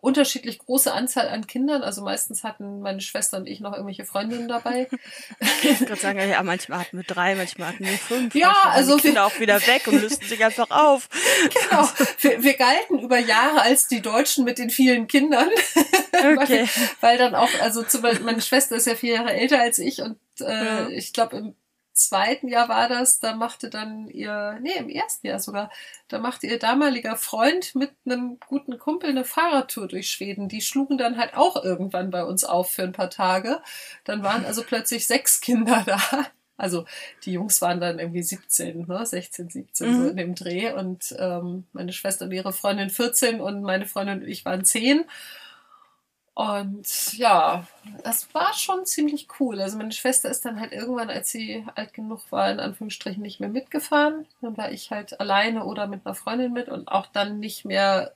[0.00, 1.82] unterschiedlich große Anzahl an Kindern.
[1.82, 4.88] Also meistens hatten meine Schwester und ich noch irgendwelche Freundinnen dabei.
[5.62, 8.34] ich würde sagen, ja, manchmal hatten wir drei, manchmal hatten wir fünf.
[8.34, 11.08] Ja, also die Kinder auch wieder weg und lösten sich einfach auf.
[11.50, 11.88] Genau.
[12.20, 15.48] Wir, wir galten über Jahre als die Deutschen mit den vielen Kindern.
[16.12, 16.36] Okay.
[16.36, 16.68] weil,
[17.00, 20.02] weil dann auch, also zum Beispiel, meine Schwester ist ja vier Jahre älter als ich
[20.02, 20.88] und äh, ja.
[20.88, 21.54] ich glaube im
[22.00, 25.70] zweiten Jahr war das, da machte dann ihr, nee, im ersten Jahr sogar,
[26.08, 30.48] da machte ihr damaliger Freund mit einem guten Kumpel eine Fahrradtour durch Schweden.
[30.48, 33.60] Die schlugen dann halt auch irgendwann bei uns auf für ein paar Tage.
[34.04, 36.00] Dann waren also plötzlich sechs Kinder da.
[36.56, 36.84] Also
[37.24, 39.06] die Jungs waren dann irgendwie 17, ne?
[39.06, 40.02] 16, 17 mhm.
[40.02, 44.22] so in dem Dreh und ähm, meine Schwester und ihre Freundin 14 und meine Freundin
[44.22, 45.04] und ich waren 10.
[46.40, 47.66] Und ja,
[48.02, 49.60] das war schon ziemlich cool.
[49.60, 53.40] Also meine Schwester ist dann halt irgendwann, als sie alt genug war, in Anführungsstrichen nicht
[53.40, 54.26] mehr mitgefahren.
[54.40, 58.14] Dann war ich halt alleine oder mit einer Freundin mit und auch dann nicht mehr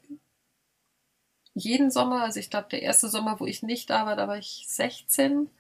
[1.52, 2.22] jeden Sommer.
[2.22, 5.51] Also ich glaube, der erste Sommer, wo ich nicht da war, da war ich 16.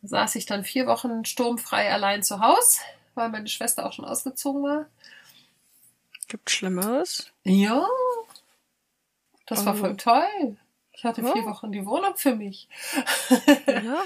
[0.00, 2.80] Da saß ich dann vier Wochen sturmfrei allein zu Hause,
[3.14, 4.86] weil meine Schwester auch schon ausgezogen war.
[6.26, 7.30] Gibt Schlimmeres?
[7.44, 7.86] Ja.
[9.46, 9.78] Das war Oh.
[9.78, 10.56] voll toll.
[11.02, 11.46] Ich hatte vier Ja.
[11.46, 12.68] Wochen die Wohnung für mich.
[13.66, 14.02] Ja.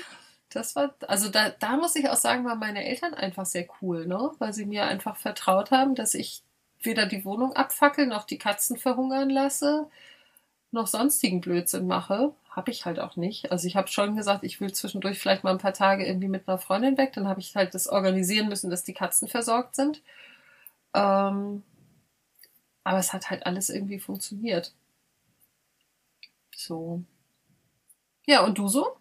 [0.49, 4.07] Das war, also da, da muss ich auch sagen, waren meine Eltern einfach sehr cool,
[4.07, 4.31] ne?
[4.39, 6.41] Weil sie mir einfach vertraut haben, dass ich
[6.81, 9.91] weder die Wohnung abfackel, noch die Katzen verhungern lasse,
[10.71, 12.33] noch sonstigen Blödsinn mache.
[12.51, 13.53] Habe ich halt auch nicht.
[13.53, 16.49] Also ich habe schon gesagt, ich will zwischendurch vielleicht mal ein paar Tage irgendwie mit
[16.49, 17.13] einer Freundin weg.
[17.15, 20.01] Dann habe ich halt das organisieren müssen, dass die Katzen versorgt sind.
[20.95, 21.63] Ähm,
[22.85, 24.73] aber es hat halt alles irgendwie funktioniert.
[26.57, 27.05] So.
[28.27, 28.97] Ja, und du so?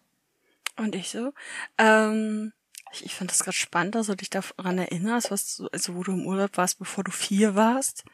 [0.76, 1.32] Und ich so.
[1.78, 2.52] Ähm,
[2.92, 6.02] ich, ich fand das gerade spannend, dass du dich daran erinnerst, was du, also wo
[6.02, 8.04] du im Urlaub warst, bevor du vier warst.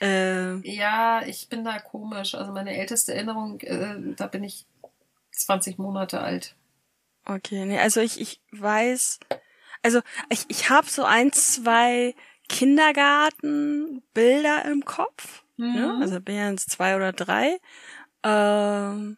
[0.00, 2.34] Äh, Ja, ich bin da komisch.
[2.34, 4.66] Also meine älteste Erinnerung, äh, da bin ich
[5.32, 6.54] 20 Monate alt.
[7.24, 9.18] okay, nee, also ich, ich weiß,
[9.82, 10.00] also
[10.30, 12.14] ich, ich habe so ein, zwei
[12.48, 15.42] Kindergartenbilder im Kopf.
[15.56, 15.96] Ne?
[16.00, 17.58] Also bin ja jetzt zwei oder drei.
[18.24, 19.16] Ähm,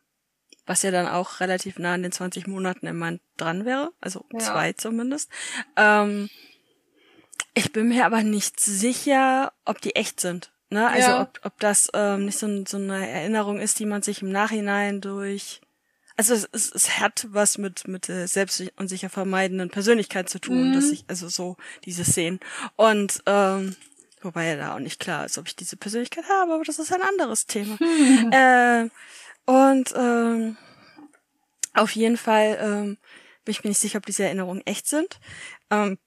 [0.67, 3.93] was ja dann auch relativ nah an den 20 Monaten im Mann dran wäre.
[4.01, 4.39] Also Ja.
[4.41, 5.31] zwei zumindest.
[5.77, 6.29] Ähm,
[7.55, 10.53] ich bin mir aber nicht sicher, ob die echt sind.
[10.69, 10.89] Ne?
[10.89, 11.23] Also Ja.
[11.23, 15.01] ob, ob das ähm, nicht so, so eine Erinnerung ist, die man sich im Nachhinein
[15.01, 15.61] durch
[16.19, 20.39] also es, es, es hat was mit mit äh, selbst und sicher vermeidenden Persönlichkeit zu
[20.39, 20.73] tun, Mhm.
[20.73, 22.41] dass ich also so diese Szenen
[22.75, 23.77] und ähm,
[24.27, 26.93] wobei ja da auch nicht klar ist, ob ich diese Persönlichkeit habe, aber das ist
[26.93, 27.79] ein anderes Thema.
[28.31, 28.89] äh,
[29.51, 30.57] und ähm,
[31.75, 32.99] auf jeden Fall ähm,
[33.45, 35.19] bin ich mir nicht sicher, ob diese Erinnerungen echt sind.
[35.71, 35.99] Ähm,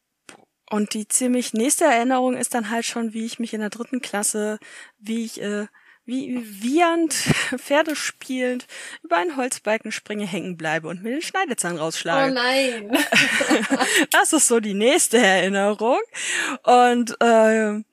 [0.69, 4.01] und die ziemlich nächste Erinnerung ist dann halt schon, wie ich mich in der dritten
[4.01, 4.59] Klasse,
[4.99, 5.65] wie ich äh,
[6.09, 7.13] wie wiehernd,
[7.57, 8.65] Pferde spielend,
[9.03, 12.33] über einen Holzbalken springe, hängen bleibe und mir den Schneidezahn Oh rausschlage.
[12.33, 12.97] nein.
[14.11, 15.99] Das ist so die nächste Erinnerung.
[16.63, 17.85] Und ähm,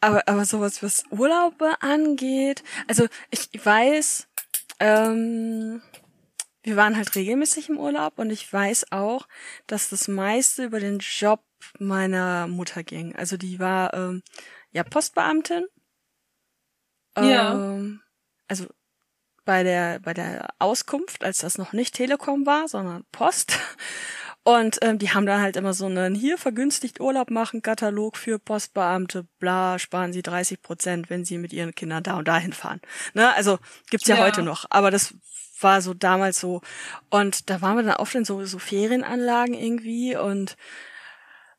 [0.00, 4.28] aber aber sowas was Urlaube angeht, also ich weiß,
[4.80, 5.82] ähm,
[6.62, 9.26] wir waren halt regelmäßig im Urlaub und ich weiß auch,
[9.66, 11.42] dass das meiste über den Job
[11.78, 13.14] meiner Mutter ging.
[13.16, 14.22] Also die war ähm,
[14.72, 15.66] ja Postbeamtin.
[17.16, 17.54] Ja.
[17.54, 18.02] Ähm,
[18.48, 18.66] also
[19.44, 23.58] bei der bei der Auskunft, als das noch nicht Telekom war, sondern Post.
[24.42, 28.38] Und ähm, die haben dann halt immer so einen hier vergünstigt Urlaub machen Katalog für
[28.38, 32.80] Postbeamte, bla, sparen sie 30 Prozent, wenn sie mit ihren Kindern da und dahin fahren.
[33.12, 33.32] Ne?
[33.34, 33.58] Also
[33.90, 34.22] gibt's ja, Ja.
[34.24, 35.14] heute noch, aber das
[35.60, 36.62] war so damals so.
[37.10, 40.56] Und da waren wir dann oft in so, so Ferienanlagen irgendwie und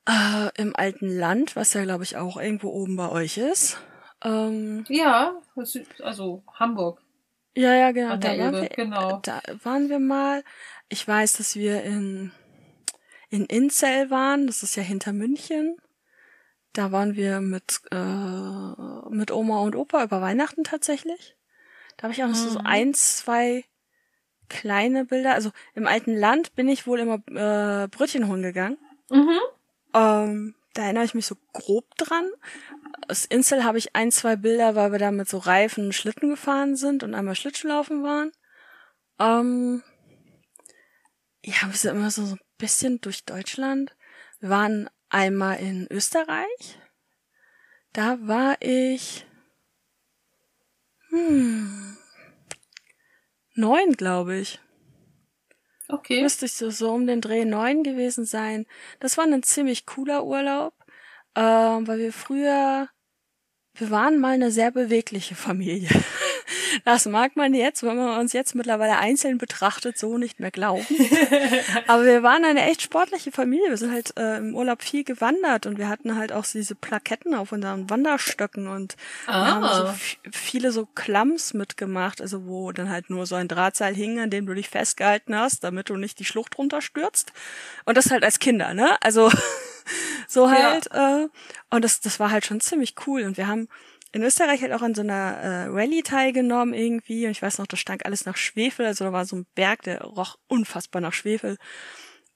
[0.08, 3.78] äh, im alten Land, was ja glaube ich auch irgendwo oben bei euch ist.
[4.24, 5.36] Ähm, Ja,
[6.02, 7.00] also Hamburg.
[7.56, 8.18] ja, ja, genau.
[8.18, 9.20] Da der waren, wir, genau.
[9.24, 10.44] da waren wir mal.
[10.90, 12.32] Ich weiß, dass wir in,
[13.32, 14.46] in Inzell waren.
[14.46, 15.78] Das ist ja hinter München.
[16.74, 21.36] Da waren wir mit, äh, mit Oma und Opa über Weihnachten tatsächlich.
[21.98, 22.66] Da habe ich auch noch so Mhm.
[22.66, 23.66] ein, zwei
[24.50, 25.34] kleine Bilder.
[25.34, 28.78] Also im alten Land bin ich wohl immer äh, Brötchen holen gegangen.
[29.10, 29.40] Mhm.
[29.94, 32.30] Ähm, da erinnere ich mich so grob dran.
[33.10, 36.76] Aus Insel habe ich ein, zwei Bilder, weil wir da mit so Reifen Schlitten gefahren
[36.76, 38.32] sind und einmal Schlittschuhlaufen waren.
[39.20, 39.84] Ähm,
[41.44, 43.96] ja, wir sind immer so, so ein bisschen durch Deutschland.
[44.40, 46.80] Wir waren einmal in Österreich.
[47.92, 49.26] Da war ich
[51.10, 51.98] hm,
[53.56, 54.60] neun, glaube ich.
[55.90, 56.22] Okay.
[56.22, 58.66] Müsste ich so, so um den Dreh neun gewesen sein.
[59.02, 60.74] Das war ein ziemlich cooler Urlaub,
[61.36, 62.88] ähm, weil wir früher,
[63.74, 65.90] wir waren mal eine sehr bewegliche Familie.
[66.86, 70.86] Das mag man jetzt, wenn man uns jetzt mittlerweile einzeln betrachtet, so nicht mehr glauben.
[71.88, 73.70] Aber wir waren eine echt sportliche Familie.
[73.70, 76.76] Wir sind halt äh, im Urlaub viel gewandert und wir hatten halt auch so diese
[76.76, 78.96] Plaketten auf unseren Wanderstöcken und
[79.26, 79.90] wir haben so Ah.
[79.92, 84.30] f- viele so Klamms mitgemacht, also wo dann halt nur so ein Drahtseil hing, an
[84.30, 87.32] dem du dich festgehalten hast, damit du nicht die Schlucht runterstürzt.
[87.86, 88.98] Und das halt als Kinder, ne?
[89.02, 89.32] Also
[90.28, 90.52] so Ja.
[90.72, 90.92] halt.
[90.92, 91.28] Äh,
[91.70, 93.24] und das, das war halt schon ziemlich cool.
[93.24, 93.68] Und wir haben
[94.14, 97.26] in Österreich halt auch an so einer äh, Rallye teilgenommen irgendwie.
[97.26, 98.86] Und ich weiß noch, da stank alles nach Schwefel.
[98.86, 101.58] Also da war so ein Berg, der roch unfassbar nach Schwefel.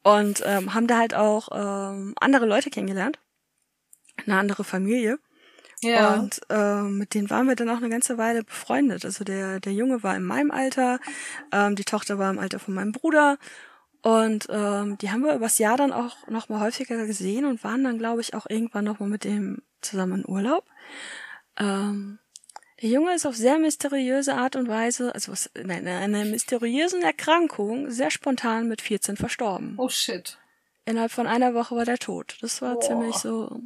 [0.04, 3.20] Und ähm, haben da halt auch ähm, andere Leute kennengelernt.
[4.26, 5.20] Eine andere Familie.
[5.82, 6.14] Ja.
[6.14, 9.04] Und äh, mit denen waren wir dann auch eine ganze Weile befreundet.
[9.04, 11.00] Also der, der Junge war in meinem Alter,
[11.52, 13.38] ähm, die Tochter war im Alter von meinem Bruder.
[14.02, 17.84] Und ähm, die haben wir übers Jahr dann auch noch mal häufiger gesehen und waren
[17.84, 20.64] dann, glaube ich, auch irgendwann noch mal mit dem zusammen in Urlaub.
[21.58, 22.20] Ähm,
[22.82, 27.90] der Junge ist auf sehr mysteriöse Art und Weise, also was, nein, einer mysteriösen Erkrankung,
[27.90, 29.76] sehr spontan mit 14 verstorben.
[29.78, 30.38] Oh shit.
[30.86, 32.38] Innerhalb von einer Woche war der tot.
[32.42, 32.82] Das war Boah.
[32.82, 33.60] ziemlich so,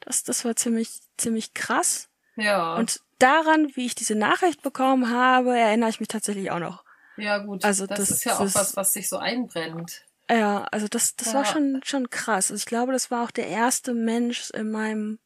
[0.00, 2.08] das, das war ziemlich, ziemlich krass.
[2.36, 2.76] Ja.
[2.76, 6.84] Und daran, wie ich diese Nachricht bekommen habe, erinnere ich mich tatsächlich auch noch.
[7.16, 7.64] ja, gut.
[7.64, 10.04] also das, das- ist ja auch das- was, was sich so einbrennt.
[10.30, 11.50] Ja, also das, das war Ja.
[11.52, 12.52] schon, schon krass.
[12.52, 15.18] Also ich glaube, das war auch der erste Mensch in meinem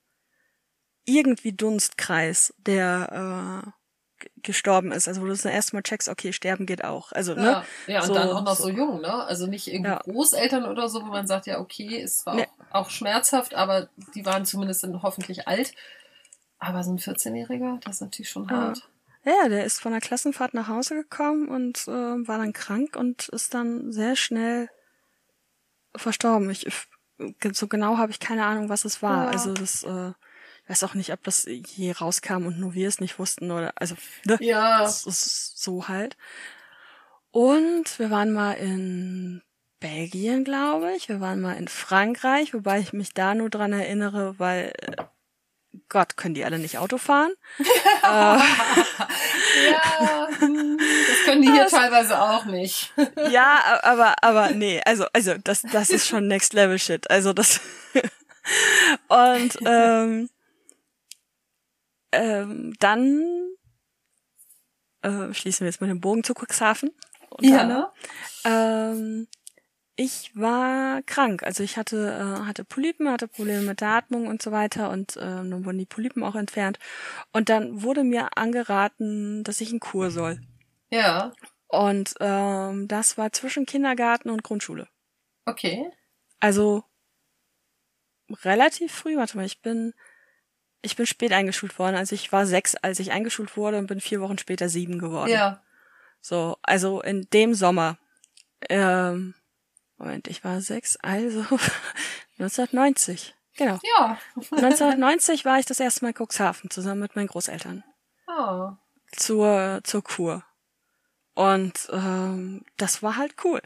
[1.05, 3.71] irgendwie Dunstkreis, der äh,
[4.43, 5.07] gestorben ist.
[5.09, 7.13] Also wo du das erste Mal checkst, okay, sterben geht auch.
[7.13, 7.43] Also, ne?
[7.43, 8.65] Ja, ja und So- dann auch noch so.
[8.65, 9.13] so jung, ne?
[9.25, 9.99] Also nicht irgendwie Ja.
[9.99, 12.47] Großeltern oder so, wo man sagt, ja, okay, es war Nee.
[12.71, 15.75] auch, auch schmerzhaft, aber die waren zumindest dann hoffentlich alt.
[16.59, 18.57] Aber so ein 14-Jähriger, das ist natürlich schon Ja.
[18.57, 18.89] hart.
[19.25, 23.29] Ja, der ist von der Klassenfahrt nach Hause gekommen und äh, war dann krank und
[23.31, 24.69] ist dann sehr schnell
[25.97, 26.51] verstorben.
[26.51, 26.67] Ich,
[27.53, 29.25] so genau habe ich keine Ahnung, was es war.
[29.25, 29.31] Ja.
[29.31, 30.13] Also das äh,
[30.69, 33.95] weiß auch nicht, ob das je rauskam und nur wir es nicht wussten oder also
[34.25, 34.37] ne?
[34.41, 36.17] Ja, Das ist so halt.
[37.31, 39.43] Und wir waren mal in
[39.81, 41.09] Belgien, glaube ich.
[41.09, 45.03] Wir waren mal in Frankreich, wobei ich mich da nur dran erinnere, weil äh,
[45.89, 47.33] Gott, können die alle nicht Auto fahren?
[47.59, 48.41] äh, ja,
[50.29, 52.93] das können die hier Das- teilweise auch nicht.
[53.31, 57.11] ja, aber aber nee, also also das das ist schon Next Level Shit.
[57.11, 57.61] Also das
[59.09, 60.29] und ähm,
[62.15, 63.23] ähm, dann
[65.03, 66.91] äh, schließen wir jetzt mal den Bogen zu Cuxhaven.
[67.61, 67.87] anderem.
[68.45, 69.29] Ähm,
[69.97, 74.43] ich war krank, also ich hatte äh, hatte Polypen, hatte Probleme mit der Atmung und
[74.43, 76.79] so weiter und äh, dann wurden die Polypen auch entfernt
[77.33, 80.41] und dann wurde mir angeraten, dass ich in Kur soll.
[80.91, 81.33] Ja,
[81.69, 84.89] Und ähm, das war zwischen Kindergarten und Grundschule.
[85.47, 85.91] okay.
[86.41, 86.85] Also
[88.45, 89.95] relativ früh, warte mal, ich bin
[90.85, 91.97] ich bin spät eingeschult worden.
[91.97, 95.31] Also ich war sechs, als ich eingeschult wurde und bin vier Wochen später sieben geworden.
[95.31, 95.63] Ja,
[96.21, 97.99] So, also in dem Sommer.
[98.69, 99.35] Ähm,
[99.97, 101.41] Moment, ich war sechs, also
[102.39, 103.35] 1990.
[103.57, 103.79] Genau.
[103.97, 104.19] ja.
[104.51, 107.85] 1990 war ich das erste Mal in Cuxhaven zusammen mit meinen Großeltern
[108.27, 108.71] Oh.
[109.13, 110.43] zur zur Kur.
[111.35, 113.61] Und ähm, das war halt cool.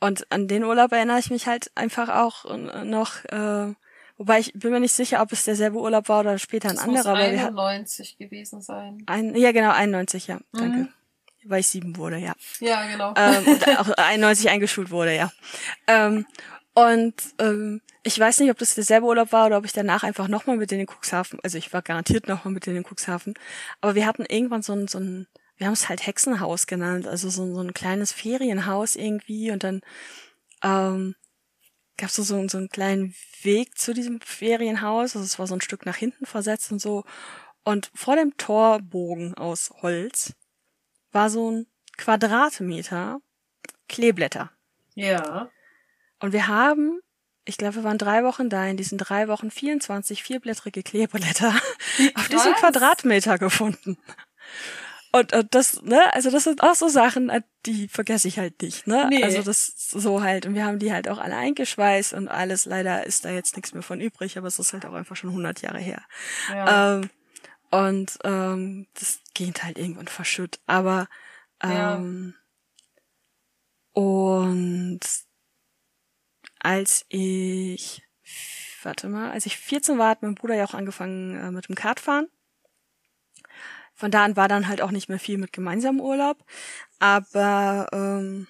[0.00, 2.44] Und an den Urlaub erinnere ich mich halt einfach auch
[2.84, 3.74] noch, äh,
[4.16, 6.86] wobei ich bin mir nicht sicher, ob es derselbe Urlaub war oder später ein Das
[6.86, 9.02] muss anderer, hatten 91 gewesen sein.
[9.06, 10.78] ein, ja genau, 91, ja, danke.
[10.78, 10.88] Mhm.
[11.46, 12.32] Weil ich sieben wurde, ja.
[12.60, 13.12] Ja, genau.
[13.16, 15.30] ähm, und auch 91 eingeschult wurde, ja.
[15.86, 16.26] Ähm,
[16.72, 20.26] und ähm, ich weiß nicht, ob das derselbe Urlaub war oder ob ich danach einfach
[20.28, 23.34] nochmal mit denen in Cuxhaven, also ich war garantiert nochmal mit denen in Cuxhaven,
[23.80, 25.26] aber wir hatten irgendwann so ein, so ein
[25.56, 29.62] wir haben es halt Hexenhaus genannt, also so, ein- so ein kleines Ferienhaus irgendwie und
[29.62, 29.82] dann
[30.62, 31.14] ähm,
[31.96, 35.54] gab es so, so, so einen kleinen Weg zu diesem Ferienhaus, also es war so
[35.54, 37.04] ein Stück nach hinten versetzt und so
[37.64, 40.34] und vor dem Torbogen aus Holz
[41.12, 41.66] war so ein
[41.96, 43.20] Quadratmeter
[43.88, 44.50] Kleeblätter.
[44.94, 45.50] ja.
[46.20, 47.00] Und wir haben,
[47.44, 51.54] ich glaube, wir waren drei Wochen da, in diesen drei Wochen 24 vierblättrige Kleeblätter
[52.14, 52.54] auf diesem.
[52.54, 53.98] Quadratmeter gefunden.
[55.14, 58.60] Und, und das, ne, also das sind auch so Sachen, äh, die vergesse ich halt
[58.60, 59.06] nicht, ne?
[59.08, 59.22] Nee.
[59.22, 60.44] Also das ist so halt.
[60.44, 62.64] Und wir haben die halt auch alle eingeschweißt und alles.
[62.64, 65.30] Leider ist da jetzt nichts mehr von übrig, aber es ist halt auch einfach schon
[65.30, 66.02] 100 Jahre her.
[66.50, 66.96] Ja.
[66.96, 67.10] Ähm,
[67.70, 70.58] und ähm, das geht halt irgendwann verschütt.
[70.66, 71.06] Aber
[71.62, 71.94] Ja.
[71.94, 72.34] ähm,
[73.92, 75.00] und
[76.58, 78.02] als ich
[78.82, 81.76] warte mal, als ich 14 war, hat mein Bruder ja auch angefangen äh, mit dem
[81.76, 82.26] Kartfahren.
[83.94, 86.38] Von da an war dann halt auch nicht mehr viel mit gemeinsamem Urlaub.
[86.98, 88.46] Aber ähm,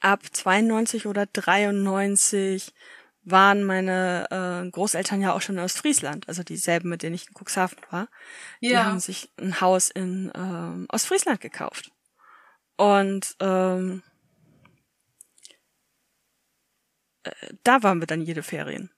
[0.00, 2.72] ab 92 oder 93
[3.22, 4.26] waren meine
[4.66, 8.08] äh, Großeltern ja auch schon aus Friesland, also dieselben, mit denen ich in Cuxhaven war.
[8.62, 8.84] Die Ja.
[8.84, 11.90] haben sich ein Haus in ähm, Ostfriesland gekauft.
[12.76, 14.02] Und ähm,
[17.24, 17.30] äh,
[17.64, 18.90] da waren wir dann jede Ferien.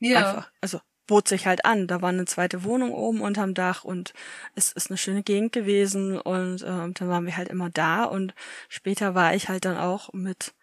[0.00, 0.18] ja.
[0.18, 0.50] Einfach.
[0.60, 0.80] Also
[1.10, 1.88] bot sich halt an.
[1.88, 4.14] Da war eine zweite Wohnung oben unterm Dach und
[4.54, 8.32] es ist eine schöne Gegend gewesen und ähm, dann waren wir halt immer da und
[8.68, 10.54] später war ich halt dann auch mit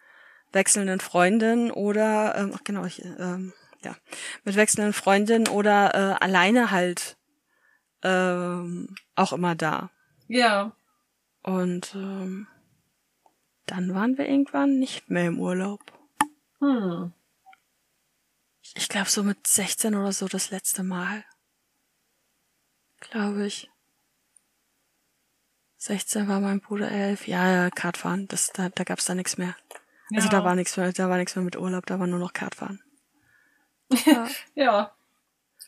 [0.53, 3.51] wechselnden Freundinnen oder ähm, ach genau, ich, ähm,
[3.83, 3.93] ja,
[4.45, 7.17] mit wechselnden Freundinnen oder äh, alleine halt
[8.03, 9.89] ähm, auch immer da.
[10.29, 10.71] Ja.
[11.43, 12.47] Und ähm,
[13.65, 15.81] dann waren wir irgendwann nicht mehr im Urlaub.
[16.59, 17.11] Hm.
[18.77, 21.25] Ich glaube so mit 16 oder so das letzte Mal.
[22.99, 23.69] glaube ich.
[25.77, 27.27] 16 war mein Bruder 11.
[27.27, 28.27] Ja, ja, Kartfahren.
[28.27, 29.55] Das, da, da gab's da nichts mehr.
[30.15, 30.31] Also Ja.
[30.39, 32.81] da war nichts mehr, da war nichts mehr mit Urlaub, da war nur noch Kartfahren.
[34.55, 34.96] Ja.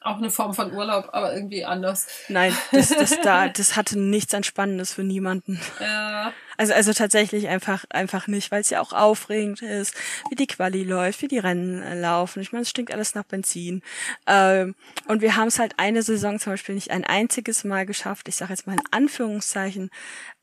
[0.01, 2.07] Auch eine Form von Urlaub, aber irgendwie anders.
[2.30, 5.59] Nein, das, das, da, das hatte nichts Entspannendes für niemanden.
[5.80, 9.95] Äh, Also, also tatsächlich einfach, einfach nicht, weil es ja auch aufregend ist,
[10.30, 12.41] wie die Quali läuft, wie die Rennen äh, laufen.
[12.41, 13.81] Ich meine, es stinkt alles nach Benzin.
[14.26, 14.76] Ähm,
[15.07, 18.35] und wir haben es halt eine Saison zum Beispiel nicht ein einziges Mal geschafft, ich
[18.35, 19.89] sage jetzt mal in Anführungszeichen,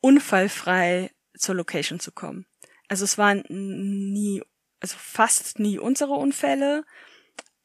[0.01, 2.45] unfallfrei zur Location zu kommen.
[2.87, 4.41] Also es waren nie,
[4.79, 6.83] also fast nie unsere Unfälle,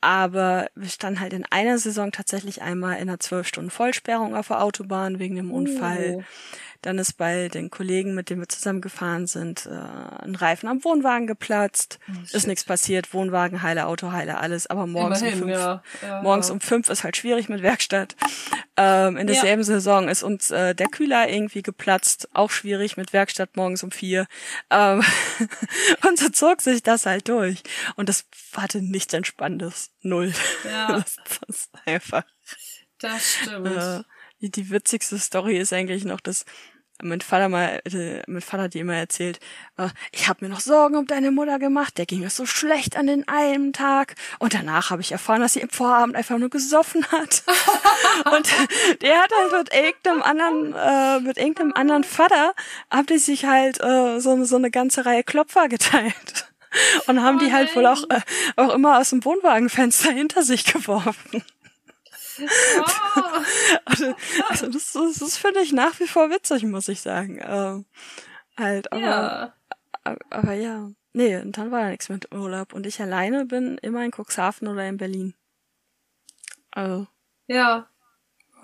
[0.03, 4.49] aber wir standen halt in einer Saison tatsächlich einmal in einer zwölf Stunden Vollsperrung auf
[4.49, 6.17] der Autobahn wegen dem Unfall.
[6.19, 6.25] Oh.
[6.83, 10.83] Dann ist bei den Kollegen, mit denen wir zusammen gefahren sind, äh, ein Reifen am
[10.83, 12.01] Wohnwagen geplatzt.
[12.25, 12.49] ist shit.
[12.49, 14.67] nichts passiert, Wohnwagen heile, Auto heile, alles.
[14.67, 15.83] Aber morgens um Immerhin, fünf, ja.
[16.03, 16.23] ja.
[16.23, 18.17] morgens um fünf ist halt schwierig mit Werkstatt.
[18.77, 23.57] Ähm, in derselben Saison ist uns äh, der Kühler irgendwie geplatzt, auch schwierig mit Werkstatt
[23.57, 24.27] morgens um vier.
[24.71, 25.05] Ähm,
[26.09, 27.63] und so zog sich das halt durch.
[27.95, 28.25] Und das
[28.57, 29.92] hatte nichts Entspannendes.
[30.03, 30.33] Null.
[30.65, 30.93] Ja.
[30.93, 31.17] Das,
[31.47, 32.25] das ist einfach.
[32.99, 33.67] Das stimmt.
[33.67, 34.03] Äh,
[34.41, 36.45] die, die witzigste Story ist eigentlich noch, dass
[37.03, 39.41] mein Vater mal, äh, mein Vater hat dir immer erzählt,
[39.77, 42.97] äh, ich habe mir noch Sorgen um deine Mutter gemacht, der ging es so schlecht
[42.97, 46.51] an den einen Tag und danach habe ich erfahren, dass sie im Vorabend einfach nur
[46.51, 47.43] gesoffen hat.
[48.37, 48.49] und
[49.03, 52.55] der hat halt mit irgendeinem anderen, äh, mit irgendeinem anderen Vater,
[52.91, 56.52] haben die sich halt äh, so, so eine ganze Reihe Klopfer geteilt.
[57.07, 58.21] Und haben Oh die halt wohl auch, äh,
[58.57, 61.45] auch immer aus dem Wohnwagenfenster hinter sich geworfen.
[63.15, 63.43] Ah.
[64.49, 67.41] Also, das, das, das finde ich nach wie vor witzig, muss ich sagen.
[67.45, 67.85] Ähm,
[68.57, 69.55] halt, aber, ja.
[70.05, 70.91] aber, aber ja.
[71.13, 72.73] Nee, und dann war ja nichts mit Urlaub.
[72.73, 75.35] Und ich alleine bin immer in Cuxhaven oder in Berlin.
[76.71, 77.07] Also,
[77.49, 77.89] Ja.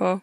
[0.01, 0.22] ja.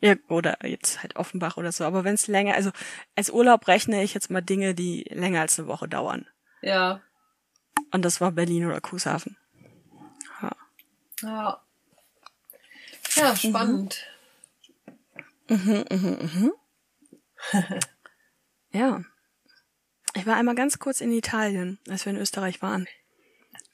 [0.00, 1.84] Ja, oder jetzt halt Offenbach oder so.
[1.84, 2.72] Aber wenn es länger, also
[3.14, 6.26] als Urlaub rechne ich jetzt mal Dinge, die länger als eine Woche dauern.
[6.62, 7.00] Ja.
[7.90, 9.36] Und das war Berlin oder Cuxhaven.
[11.22, 11.60] Ja.
[13.14, 14.06] Ja, spannend.
[15.48, 16.52] Mhm, mhm, mhm.
[18.72, 19.04] ja.
[20.14, 22.86] Ich war einmal ganz kurz in Italien, als wir in Österreich waren.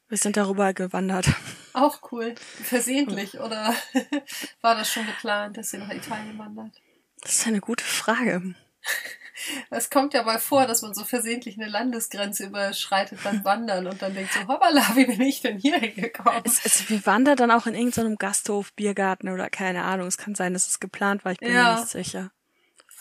[0.09, 1.29] Wir sind darüber gewandert.
[1.75, 2.35] Auch cool.
[2.37, 3.75] Versehentlich, oder
[4.61, 6.81] war das schon geplant, dass ihr nach Italien wandert?
[7.21, 8.55] Das ist eine gute Frage.
[9.71, 14.01] Es kommt ja mal vor, dass man so versehentlich eine Landesgrenze überschreitet beim Wandern und
[14.03, 16.43] dann denkt so, hoppala, wie bin ich denn hier hingekommen?
[16.45, 20.07] Es, es, wir wandern dann auch in irgendeinem Gasthof, Biergarten oder keine Ahnung.
[20.07, 21.33] Es kann sein, dass es geplant war.
[21.33, 21.75] Ich bin Ja.
[21.75, 22.31] mir nicht sicher.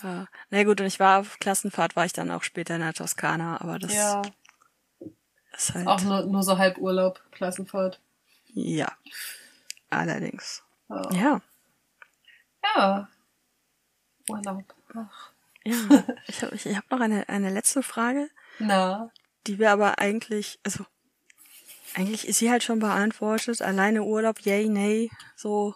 [0.04, 2.94] Äh, na gut, und ich war auf Klassenfahrt, war ich dann auch später in der
[2.94, 4.22] Toskana, aber das Ja,
[5.56, 8.00] ist halt, auch nur, nur so halb Urlaub, Klassenfahrt.
[8.54, 8.92] ja.
[9.90, 10.64] Allerdings.
[10.90, 11.10] Ja.
[11.14, 11.42] Ja.
[12.76, 13.10] ja.
[14.30, 14.64] Urlaub.
[14.94, 15.32] Ach.
[15.72, 16.04] Ja.
[16.28, 18.30] Ich habe ich, ich hab noch eine, eine letzte Frage.
[18.60, 19.12] Na,
[19.48, 20.86] die wir aber eigentlich, also
[21.96, 23.62] eigentlich ist sie halt schon beantwortet.
[23.62, 25.76] Alleine Urlaub, yay, nay, so.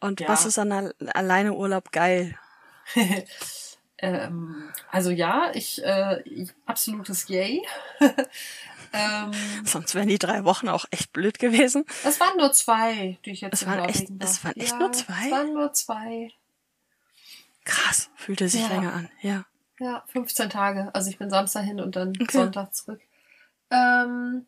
[0.00, 0.28] Und Ja.
[0.28, 2.36] was ist an al- alleine Urlaub geil?
[3.98, 6.22] ähm, also ja, ich, äh,
[6.66, 7.62] absolutes Yay.
[8.92, 9.30] ähm,
[9.64, 11.84] Sonst wären die drei Wochen auch echt blöd gewesen.
[12.04, 14.92] es waren nur zwei, die ich jetzt Es waren echt- es waren echt ja, nur
[14.92, 15.24] zwei?
[15.24, 16.30] Es waren nur zwei.
[17.64, 18.68] Krass, fühlte sich Ja.
[18.68, 19.08] länger an.
[19.20, 19.44] Ja.
[19.78, 20.94] Ja, 15 Tage.
[20.94, 22.38] Also ich bin Samstag hin und dann Okay.
[22.38, 23.00] Sonntag zurück.
[23.70, 24.46] Ähm,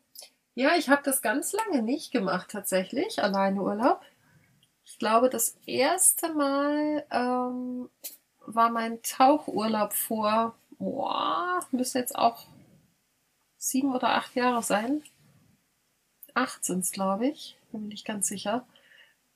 [0.53, 4.01] ja, ich habe das ganz lange nicht gemacht tatsächlich, alleine Urlaub.
[4.83, 7.89] Ich glaube, das erste Mal ähm,
[8.45, 12.47] war mein Tauchurlaub vor, boah, müsste jetzt auch
[13.57, 15.03] sieben oder acht Jahre sein.
[16.33, 17.57] Acht sind's, glaube ich.
[17.71, 18.65] Bin mir nicht ganz sicher.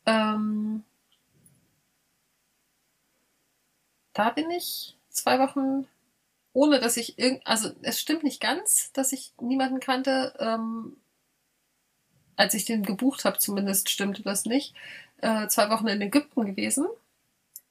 [0.05, 0.83] Ähm,
[4.19, 5.87] da bin ich zwei Wochen,
[6.51, 10.35] ohne dass ich irgend, also es stimmt nicht ganz, dass ich niemanden kannte.
[10.39, 10.97] Ähm,
[12.35, 14.73] als ich den gebucht habe, zumindest stimmte das nicht.
[15.21, 16.87] Äh, zwei Wochen in Ägypten gewesen,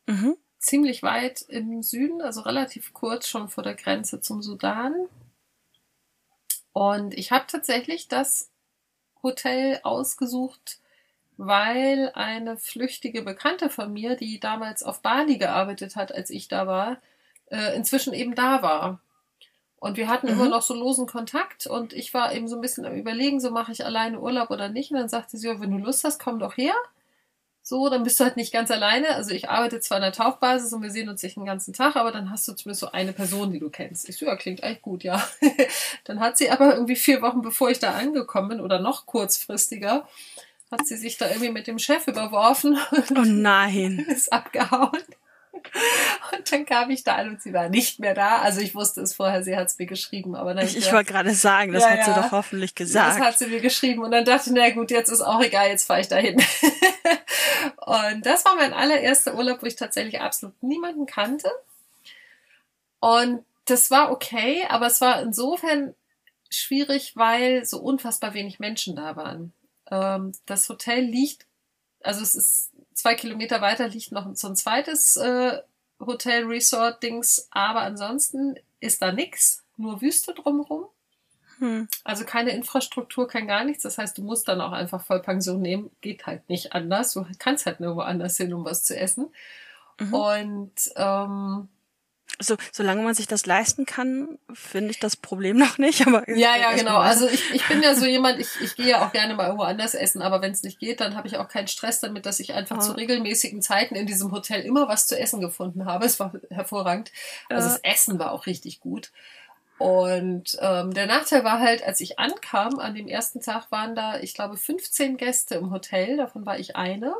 [0.06, 0.38] Mhm.
[0.58, 4.94] ziemlich weit im Süden, also relativ kurz schon vor der Grenze zum Sudan.
[6.72, 8.50] Und ich habe tatsächlich das
[9.22, 10.80] Hotel ausgesucht,
[11.38, 16.66] weil eine flüchtige Bekannte von mir, die damals auf Bali gearbeitet hat, als ich da
[16.66, 16.98] war,
[17.50, 19.00] äh, inzwischen eben da war.
[19.80, 20.32] Und wir hatten Mhm.
[20.32, 23.52] immer noch so losen Kontakt und ich war eben so ein bisschen am überlegen, so
[23.52, 24.90] mache ich alleine Urlaub oder nicht.
[24.90, 26.74] Und dann sagte sie, ja, wenn du Lust hast, komm doch her.
[27.62, 29.14] So, dann bist du halt nicht ganz alleine.
[29.14, 31.96] Also ich arbeite zwar in der Tauchbasis und wir sehen uns nicht den ganzen Tag,
[31.96, 34.08] aber dann hast du zumindest so eine Person, die du kennst.
[34.08, 35.22] Ich so, ja, klingt eigentlich gut, ja.
[36.04, 40.08] dann hat sie aber irgendwie vier Wochen, bevor ich da angekommen bin oder noch kurzfristiger,
[40.70, 42.78] hat sie sich da irgendwie mit dem Chef überworfen.
[43.10, 43.98] Oh nein.
[44.08, 45.02] ist abgehauen.
[46.32, 48.38] Und dann kam ich da an und sie war nicht mehr da.
[48.38, 51.12] Also ich wusste es vorher, sie hat es mir geschrieben, aber dann Ich, ich wollte
[51.12, 52.22] gerade sagen, das Ja, hat sie ja.
[52.22, 53.18] doch hoffentlich gesagt.
[53.18, 55.68] Das hat sie mir geschrieben und dann dachte ich, na gut, jetzt ist auch egal,
[55.68, 56.36] jetzt fahre ich dahin.
[57.86, 61.50] und das war mein allererster Urlaub, wo ich tatsächlich absolut niemanden kannte.
[63.00, 65.94] Und das war okay, aber es war insofern
[66.50, 69.52] schwierig, weil so unfassbar wenig Menschen da waren.
[69.90, 71.46] Ähm, das Hotel liegt,
[72.02, 75.58] also es ist zwei Kilometer weiter liegt noch so ein zweites äh,
[76.00, 80.86] Hotel Resort Dings, aber ansonsten ist da nix, nur Wüste drumherum.
[81.58, 81.88] Hm.
[82.04, 83.82] Also keine Infrastruktur, kein gar nichts.
[83.82, 85.90] Das heißt, du musst dann auch einfach Vollpension nehmen.
[86.00, 87.14] Geht halt nicht anders.
[87.14, 89.32] Du kannst halt nirgendwo anders hin, um was zu essen.
[89.98, 90.14] Mhm.
[90.14, 91.68] Und ähm,
[92.40, 96.06] So, solange man sich das leisten kann, finde ich das Problem noch nicht.
[96.06, 96.98] Aber ja, ja, genau.
[96.98, 99.64] Also ich, ich bin ja so jemand, ich, ich gehe ja auch gerne mal irgendwo
[99.64, 102.38] anders essen, aber wenn es nicht geht, dann habe ich auch keinen Stress damit, dass
[102.40, 102.80] ich einfach Ah.
[102.80, 106.06] zu regelmäßigen Zeiten in diesem Hotel immer was zu essen gefunden habe.
[106.06, 107.10] Es war hervorragend.
[107.48, 109.10] Also das Essen war auch richtig gut.
[109.78, 114.18] Und ähm, der Nachteil war halt, als ich ankam, an dem ersten Tag waren da,
[114.20, 117.14] ich glaube, 15 Gäste im Hotel, davon war ich eine.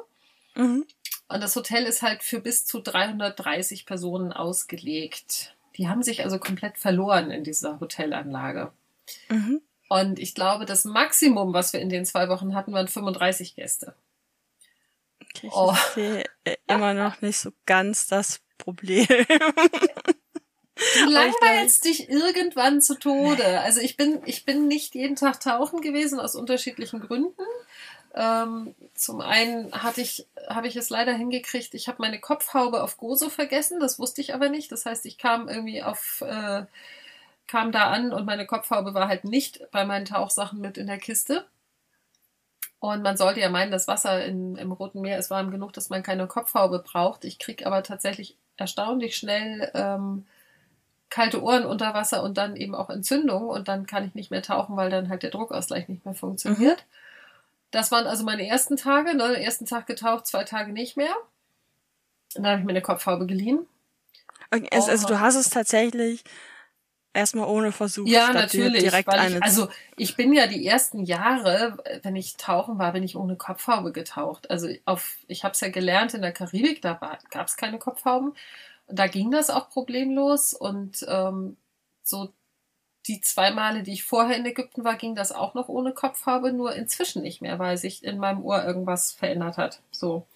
[0.57, 0.85] Mhm.
[1.29, 5.55] Und das Hotel ist halt für bis zu 330 Personen ausgelegt.
[5.77, 8.73] Die haben sich also komplett verloren in dieser Hotelanlage.
[9.29, 9.61] Mhm.
[9.89, 13.95] Und ich glaube, das Maximum, was wir in den zwei Wochen hatten, waren 35 Gäste.
[15.23, 15.75] Okay, ich Oh.
[15.95, 19.07] sehe äh, immer noch nicht so ganz das Problem.
[21.05, 23.61] Du langweilst dich irgendwann zu Tode.
[23.61, 27.35] Also ich bin, ich bin nicht jeden Tag tauchen gewesen aus unterschiedlichen Gründen.
[28.15, 32.97] Ähm, zum einen hatte ich, habe ich es leider hingekriegt, ich habe meine Kopfhaube auf
[32.97, 34.73] Gozo vergessen, das wusste ich aber nicht.
[34.73, 36.65] Das heißt, ich kam irgendwie auf, äh,
[37.47, 40.99] kam da an und meine Kopfhaube war halt nicht bei meinen Tauchsachen mit in der
[40.99, 41.47] Kiste.
[42.81, 45.91] Und man sollte ja meinen, das Wasser in, im Roten Meer ist warm genug, dass
[45.91, 47.25] man keine Kopfhaube braucht.
[47.25, 50.27] Ich krieg aber tatsächlich erstaunlich schnell ähm,
[51.11, 54.43] kalte Ohren unter Wasser und dann eben auch Entzündungen und dann kann ich nicht mehr
[54.43, 56.85] tauchen, weil dann halt der Druckausgleich nicht mehr funktioniert.
[57.71, 59.15] Das waren also meine ersten Tage.
[59.15, 59.43] Ne?
[59.43, 61.15] Ersten Tag getaucht, zwei Tage nicht mehr.
[62.35, 63.67] Und dann habe ich mir eine Kopfhaube geliehen.
[64.51, 65.09] Okay, also, also Oh.
[65.11, 66.25] du hast es tatsächlich
[67.13, 68.07] erstmal ohne Versuch.
[68.07, 68.83] Ja, natürlich.
[68.83, 72.93] Direkt weil eine ich, also ich bin ja die ersten Jahre, wenn ich tauchen war,
[72.93, 74.51] bin ich ohne Kopfhaube getaucht.
[74.51, 78.35] Also auf, ich habe es ja gelernt in der Karibik, da gab es keine Kopfhauben.
[78.87, 80.55] Da ging das auch problemlos.
[80.55, 81.57] Und ähm,
[82.03, 82.33] so
[83.09, 86.53] die zwei Male, die ich vorher in Ägypten war, ging das auch noch ohne Kopfhaube,
[86.53, 89.81] nur inzwischen nicht mehr, weil sich in meinem Ohr irgendwas verändert hat.
[89.91, 90.27] So.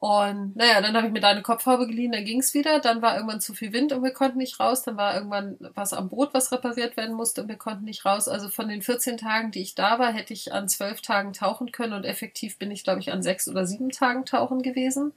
[0.00, 2.80] Und naja, dann habe ich mir da eine Kopfhaube geliehen, dann ging's wieder.
[2.80, 4.82] Dann war irgendwann zu viel Wind und wir konnten nicht raus.
[4.82, 8.26] Dann war irgendwann was am Boot, was repariert werden musste und wir konnten nicht raus.
[8.26, 11.70] Also von den 14 Tagen, die ich da war, hätte ich an 12 Tagen tauchen
[11.70, 15.12] können und effektiv bin ich, glaube ich, an sechs oder sieben Tagen tauchen gewesen.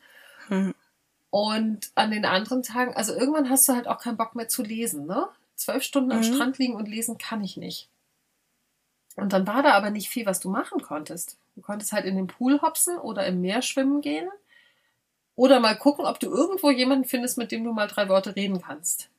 [0.50, 0.76] Hm.
[1.30, 4.64] Und an den anderen Tagen, also irgendwann hast du halt auch keinen Bock mehr zu
[4.64, 5.30] lesen, ne?
[5.56, 6.24] Zwölf Stunden am Mhm.
[6.24, 7.90] Strand liegen und lesen kann ich nicht.
[9.16, 11.38] Und dann war da aber nicht viel, was du machen konntest.
[11.56, 14.28] Du konntest halt in den Pool hopsen oder im Meer schwimmen gehen.
[15.36, 18.62] Oder mal gucken, ob du irgendwo jemanden findest, mit dem du mal drei Worte reden
[18.62, 19.10] kannst.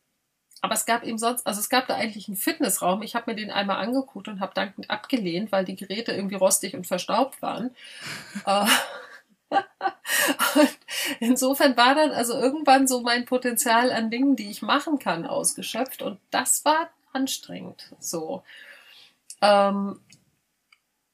[0.61, 3.03] Aber es gab eben sonst, also es gab da eigentlich einen Fitnessraum.
[3.03, 6.75] Ich habe mir den einmal angeguckt und habe dankend abgelehnt, weil die Geräte irgendwie rostig
[6.75, 7.75] und verstaubt waren.
[8.47, 8.67] Äh,
[9.51, 10.79] und
[11.21, 16.03] insofern war dann also irgendwann so mein Potenzial an Dingen, die ich machen kann, ausgeschöpft.
[16.03, 17.95] Und das war anstrengend.
[17.99, 18.43] So.
[19.41, 20.01] Ähm,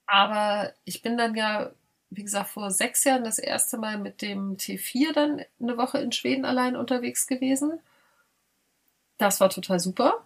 [0.07, 1.71] aber ich bin dann ja,
[2.11, 6.13] wie gesagt, vor sechs Jahren das erste Mal mit dem T4 dann eine Woche in
[6.13, 7.79] Schweden allein unterwegs gewesen.
[9.19, 10.25] Das war total super.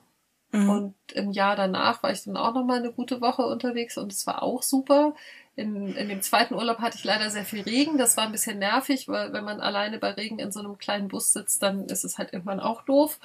[0.52, 0.68] Mhm.
[0.68, 4.12] Und im Jahr danach war ich dann auch noch mal eine gute Woche unterwegs und
[4.12, 5.14] es war auch super.
[5.56, 7.96] In, in dem zweiten Urlaub hatte ich leider sehr viel Regen.
[7.96, 11.08] Das war ein bisschen nervig, weil wenn man alleine bei Regen in so einem kleinen
[11.08, 13.20] Bus sitzt, dann ist es halt irgendwann auch doof.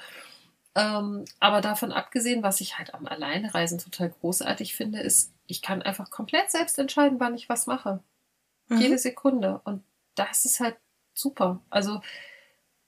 [0.76, 5.82] Ähm, aber davon abgesehen, was ich halt am Alleinereisen total großartig finde, ist, ich kann
[5.82, 8.00] einfach komplett selbst entscheiden, wann ich was mache.
[8.68, 8.78] Mhm.
[8.78, 9.60] Jede Sekunde.
[9.64, 9.82] Und
[10.14, 10.76] das ist halt
[11.12, 11.60] super.
[11.70, 12.00] Also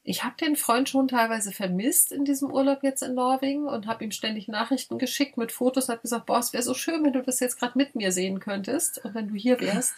[0.04, 4.02] ich habe den Freund schon teilweise vermisst in diesem Urlaub jetzt in Norwegen und habe
[4.02, 7.22] ihm ständig Nachrichten geschickt mit Fotos, habe gesagt, boah, es wäre so schön, wenn du
[7.22, 9.94] das jetzt gerade mit mir sehen könntest und wenn du hier wärst.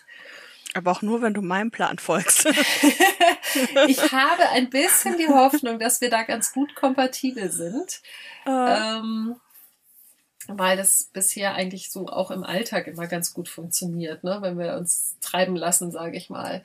[0.74, 2.46] Aber auch nur, wenn du meinem Plan folgst.
[3.86, 8.02] ich habe ein bisschen die Hoffnung, dass wir da ganz gut kompatibel sind.
[8.44, 9.36] Äh, Ähm,
[10.48, 14.38] weil das bisher eigentlich so auch im Alltag immer ganz gut funktioniert, ne?
[14.40, 16.62] wenn wir uns treiben lassen, sage ich mal.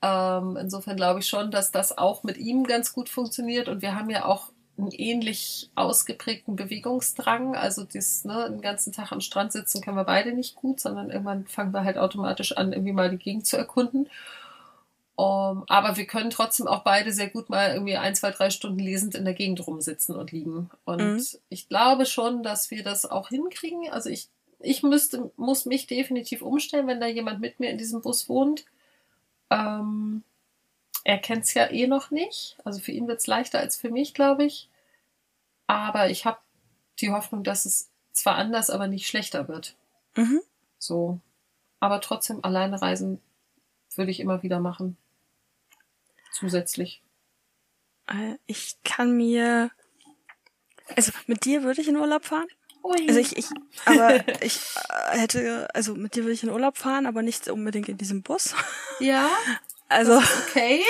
[0.00, 3.68] Ähm, insofern glaube ich schon, dass das auch mit ihm ganz gut funktioniert.
[3.68, 7.56] Und wir haben ja auch einen ähnlich ausgeprägten Bewegungsdrang.
[7.56, 11.10] Also das, ne, den ganzen Tag am Strand sitzen können wir beide nicht gut, sondern
[11.10, 14.08] irgendwann fangen wir halt automatisch an, irgendwie mal die Gegend zu erkunden.
[15.16, 18.78] Um, aber wir können trotzdem auch beide sehr gut mal irgendwie ein, zwei, drei Stunden
[18.78, 20.70] lesend in der Gegend rumsitzen und liegen.
[20.84, 21.26] Und mhm.
[21.48, 23.90] ich glaube schon, dass wir das auch hinkriegen.
[23.90, 24.28] Also ich,
[24.60, 28.64] ich müsste, muss mich definitiv umstellen, wenn da jemand mit mir in diesem Bus wohnt.
[29.50, 30.22] Ähm,
[31.04, 32.56] er kennt es ja eh noch nicht.
[32.64, 34.68] Also für ihn wird es leichter als für mich, glaube ich.
[35.66, 36.38] Aber ich habe
[37.00, 39.76] die Hoffnung, dass es zwar anders, aber nicht schlechter wird.
[40.16, 40.40] Mhm.
[40.78, 41.20] So.
[41.80, 43.20] Aber trotzdem alleine reisen
[43.94, 44.96] würde ich immer wieder machen
[46.38, 47.02] zusätzlich?
[48.06, 49.70] Äh, ich kann mir,
[50.96, 52.48] also mit dir würde ich in Urlaub fahren.
[52.82, 53.08] Ui.
[53.08, 53.46] Also ich, ich,
[53.84, 54.60] aber ich
[55.12, 58.22] äh, hätte, also mit dir würde ich in Urlaub fahren, aber nicht unbedingt in diesem
[58.22, 58.54] Bus.
[59.00, 59.28] Ja.
[59.88, 60.82] Also okay.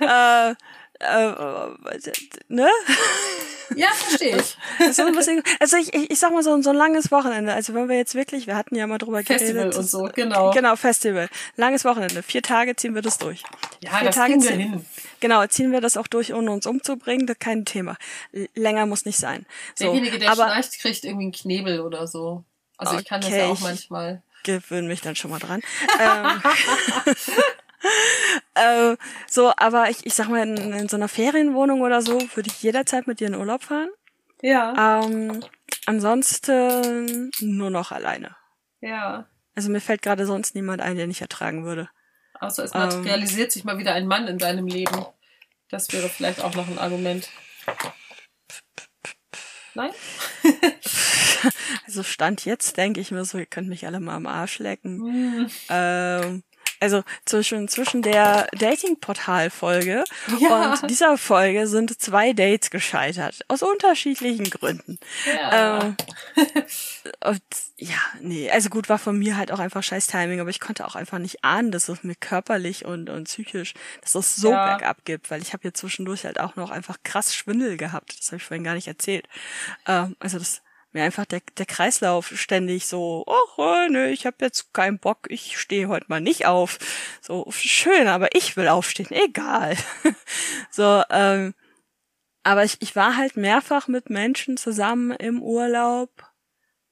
[0.00, 2.14] äh, äh,
[2.48, 2.68] ne?
[3.76, 4.56] Ja, verstehe ich.
[4.94, 5.04] So
[5.60, 7.52] also ich, ich, ich sag mal so, so ein langes Wochenende.
[7.52, 9.74] Also wenn wir jetzt wirklich, wir hatten ja mal drüber Festival geredet.
[9.74, 10.50] Festival und so, genau.
[10.52, 11.28] Genau, Festival.
[11.56, 12.22] Langes Wochenende.
[12.22, 13.42] Vier Tage ziehen wir das durch.
[13.82, 14.86] Ja, Vier das Tage kriegen wir ziehen, hin.
[15.20, 17.26] Genau, ziehen wir das auch durch, ohne uns umzubringen.
[17.26, 17.96] Das kein Thema.
[18.54, 19.46] Länger muss nicht sein.
[19.74, 22.44] So, Derjenige, der aber, schnarcht, kriegt irgendwie einen Knebel oder so.
[22.76, 24.22] Also okay, ich kann das ja auch manchmal.
[24.42, 25.60] Gewöhne mich dann schon mal dran.
[26.00, 26.42] ähm,
[28.54, 28.96] äh,
[29.28, 32.62] so, aber ich, ich sag mal, in, in so einer Ferienwohnung oder so würde ich
[32.62, 33.90] jederzeit mit dir in Urlaub fahren.
[34.42, 35.02] Ja.
[35.04, 35.40] Ähm,
[35.86, 38.36] ansonsten nur noch alleine.
[38.80, 39.26] Ja.
[39.54, 41.88] Also mir fällt gerade sonst niemand ein, den ich ertragen würde.
[42.40, 45.04] Außer es materialisiert ähm, sich mal wieder ein Mann in deinem Leben.
[45.68, 47.28] Das wäre vielleicht auch noch ein Argument.
[49.74, 49.90] Nein?
[51.86, 55.42] also Stand jetzt denke ich mir so, ihr könnt mich alle mal am Arsch lecken.
[55.42, 55.50] Mm.
[55.68, 56.42] Ähm,
[56.80, 60.04] also zwischen, zwischen der Dating-Portal-Folge
[60.38, 60.72] ja.
[60.72, 63.40] und dieser Folge sind zwei Dates gescheitert.
[63.48, 64.98] Aus unterschiedlichen Gründen.
[65.26, 65.82] Ja.
[65.82, 65.96] Ähm,
[67.24, 67.42] und,
[67.76, 70.86] ja, nee, also gut, war von mir halt auch einfach scheiß Timing, aber ich konnte
[70.86, 74.76] auch einfach nicht ahnen, dass es mir körperlich und, und psychisch, dass es so ja.
[74.76, 78.18] bergab gibt, weil ich habe hier zwischendurch halt auch noch einfach krass Schwindel gehabt.
[78.18, 79.28] Das habe ich vorhin gar nicht erzählt.
[79.86, 80.62] Ähm, also das
[80.92, 85.58] mir einfach der, der Kreislauf ständig so, oh, nö, ich habe jetzt keinen Bock, ich
[85.58, 86.78] stehe heute mal nicht auf.
[87.20, 89.76] So, schön, aber ich will aufstehen, egal.
[90.70, 91.54] so, ähm,
[92.42, 96.10] aber ich, ich war halt mehrfach mit Menschen zusammen im Urlaub,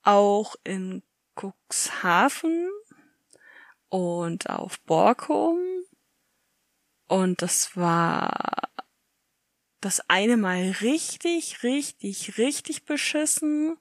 [0.03, 1.03] auch in
[1.35, 2.69] Cuxhaven
[3.89, 5.59] und auf Borkum.
[7.09, 8.69] Und das war
[9.81, 13.79] das eine Mal richtig, richtig, richtig beschissen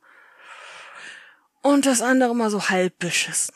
[1.67, 3.53] und das andere mal so halb beschissen.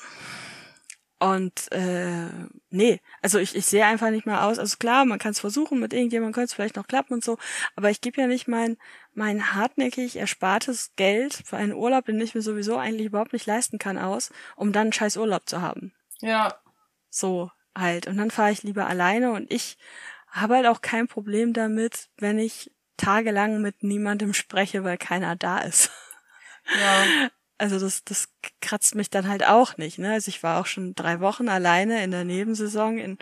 [1.18, 2.28] Und äh,
[2.72, 4.58] nee, also ich, ich sehe einfach nicht mal aus.
[4.60, 7.38] Also klar, man kann es versuchen, mit irgendjemandem könnte es vielleicht noch klappen und so,
[7.76, 8.78] aber ich gebe ja nicht mein,
[9.14, 13.78] mein hartnäckig erspartes Geld für einen Urlaub, den ich mir sowieso eigentlich überhaupt nicht leisten
[13.78, 15.94] kann, aus, um dann einen scheiß Urlaub zu haben.
[16.22, 16.56] Ja.
[17.10, 18.08] So halt.
[18.08, 19.78] Und dann fahre ich lieber alleine und ich
[20.28, 25.60] habe halt auch kein Problem damit, wenn ich tagelang mit niemandem spreche, weil keiner da
[25.60, 25.92] ist.
[26.78, 27.30] Ja.
[27.62, 28.28] Also das, das
[28.60, 30.00] kratzt mich dann halt auch nicht.
[30.00, 30.14] Ne?
[30.14, 33.20] Also ich war auch schon drei Wochen alleine in der Nebensaison in,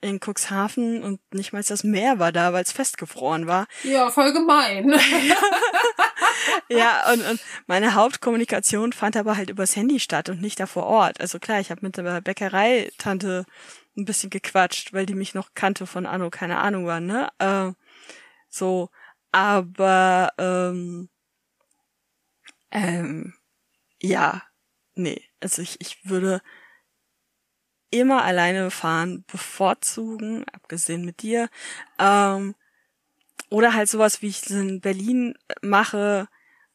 [0.00, 3.66] in Cuxhaven und nicht mal das Meer war da, weil es festgefroren war.
[3.82, 4.90] Ja, voll gemein.
[6.68, 10.84] ja, und, und meine Hauptkommunikation fand aber halt übers Handy statt und nicht da vor
[10.84, 11.20] Ort.
[11.20, 13.44] Also klar, ich habe mit der Bäckerei-Tante
[13.96, 17.28] ein bisschen gequatscht, weil die mich noch kannte von Anno, keine Ahnung wann, ne?
[17.40, 17.72] Äh,
[18.48, 18.90] so,
[19.32, 21.08] aber ähm,
[22.70, 23.34] ähm,
[24.04, 24.42] ja,
[24.94, 25.22] nee.
[25.40, 26.42] Also ich, ich würde
[27.90, 31.48] immer alleine fahren, bevorzugen, abgesehen mit dir.
[31.98, 32.54] Ähm,
[33.48, 36.28] oder halt sowas, wie ich es in Berlin mache.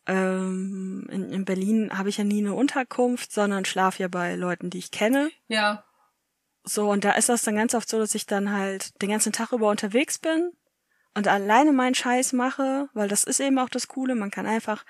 [0.07, 4.69] Ähm, in, in Berlin habe ich ja nie eine Unterkunft, sondern schlafe ja bei Leuten,
[4.71, 5.29] die ich kenne.
[5.47, 5.83] Ja.
[6.63, 9.33] So, und da ist das dann ganz oft so, dass ich dann halt den ganzen
[9.33, 10.51] Tag über unterwegs bin
[11.13, 14.15] und alleine meinen Scheiß mache, weil das ist eben auch das Coole.
[14.15, 14.83] Man kann einfach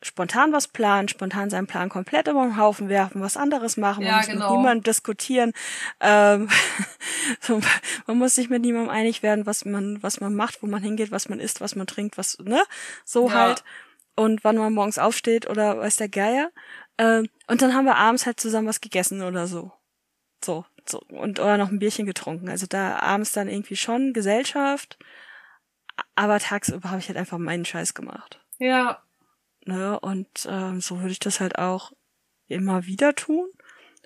[0.00, 4.12] spontan was planen, spontan seinen Plan komplett über den Haufen werfen, was anderes machen, man
[4.12, 4.50] ja, muss genau.
[4.50, 5.52] mit niemandem diskutieren,
[6.00, 6.48] ähm,
[7.40, 7.60] so,
[8.06, 11.10] man muss sich mit niemandem einig werden, was man, was man macht, wo man hingeht,
[11.10, 12.62] was man isst, was man trinkt, was, ne,
[13.04, 13.34] so ja.
[13.34, 13.64] halt,
[14.14, 16.50] und wann man morgens aufsteht oder weiß der Geier,
[16.98, 19.72] ähm, und dann haben wir abends halt zusammen was gegessen oder so,
[20.44, 24.98] so, so, und, oder noch ein Bierchen getrunken, also da abends dann irgendwie schon Gesellschaft,
[26.14, 28.40] aber tagsüber habe ich halt einfach meinen Scheiß gemacht.
[28.58, 29.02] Ja,
[29.64, 29.98] Ne?
[30.00, 31.92] Und ähm, so würde ich das halt auch
[32.48, 33.48] immer wieder tun.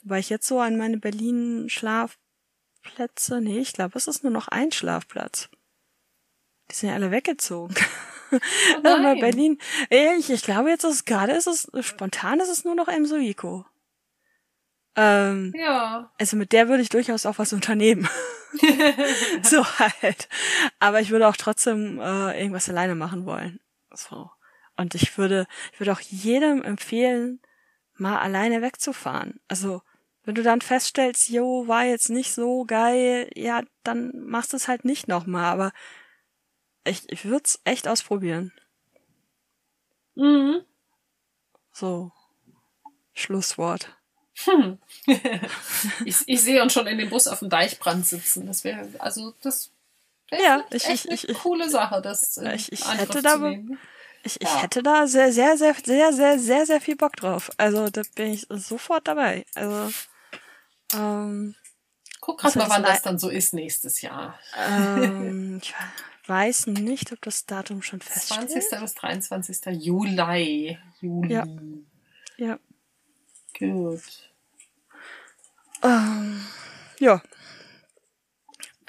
[0.03, 4.71] Weil ich jetzt so an meine Berlin-Schlafplätze, nee, ich glaube, es ist nur noch ein
[4.71, 5.49] Schlafplatz.
[6.71, 7.75] Die sind ja alle weggezogen.
[8.33, 8.39] Oh
[8.83, 9.21] nein.
[9.21, 9.59] Berlin.
[9.89, 13.65] Ich, ich glaube jetzt ist es gerade ist es spontan ist es nur noch Emsoiko.
[14.97, 16.13] Ähm, Ja.
[16.19, 18.09] also mit der würde ich durchaus auch was unternehmen.
[19.43, 20.29] so halt.
[20.81, 23.61] Aber ich würde auch trotzdem äh, irgendwas alleine machen wollen.
[23.93, 24.31] So.
[24.77, 27.41] Und ich würde, ich würde auch jedem empfehlen,
[27.95, 29.41] mal alleine wegzufahren.
[29.49, 29.83] Also,
[30.25, 34.69] wenn du dann feststellst, jo, war jetzt nicht so geil, ja, dann machst du es
[34.69, 35.45] halt nicht nochmal.
[35.47, 35.73] Aber
[36.85, 38.53] ich, ich würde es echt ausprobieren.
[40.15, 40.63] mhm.
[41.73, 42.11] So.
[43.13, 43.95] Schlusswort.
[44.45, 44.79] Hm.
[46.05, 48.47] ich, ich sehe uns schon in dem Bus auf dem Deichbrand sitzen.
[48.47, 49.71] Das wäre, also das
[50.29, 53.19] wäre Ja, echt ich- eine ich- ich- coole Sache, das in ich- ich Angriff hätte
[53.19, 53.79] zu da- nehmen.
[54.27, 54.63] Ich, ich Ja.
[54.63, 57.51] hätte da sehr, sehr, sehr, sehr, sehr, sehr, sehr viel Bock drauf.
[57.59, 59.47] Also da bin ich sofort dabei.
[59.55, 59.93] Also
[60.95, 61.55] ähm,
[62.21, 64.39] Guck grad mal, wann das dann so ist nächstes Jahr.
[64.57, 65.75] ähm, ich
[66.27, 68.53] weiß nicht, ob das Datum schon 20.
[68.53, 68.81] feststeht.
[68.81, 69.59] bis 23.
[69.81, 70.77] Juli.
[71.01, 71.33] Juli.
[71.33, 71.47] Ja.
[72.37, 72.59] Ja.
[73.57, 74.03] Gut.
[75.85, 76.45] Ähm,
[76.99, 77.23] ja.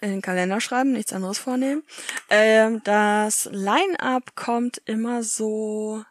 [0.02, 1.84] In den Kalender schreiben, nichts anderes vornehmen.
[2.30, 6.04] Ähm, das Line-Up kommt immer so,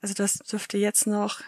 [0.00, 1.40] also das dürfte jetzt noch,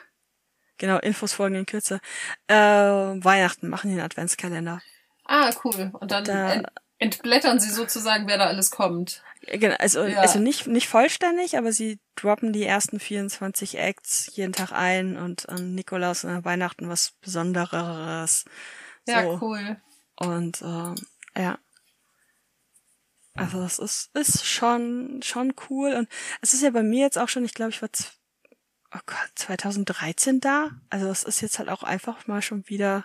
[0.79, 2.01] genau, Infos folgen in Kürze.
[2.49, 4.83] Äh, Weihnachten machen den Adventskalender.
[5.25, 5.91] Ah, cool.
[6.01, 6.67] Und dann Da- ent
[6.99, 9.23] entblättern sie sozusagen, wer da alles kommt.
[9.43, 10.21] Genau, also, Ja.
[10.23, 15.47] also nicht, nicht vollständig, aber sie droppen die ersten 24 Acts jeden Tag ein und
[15.51, 18.47] an Nikolaus und an Weihnachten was Besonderes.
[19.07, 19.39] Ja, so.
[19.43, 19.77] cool.
[20.19, 20.95] Und ähm,
[21.37, 21.59] ja.
[23.37, 25.93] Also das ist, ist schon, schon cool.
[25.95, 26.09] Und
[26.41, 27.91] es ist ja bei mir jetzt auch schon, ich glaube, ich war
[28.95, 30.71] oh Gott, 2013 da.
[30.91, 33.05] Also es ist jetzt halt auch einfach mal schon wieder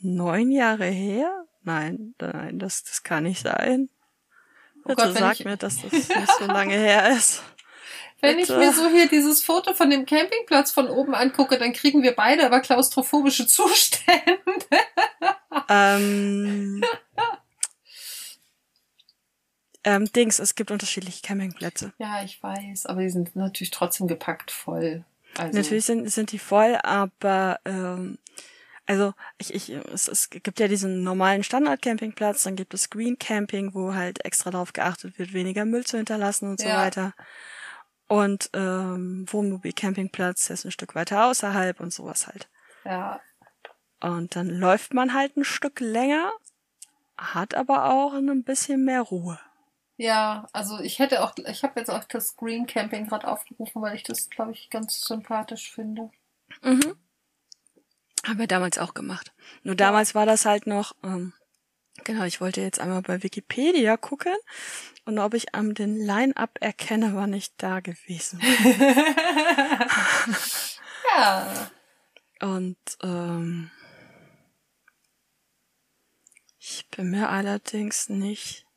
[0.00, 1.44] neun Jahre her.
[1.62, 3.90] Nein, nein, das, das kann nicht sein.
[4.84, 7.42] Oh Bitte Gott, sag ich- mir, dass das nicht so lange her ist.
[8.20, 8.58] Wenn ich Bitte.
[8.58, 12.44] mir so hier dieses Foto von dem Campingplatz von oben angucke, dann kriegen wir beide
[12.46, 14.40] aber klaustrophobische Zustände.
[15.68, 16.82] Ähm,
[19.84, 21.92] ähm, Dings, es gibt unterschiedliche Campingplätze.
[21.98, 25.04] Ja, ich weiß, aber die sind natürlich trotzdem gepackt voll.
[25.36, 28.18] Also, Natürlich sind, sind die voll, aber ähm,
[28.86, 33.74] also ich, ich, es, es gibt ja diesen normalen Standard-Campingplatz, dann gibt es Green Camping,
[33.74, 36.82] wo halt extra darauf geachtet wird, weniger Müll zu hinterlassen und so Ja.
[36.84, 37.14] weiter.
[38.06, 42.48] Und ähm, Wohnmobil-Campingplatz, der ist ein Stück weiter außerhalb und sowas halt.
[42.84, 43.20] Ja,
[44.00, 46.32] Und dann läuft man halt ein Stück länger,
[47.18, 49.38] hat aber auch ein bisschen mehr Ruhe.
[49.98, 53.96] Ja, also ich hätte auch, ich habe jetzt auch das Green Camping gerade aufgerufen, weil
[53.96, 56.10] ich das, glaube ich, ganz sympathisch finde.
[56.62, 56.96] Mhm.
[58.24, 59.32] Haben wir damals auch gemacht.
[59.64, 61.32] Nur damals war das halt noch, ähm,
[62.04, 64.36] genau, ich wollte jetzt einmal bei Wikipedia gucken
[65.04, 68.40] und ob ich am den Line-Up erkenne, war nicht da gewesen.
[71.16, 71.70] ja,
[72.40, 73.72] Und ähm,
[76.60, 78.67] ich bin mir allerdings nicht.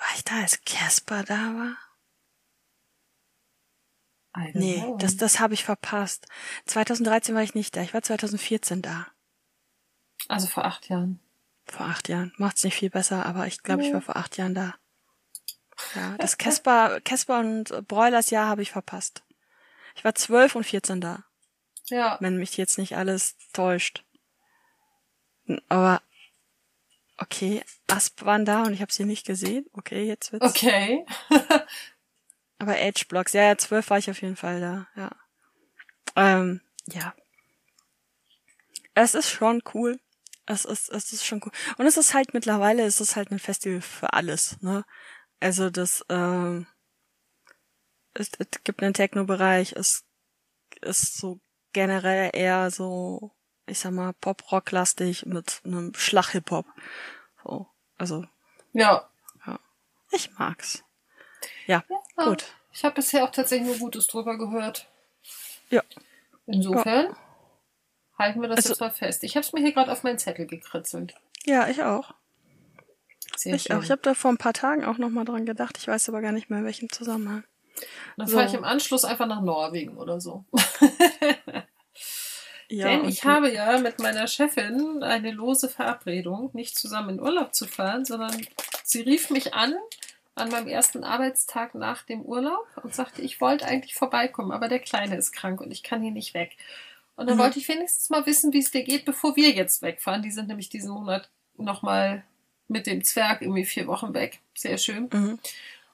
[0.00, 1.76] War ich da, als Casper da war?
[4.54, 6.26] Nee, das, das habe ich verpasst.
[6.66, 9.06] 2013 war ich nicht da, ich war 2014 da.
[10.28, 11.20] also vor acht Jahren.
[11.66, 12.32] Vor acht Jahren.
[12.36, 13.94] Macht's nicht viel besser, aber ich glaube, ich Nee.
[13.94, 14.74] war vor acht Jahren da.
[15.94, 19.24] Ja, das Casper, Casper und Broilers Jahr habe ich verpasst.
[19.96, 21.24] Ich war zwölf und 14 da,
[21.88, 24.04] Ja, wenn mich jetzt nicht alles täuscht.
[25.68, 26.00] Aber
[27.20, 29.66] okay, Asp waren da und ich habe sie nicht gesehen.
[29.72, 30.46] Okay, jetzt wird's.
[30.46, 31.04] okay.
[32.58, 35.10] Aber Edge Blocks, ja, ja, zwölf war ich auf jeden Fall da, ja.
[36.16, 37.14] Ähm, ja.
[38.94, 39.98] Es ist schon cool.
[40.46, 41.52] Es ist, es ist schon cool.
[41.78, 44.84] Und es ist halt mittlerweile, es ist halt ein Festival für alles, ne?
[45.38, 46.66] Also das, ähm,
[48.14, 50.04] es, es gibt einen Techno-Bereich, es
[50.82, 51.40] ist so
[51.72, 53.32] generell eher so,
[53.70, 56.66] ich sag mal, Pop-Rock-lastig mit einem Schlag-Hip-Hop.
[57.44, 57.66] So,
[57.98, 58.24] also,
[58.72, 59.08] Ja.
[60.10, 60.82] ich mag's.
[61.66, 62.24] Ja, Ja.
[62.24, 62.44] gut.
[62.72, 64.88] Ich habe bisher auch tatsächlich nur Gutes drüber gehört.
[65.70, 65.82] Ja.
[66.46, 67.16] Insofern
[68.18, 69.22] halten wir das Also- jetzt mal fest.
[69.24, 71.14] Ich habe es mir hier gerade auf meinen Zettel gekritzelt.
[71.44, 72.12] Ja, ich auch.
[73.36, 73.76] Sehr Ich schön.
[73.76, 73.82] auch.
[73.82, 75.78] Ich habe da vor ein paar Tagen auch noch mal dran gedacht.
[75.78, 77.44] Ich weiß aber gar nicht mehr, in welchem Zusammenhang.
[78.16, 78.36] Dann so.
[78.36, 80.44] fahre ich im Anschluss einfach nach Norwegen oder so.
[82.70, 87.52] Ja, Denn ich habe ja mit meiner Chefin eine lose Verabredung, nicht zusammen in Urlaub
[87.54, 88.46] zu fahren, sondern
[88.84, 89.74] sie rief mich an
[90.36, 94.78] an meinem ersten Arbeitstag nach dem Urlaub und sagte, ich wollte eigentlich vorbeikommen, aber der
[94.78, 96.56] Kleine ist krank und ich kann hier nicht weg.
[97.16, 97.42] Und dann Mhm.
[97.42, 100.22] wollte ich wenigstens mal wissen, wie es dir geht, bevor wir jetzt wegfahren.
[100.22, 101.28] Die sind nämlich diesen Monat
[101.58, 102.24] nochmal
[102.68, 104.38] mit dem Zwerg irgendwie vier Wochen weg.
[104.56, 105.10] Sehr schön.
[105.12, 105.38] Mhm.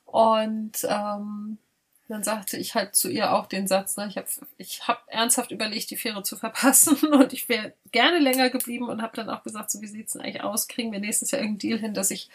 [0.04, 1.58] Und ähm,
[2.08, 4.28] dann sagte ich halt zu ihr auch den Satz, ne, ich habe
[4.58, 9.02] ich hab ernsthaft überlegt, die Fähre zu verpassen und ich wäre gerne länger geblieben und
[9.02, 10.68] habe dann auch gesagt, so wie sieht's denn eigentlich aus?
[10.68, 12.30] Kriegen wir nächstes Jahr irgendeinen Deal hin, dass ich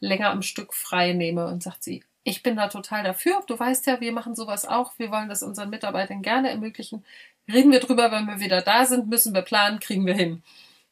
[0.00, 1.46] länger am Stück frei nehme?
[1.46, 3.42] Und sagt sie, ich bin da total dafür.
[3.46, 4.92] Du weißt ja, wir machen sowas auch.
[4.98, 7.04] Wir wollen das unseren Mitarbeitern gerne ermöglichen.
[7.52, 10.42] Reden wir drüber, wenn wir wieder da sind, müssen wir planen, kriegen wir hin.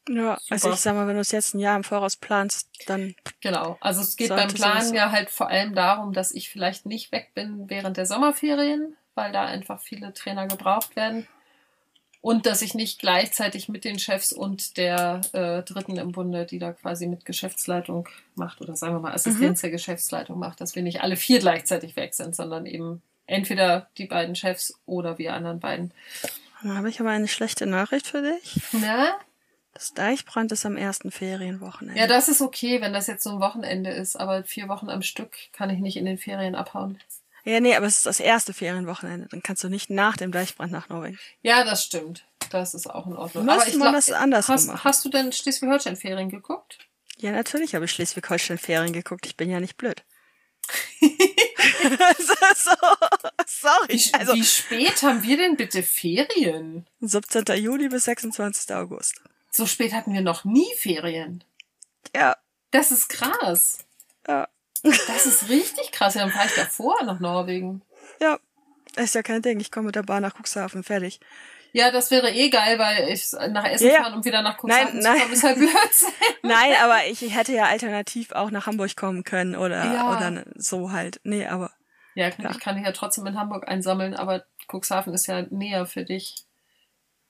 [0.07, 0.73] Ja, also Super.
[0.75, 3.77] ich sag mal, wenn du es jetzt ein Jahr im Voraus planst, dann Genau.
[3.81, 7.31] Also es geht beim Planen ja halt vor allem darum, dass ich vielleicht nicht weg
[7.33, 11.27] bin während der Sommerferien, weil da einfach viele Trainer gebraucht werden.
[12.21, 16.57] Und dass ich nicht gleichzeitig mit den Chefs und der äh, Dritten im Bunde, die
[16.57, 20.81] da quasi mit Geschäftsleitung macht oder sagen wir mal Assistenz der Geschäftsleitung macht, dass wir
[20.81, 25.59] nicht alle vier gleichzeitig weg sind, sondern eben entweder die beiden Chefs oder wir anderen
[25.59, 25.91] beiden.
[26.63, 28.59] dann habe ich aber eine schlechte Nachricht für dich.
[28.71, 29.15] Na?
[29.75, 31.99] Das Deichbrand ist am ersten Ferienwochenende.
[31.99, 35.01] Ja, das ist okay, wenn das jetzt so ein Wochenende ist, aber vier Wochen am
[35.01, 36.99] Stück kann ich nicht in den Ferien abhauen.
[37.43, 39.27] ja, nee, aber es ist das erste Ferienwochenende.
[39.29, 41.19] Dann kannst du nicht nach dem Deichbrand nach Norwegen.
[41.43, 42.25] Ja, das stimmt.
[42.51, 43.43] Das ist auch in Ordnung.
[43.45, 44.83] Müsste Aber ich man glaub, das andersrum hast, machen.
[44.85, 46.79] hast du denn Schleswig-Holstein-Ferien geguckt?
[47.17, 49.25] Ja, natürlich habe ich Schleswig-Holstein-Ferien geguckt.
[49.25, 50.03] Ich bin ja nicht blöd.
[52.17, 52.71] So,
[53.45, 53.87] sorry.
[53.89, 56.87] Wie, Also wie spät haben wir denn bitte Ferien?
[57.01, 57.43] 17.
[57.57, 58.73] Juli bis 26.
[58.75, 59.21] August.
[59.55, 61.43] So spät hatten wir noch nie Ferien.
[62.15, 62.35] Ja,
[62.71, 63.85] Das ist krass.
[64.27, 64.47] ja,
[64.83, 66.15] Das ist richtig krass.
[66.15, 67.81] Ja, dann fahre ich davor nach Norwegen.
[68.19, 68.37] ja.
[68.97, 69.59] Ist ja kein Ding.
[69.59, 70.81] Ich komme mit der Bahn nach Cuxhaven.
[70.81, 71.19] Fertig.
[71.73, 74.93] Ja, das wäre eh geil, weil ich nach Essen Ja, fahren und wieder nach Cuxhaven
[74.93, 75.19] Nein, zu nein.
[75.19, 76.09] kommen, ist halt Blödsinn.
[76.43, 80.15] Nein, aber ich hätte ja alternativ auch nach Hamburg kommen können oder, Ja.
[80.15, 81.19] oder so halt.
[81.25, 81.71] Nee, aber
[82.13, 82.51] Ja, Ja.
[82.51, 86.45] ich kann dich ja trotzdem in Hamburg einsammeln, aber Cuxhaven ist ja näher für dich.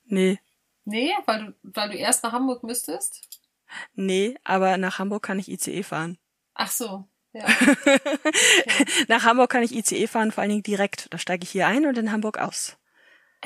[0.04, 0.38] nee.
[0.86, 3.20] Nee, weil du, weil du erst nach Hamburg müsstest?
[3.94, 6.16] Nee, aber nach Hamburg kann ich ICE fahren.
[6.54, 7.06] Ach so,
[7.36, 7.46] ja.
[9.08, 11.12] Nach Hamburg kann ich ICE fahren, vor allen Dingen direkt.
[11.12, 12.78] Da steige ich hier ein und in Hamburg aus.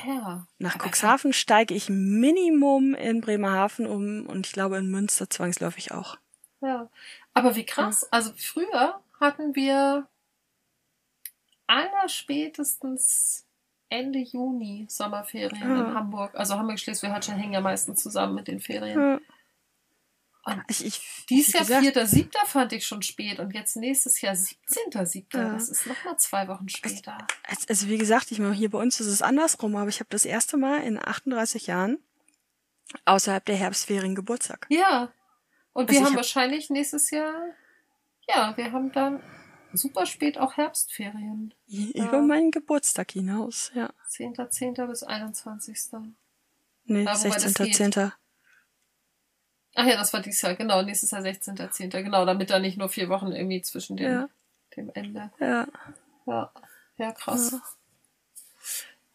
[0.05, 0.47] ja.
[0.59, 6.17] Nach Cuxhaven steige ich Minimum in Bremerhaven um und ich glaube in Münster zwangsläufig auch.
[6.61, 6.89] Ja.
[7.33, 8.07] Aber wie krass.
[8.11, 10.07] Also früher hatten wir
[11.67, 13.45] allerspätestens
[13.91, 15.93] Ende Juni Sommerferien in Ja.
[15.93, 16.33] Hamburg.
[16.35, 18.99] Also Hamburg, Schleswig-Holstein hängen ja meistens zusammen mit den Ferien.
[18.99, 19.19] Ja.
[20.43, 23.75] Und Ich, ich, Dies wie Jahr gesagt, vierter, siebter fand ich schon spät und jetzt
[23.75, 25.25] nächstes Jahr 17.7.
[25.37, 25.53] Ja.
[25.53, 27.17] Das ist nochmal zwei Wochen später.
[27.43, 30.09] Also, also wie gesagt, ich meine, hier bei uns ist es andersrum, aber ich habe
[30.09, 31.99] das erste Mal in 38 Jahren
[33.05, 34.65] außerhalb der Herbstferien Geburtstag.
[34.69, 35.11] Ja.
[35.73, 37.33] Und Also wir haben hab- wahrscheinlich nächstes Jahr,
[38.27, 39.21] ja, wir haben dann
[39.73, 41.53] super spät auch Herbstferien.
[41.67, 43.89] Über meinen Geburtstag hinaus, ja.
[44.09, 44.87] 10.10.
[44.87, 45.77] bis 21.
[46.85, 48.11] Nee, das 16.10.
[49.75, 52.01] Ach ja, das war dieses Jahr, genau, nächstes Jahr 16.10.
[52.03, 54.29] Genau, damit da nicht nur vier Wochen irgendwie zwischen dem, Ja.
[54.75, 55.31] dem Ende.
[55.39, 55.67] Ja.
[56.25, 56.51] Ja,
[56.97, 57.51] ja, krass.
[57.51, 57.61] Ja.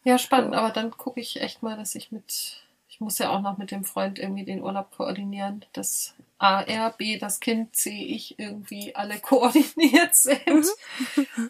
[0.03, 3.41] Ja, spannend, aber dann gucke ich echt mal, dass ich mit, ich muss ja auch
[3.41, 7.89] noch mit dem Freund irgendwie den Urlaub koordinieren, dass A, R, B, das Kind, C,
[7.89, 10.39] ich irgendwie alle koordiniert sind.
[10.47, 11.49] Mhm.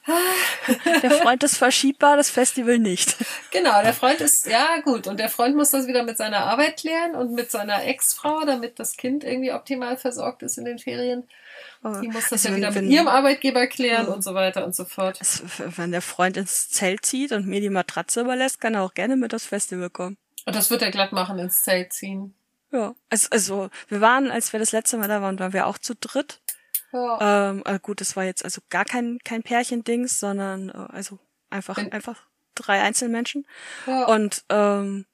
[1.04, 3.16] Der Freund ist verschiebbar, das Festival nicht.
[3.52, 6.80] Genau, der Freund ist, ja gut, und der Freund muss das wieder mit seiner Arbeit
[6.80, 11.28] klären und mit seiner Ex-Frau, damit das Kind irgendwie optimal versorgt ist in den Ferien.
[12.02, 14.66] Die muss das Also ja wenn- wieder mit wenn- ihrem Arbeitgeber klären und so weiter
[14.66, 15.20] und so fort.
[15.22, 15.44] Es-
[15.78, 19.16] Wenn der Freund ins Zelt zieht und mir die Matratze überlässt, kann er auch gerne
[19.16, 20.18] mit aufs Festival kommen.
[20.46, 22.34] Und das wird er glatt machen, ins Zelt ziehen.
[22.72, 22.96] Ja.
[23.10, 25.96] Also, also wir waren, als wir das letzte Mal da waren, waren wir auch zu
[25.96, 26.42] dritt.
[26.92, 27.50] Ja.
[27.50, 31.20] Ähm, äh, gut, das war jetzt also gar kein, kein Pärchendings, sondern äh, also
[31.50, 32.26] einfach, Wenn- einfach
[32.56, 33.46] drei Einzelmenschen.
[33.86, 34.06] ja.
[34.06, 35.06] Und ähm,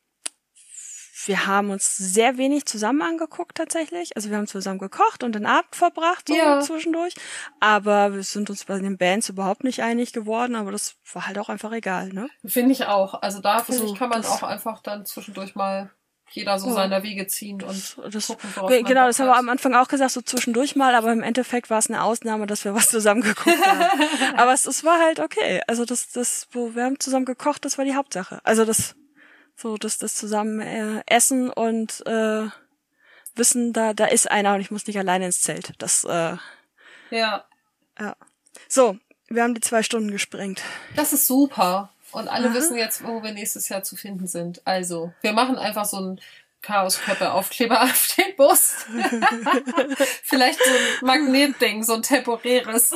[1.25, 4.15] wir haben uns sehr wenig zusammen angeguckt tatsächlich.
[4.17, 6.59] Also wir haben zusammen gekocht und den Abend verbracht so Ja.
[6.59, 7.13] zwischendurch.
[7.61, 11.39] Aber wir sind uns bei den Bands überhaupt nicht einig geworden, aber das war halt
[11.39, 12.27] auch einfach egal, ne?
[12.45, 13.21] Finde ich auch.
[13.21, 15.91] Also da finde Also, ich, kann man auch einfach dann zwischendurch mal
[16.35, 16.73] jeder so Ja.
[16.73, 20.21] seiner Wege ziehen und Das, gucken, genau, das haben wir am Anfang auch gesagt, so
[20.21, 24.01] zwischendurch mal, aber im Endeffekt war es eine Ausnahme, dass wir was zusammen geguckt haben.
[24.37, 25.61] aber es, es war halt okay.
[25.67, 28.39] Also das, das, wo wir haben zusammen gekocht, das war die Hauptsache.
[28.43, 28.95] Also das,
[29.55, 32.47] so das, das zusammen äh, essen und äh,
[33.35, 35.73] wissen, da, da ist einer und ich muss nicht alleine ins Zelt.
[35.79, 36.37] Das, äh,
[37.11, 37.45] Ja,
[37.99, 38.15] ja.
[38.67, 38.97] So,
[39.29, 40.61] wir haben die zwei Stunden gesprengt.
[40.95, 41.92] das ist super.
[42.13, 42.53] Und alle Aha.
[42.55, 44.61] wissen jetzt, wo wir nächstes Jahr zu finden sind.
[44.65, 46.21] Also, wir machen einfach so ein
[46.61, 48.85] Chaosköppe-Aufkleber auf den Bus.
[50.23, 52.91] Vielleicht so ein Magnetding, so ein temporäres.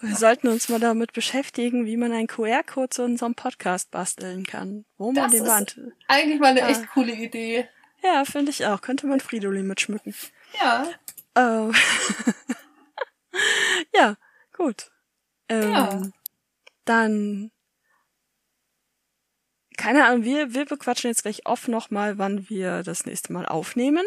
[0.00, 4.84] Wir sollten uns mal damit beschäftigen, wie man einen QR-Code zu unserem Podcast basteln kann.
[4.98, 5.78] Wo man Das den Wand.
[6.08, 6.68] Eigentlich mal eine Ah.
[6.70, 7.68] echt coole Idee.
[8.02, 8.80] Ja, finde ich auch.
[8.80, 10.14] Könnte man Fridolin mitschmücken.
[10.60, 10.86] Ja.
[11.34, 11.70] Äh,
[13.94, 14.16] Ja,
[14.56, 14.90] gut.
[15.48, 16.02] Ähm, Ja.
[16.84, 17.50] Dann,
[19.82, 24.04] keine Ahnung, wir, wir bequatschen jetzt gleich off nochmal, wann wir das nächste Mal aufnehmen.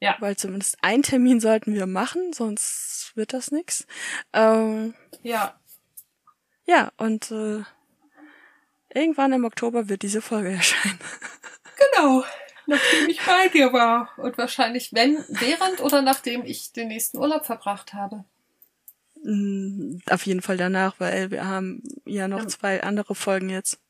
[0.00, 0.16] Ja.
[0.20, 3.86] Weil zumindest einen Termin sollten wir machen, sonst wird das nix.
[4.32, 5.60] Ähm, Ja,
[6.66, 7.62] ja, und äh,
[8.94, 10.98] irgendwann im Oktober wird diese Folge erscheinen.
[11.76, 12.24] genau.
[12.66, 14.10] Nachdem ich bei dir war.
[14.18, 18.24] Und wahrscheinlich, wenn, während oder nachdem ich den nächsten Urlaub verbracht habe.
[19.24, 22.48] Mm, Auf jeden Fall danach, weil wir haben ja noch Ja.
[22.48, 23.80] zwei andere Folgen jetzt.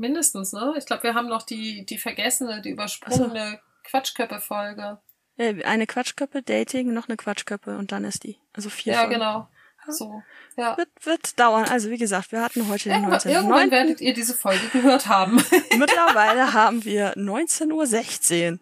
[0.00, 0.74] Mindestens, ne?
[0.78, 4.98] Ich glaube, wir haben noch die, die vergessene, die übersprungene Quatschköppe-Folge.
[5.36, 8.38] Äh, Eine Quatschköppe, Dating, noch eine Quatschköppe und dann ist die.
[8.52, 9.14] Also vier Ja, Folgen.
[9.14, 9.48] genau.
[9.88, 10.22] So.
[10.56, 10.76] Ja.
[10.76, 11.64] Wird, wird dauern.
[11.64, 13.70] Also wie gesagt, wir hatten heute den Irgendwann, irgendwann 19.09.
[13.72, 15.36] werdet ihr diese Folge gehört haben.
[15.76, 18.58] Mittlerweile haben wir 19.16 Uhr.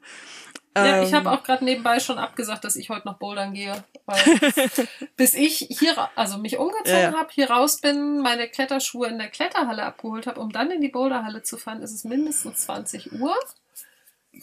[0.77, 3.85] Ja, ich Ähm, habe auch gerade nebenbei schon abgesagt, dass ich heute noch bouldern gehe.
[4.07, 4.19] Weil
[5.17, 9.29] bis ich hier, also mich umgezogen Ja, habe, hier raus bin, meine Kletterschuhe in der
[9.29, 13.35] Kletterhalle abgeholt habe, um dann in die Boulderhalle zu fahren, ist es mindestens 20 Uhr.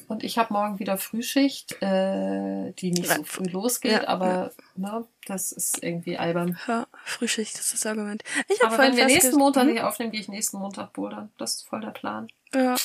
[0.08, 5.06] Und ich habe morgen wieder Frühschicht, äh, die nicht so früh losgeht, ja, aber ne,
[5.26, 6.60] das ist irgendwie albern.
[6.68, 8.22] Ja, Frühschicht ist das Argument.
[8.50, 9.72] Ich habe Aber wenn wir nächsten Montag Hm?
[9.72, 11.32] hier aufnehmen, gehe ich nächsten Montag bouldern.
[11.38, 12.28] Das ist voll der Plan.
[12.54, 12.76] Ja.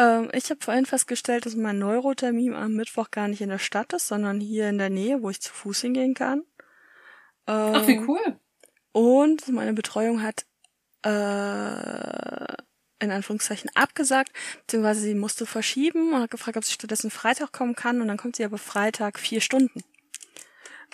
[0.00, 3.92] Ähm, ich habe vorhin festgestellt, dass mein Neurotermin am Mittwoch gar nicht in der Stadt
[3.92, 6.38] ist, sondern hier in der Nähe, wo ich zu Fuß hingehen kann.
[7.46, 8.40] Ähm, Ach, wie cool.
[8.92, 10.46] Und meine Betreuung hat
[11.04, 12.54] äh,
[13.04, 14.32] in Anführungszeichen abgesagt,
[14.62, 18.16] beziehungsweise sie musste verschieben und hat gefragt, ob sie stattdessen Freitag kommen kann und dann
[18.16, 19.84] kommt sie aber Freitag vier Stunden.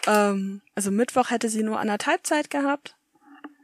[0.07, 2.97] Ähm, also Mittwoch hätte sie nur anderthalb Zeit gehabt.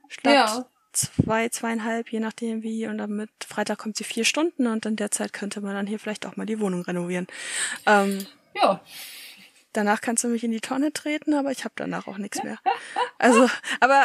[0.08, 0.66] Statt Ja.
[0.92, 2.86] Zwei, zweieinhalb, je nachdem wie.
[2.86, 5.86] Und dann mit Freitag kommt sie vier Stunden und in der Zeit könnte man dann
[5.86, 7.26] hier vielleicht auch mal die Wohnung renovieren.
[7.86, 8.80] Ähm, Ja.
[9.72, 12.58] danach kannst du mich in die Tonne treten, aber ich habe danach auch nichts mehr.
[13.18, 13.48] Also,
[13.80, 14.04] aber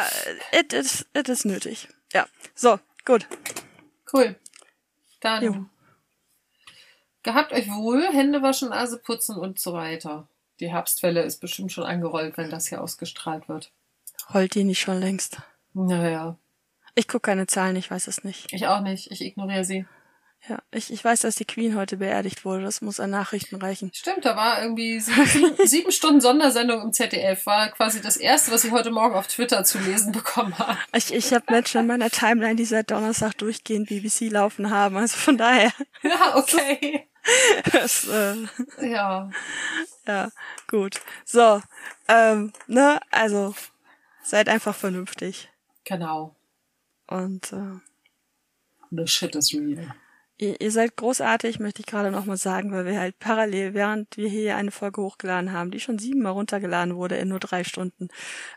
[0.52, 1.88] it is, it is nötig.
[2.12, 2.26] Ja.
[2.54, 3.26] So, gut.
[4.12, 4.34] Cool.
[5.20, 5.64] Dann Jo.
[7.22, 10.28] gehabt euch wohl, Hände waschen, Nase putzen und so weiter.
[10.60, 13.70] Die Herbstwelle ist bestimmt schon angerollt, wenn das hier ausgestrahlt wird.
[14.32, 15.38] Rollt die nicht schon längst?
[15.74, 16.36] Naja,
[16.98, 18.52] Ich gucke keine Zahlen, ich weiß es nicht.
[18.52, 19.12] ich auch nicht.
[19.12, 19.86] Ich ignoriere sie.
[20.48, 22.64] Ja, ich, ich weiß, dass die Queen heute beerdigt wurde.
[22.64, 23.92] Das muss an Nachrichten reichen.
[23.94, 27.46] Stimmt, da war irgendwie sieben, sieben, Stunden Sondersendung im ZDF.
[27.46, 30.76] War quasi das erste, was ich heute Morgen auf Twitter zu lesen bekommen habe.
[30.92, 34.96] Ich, ich habe Menschen in meiner Timeline, die seit Donnerstag durchgehend BBC laufen haben.
[34.96, 35.72] Also von daher,
[36.02, 37.06] Ja, okay.
[37.72, 38.34] das, äh,
[38.80, 39.30] Ja.
[40.04, 40.30] ja,
[40.68, 41.00] gut.
[41.24, 41.62] So,
[42.08, 43.54] ähm, ne, also
[44.24, 45.48] seid einfach vernünftig.
[45.84, 46.34] Genau.
[47.08, 47.80] Und äh,
[48.90, 49.94] The shit is real.
[50.38, 54.16] Ihr, ihr seid großartig, möchte ich gerade noch mal sagen, weil wir halt parallel, während
[54.16, 58.08] wir hier eine Folge hochgeladen haben, die schon siebenmal runtergeladen wurde in nur drei Stunden.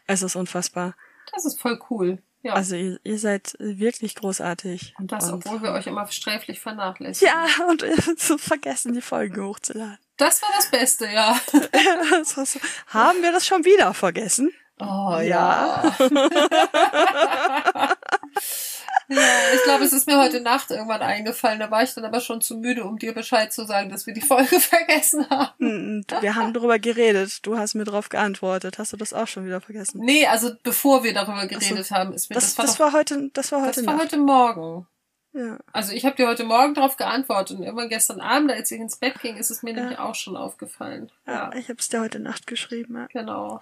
[0.05, 0.95] Es ist unfassbar.
[1.33, 2.21] Das ist voll cool.
[2.43, 2.53] Ja.
[2.53, 4.95] Also ihr, ihr seid wirklich großartig.
[4.97, 7.33] und das, obwohl wir euch immer sträflich vernachlässigen.
[7.33, 7.83] Ja, und
[8.19, 9.97] so vergessen, die Folgen hochzuladen.
[10.17, 11.39] Das war das Beste, ja.
[12.11, 14.51] Das war so, haben wir das schon wieder vergessen?
[14.79, 15.93] Oh Ja.
[15.93, 15.97] ja,
[19.07, 21.59] ich glaube, es ist mir heute Nacht irgendwann eingefallen.
[21.59, 24.13] Da war ich dann aber schon zu müde, um dir Bescheid zu sagen, dass wir
[24.13, 25.51] die Folge vergessen haben.
[25.59, 27.45] Hm, Wir haben darüber geredet.
[27.45, 28.77] Du hast mir darauf geantwortet.
[28.79, 29.99] Hast du das auch schon wieder vergessen?
[30.03, 33.29] Nee, also bevor wir darüber geredet haben, ist mir Das, das, das war, war heute,
[33.33, 34.03] das war doch, heute das war Nacht.
[34.05, 34.87] heute Morgen.
[35.33, 35.59] Ja.
[35.71, 38.97] Also ich habe dir heute Morgen darauf geantwortet und irgendwann gestern Abend, als ich ins
[38.97, 39.77] Bett ging, ist es mir Ja.
[39.81, 41.09] nämlich auch schon aufgefallen.
[41.25, 42.95] ja, Ja, ich habe es dir heute Nacht geschrieben.
[42.97, 43.07] Ja.
[43.07, 43.59] genau.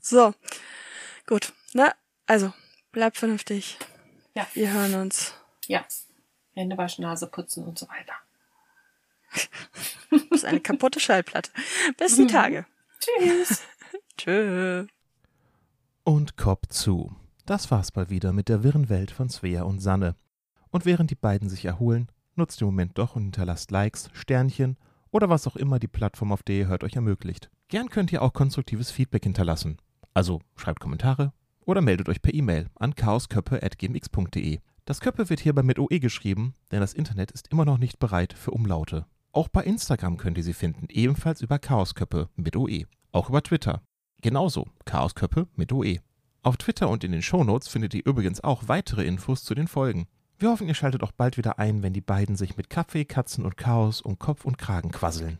[0.00, 0.32] So,
[1.26, 1.52] gut.
[1.74, 1.92] Na,
[2.26, 2.52] also,
[2.92, 3.76] bleib vernünftig.
[4.34, 4.46] Ja.
[4.54, 5.34] Wir hören uns.
[5.66, 5.84] Ja.
[6.54, 8.14] Hände waschen, Nase putzen und so weiter.
[10.30, 11.50] Das ist eine kaputte Schallplatte.
[11.98, 12.28] Die Mhm.
[12.28, 12.66] Tage.
[13.00, 13.62] Tschüss.
[14.18, 14.86] Tschö.
[16.04, 17.16] Und Kopf zu.
[17.46, 20.16] Das war's mal wieder mit der wirren Welt von Svea und Sanne.
[20.70, 24.76] Und während die beiden sich erholen, nutzt den Moment doch und hinterlasst Likes, Sternchen
[25.10, 27.50] oder was auch immer die Plattform, auf der ihr hört, euch ermöglicht.
[27.68, 29.78] Gern könnt ihr auch konstruktives Feedback hinterlassen.
[30.12, 31.32] Also schreibt Kommentare
[31.66, 34.60] oder meldet euch per E-Mail an chaosköppe.gmx.de.
[34.84, 38.32] Das Köppe wird hierbei mit OE geschrieben, denn das Internet ist immer noch nicht bereit
[38.32, 39.06] für Umlaute.
[39.32, 42.84] Auch bei Instagram könnt ihr sie finden, ebenfalls über Chaosköppe mit OE.
[43.12, 43.82] Auch über Twitter.
[44.20, 45.98] Genauso, Chaosköppe mit OE.
[46.42, 50.06] Auf Twitter und in den Shownotes findet ihr übrigens auch weitere Infos zu den Folgen.
[50.38, 53.44] Wir hoffen, ihr schaltet auch bald wieder ein, wenn die beiden sich mit Kaffee, Katzen
[53.44, 55.38] und Chaos um Kopf und Kragen quasseln.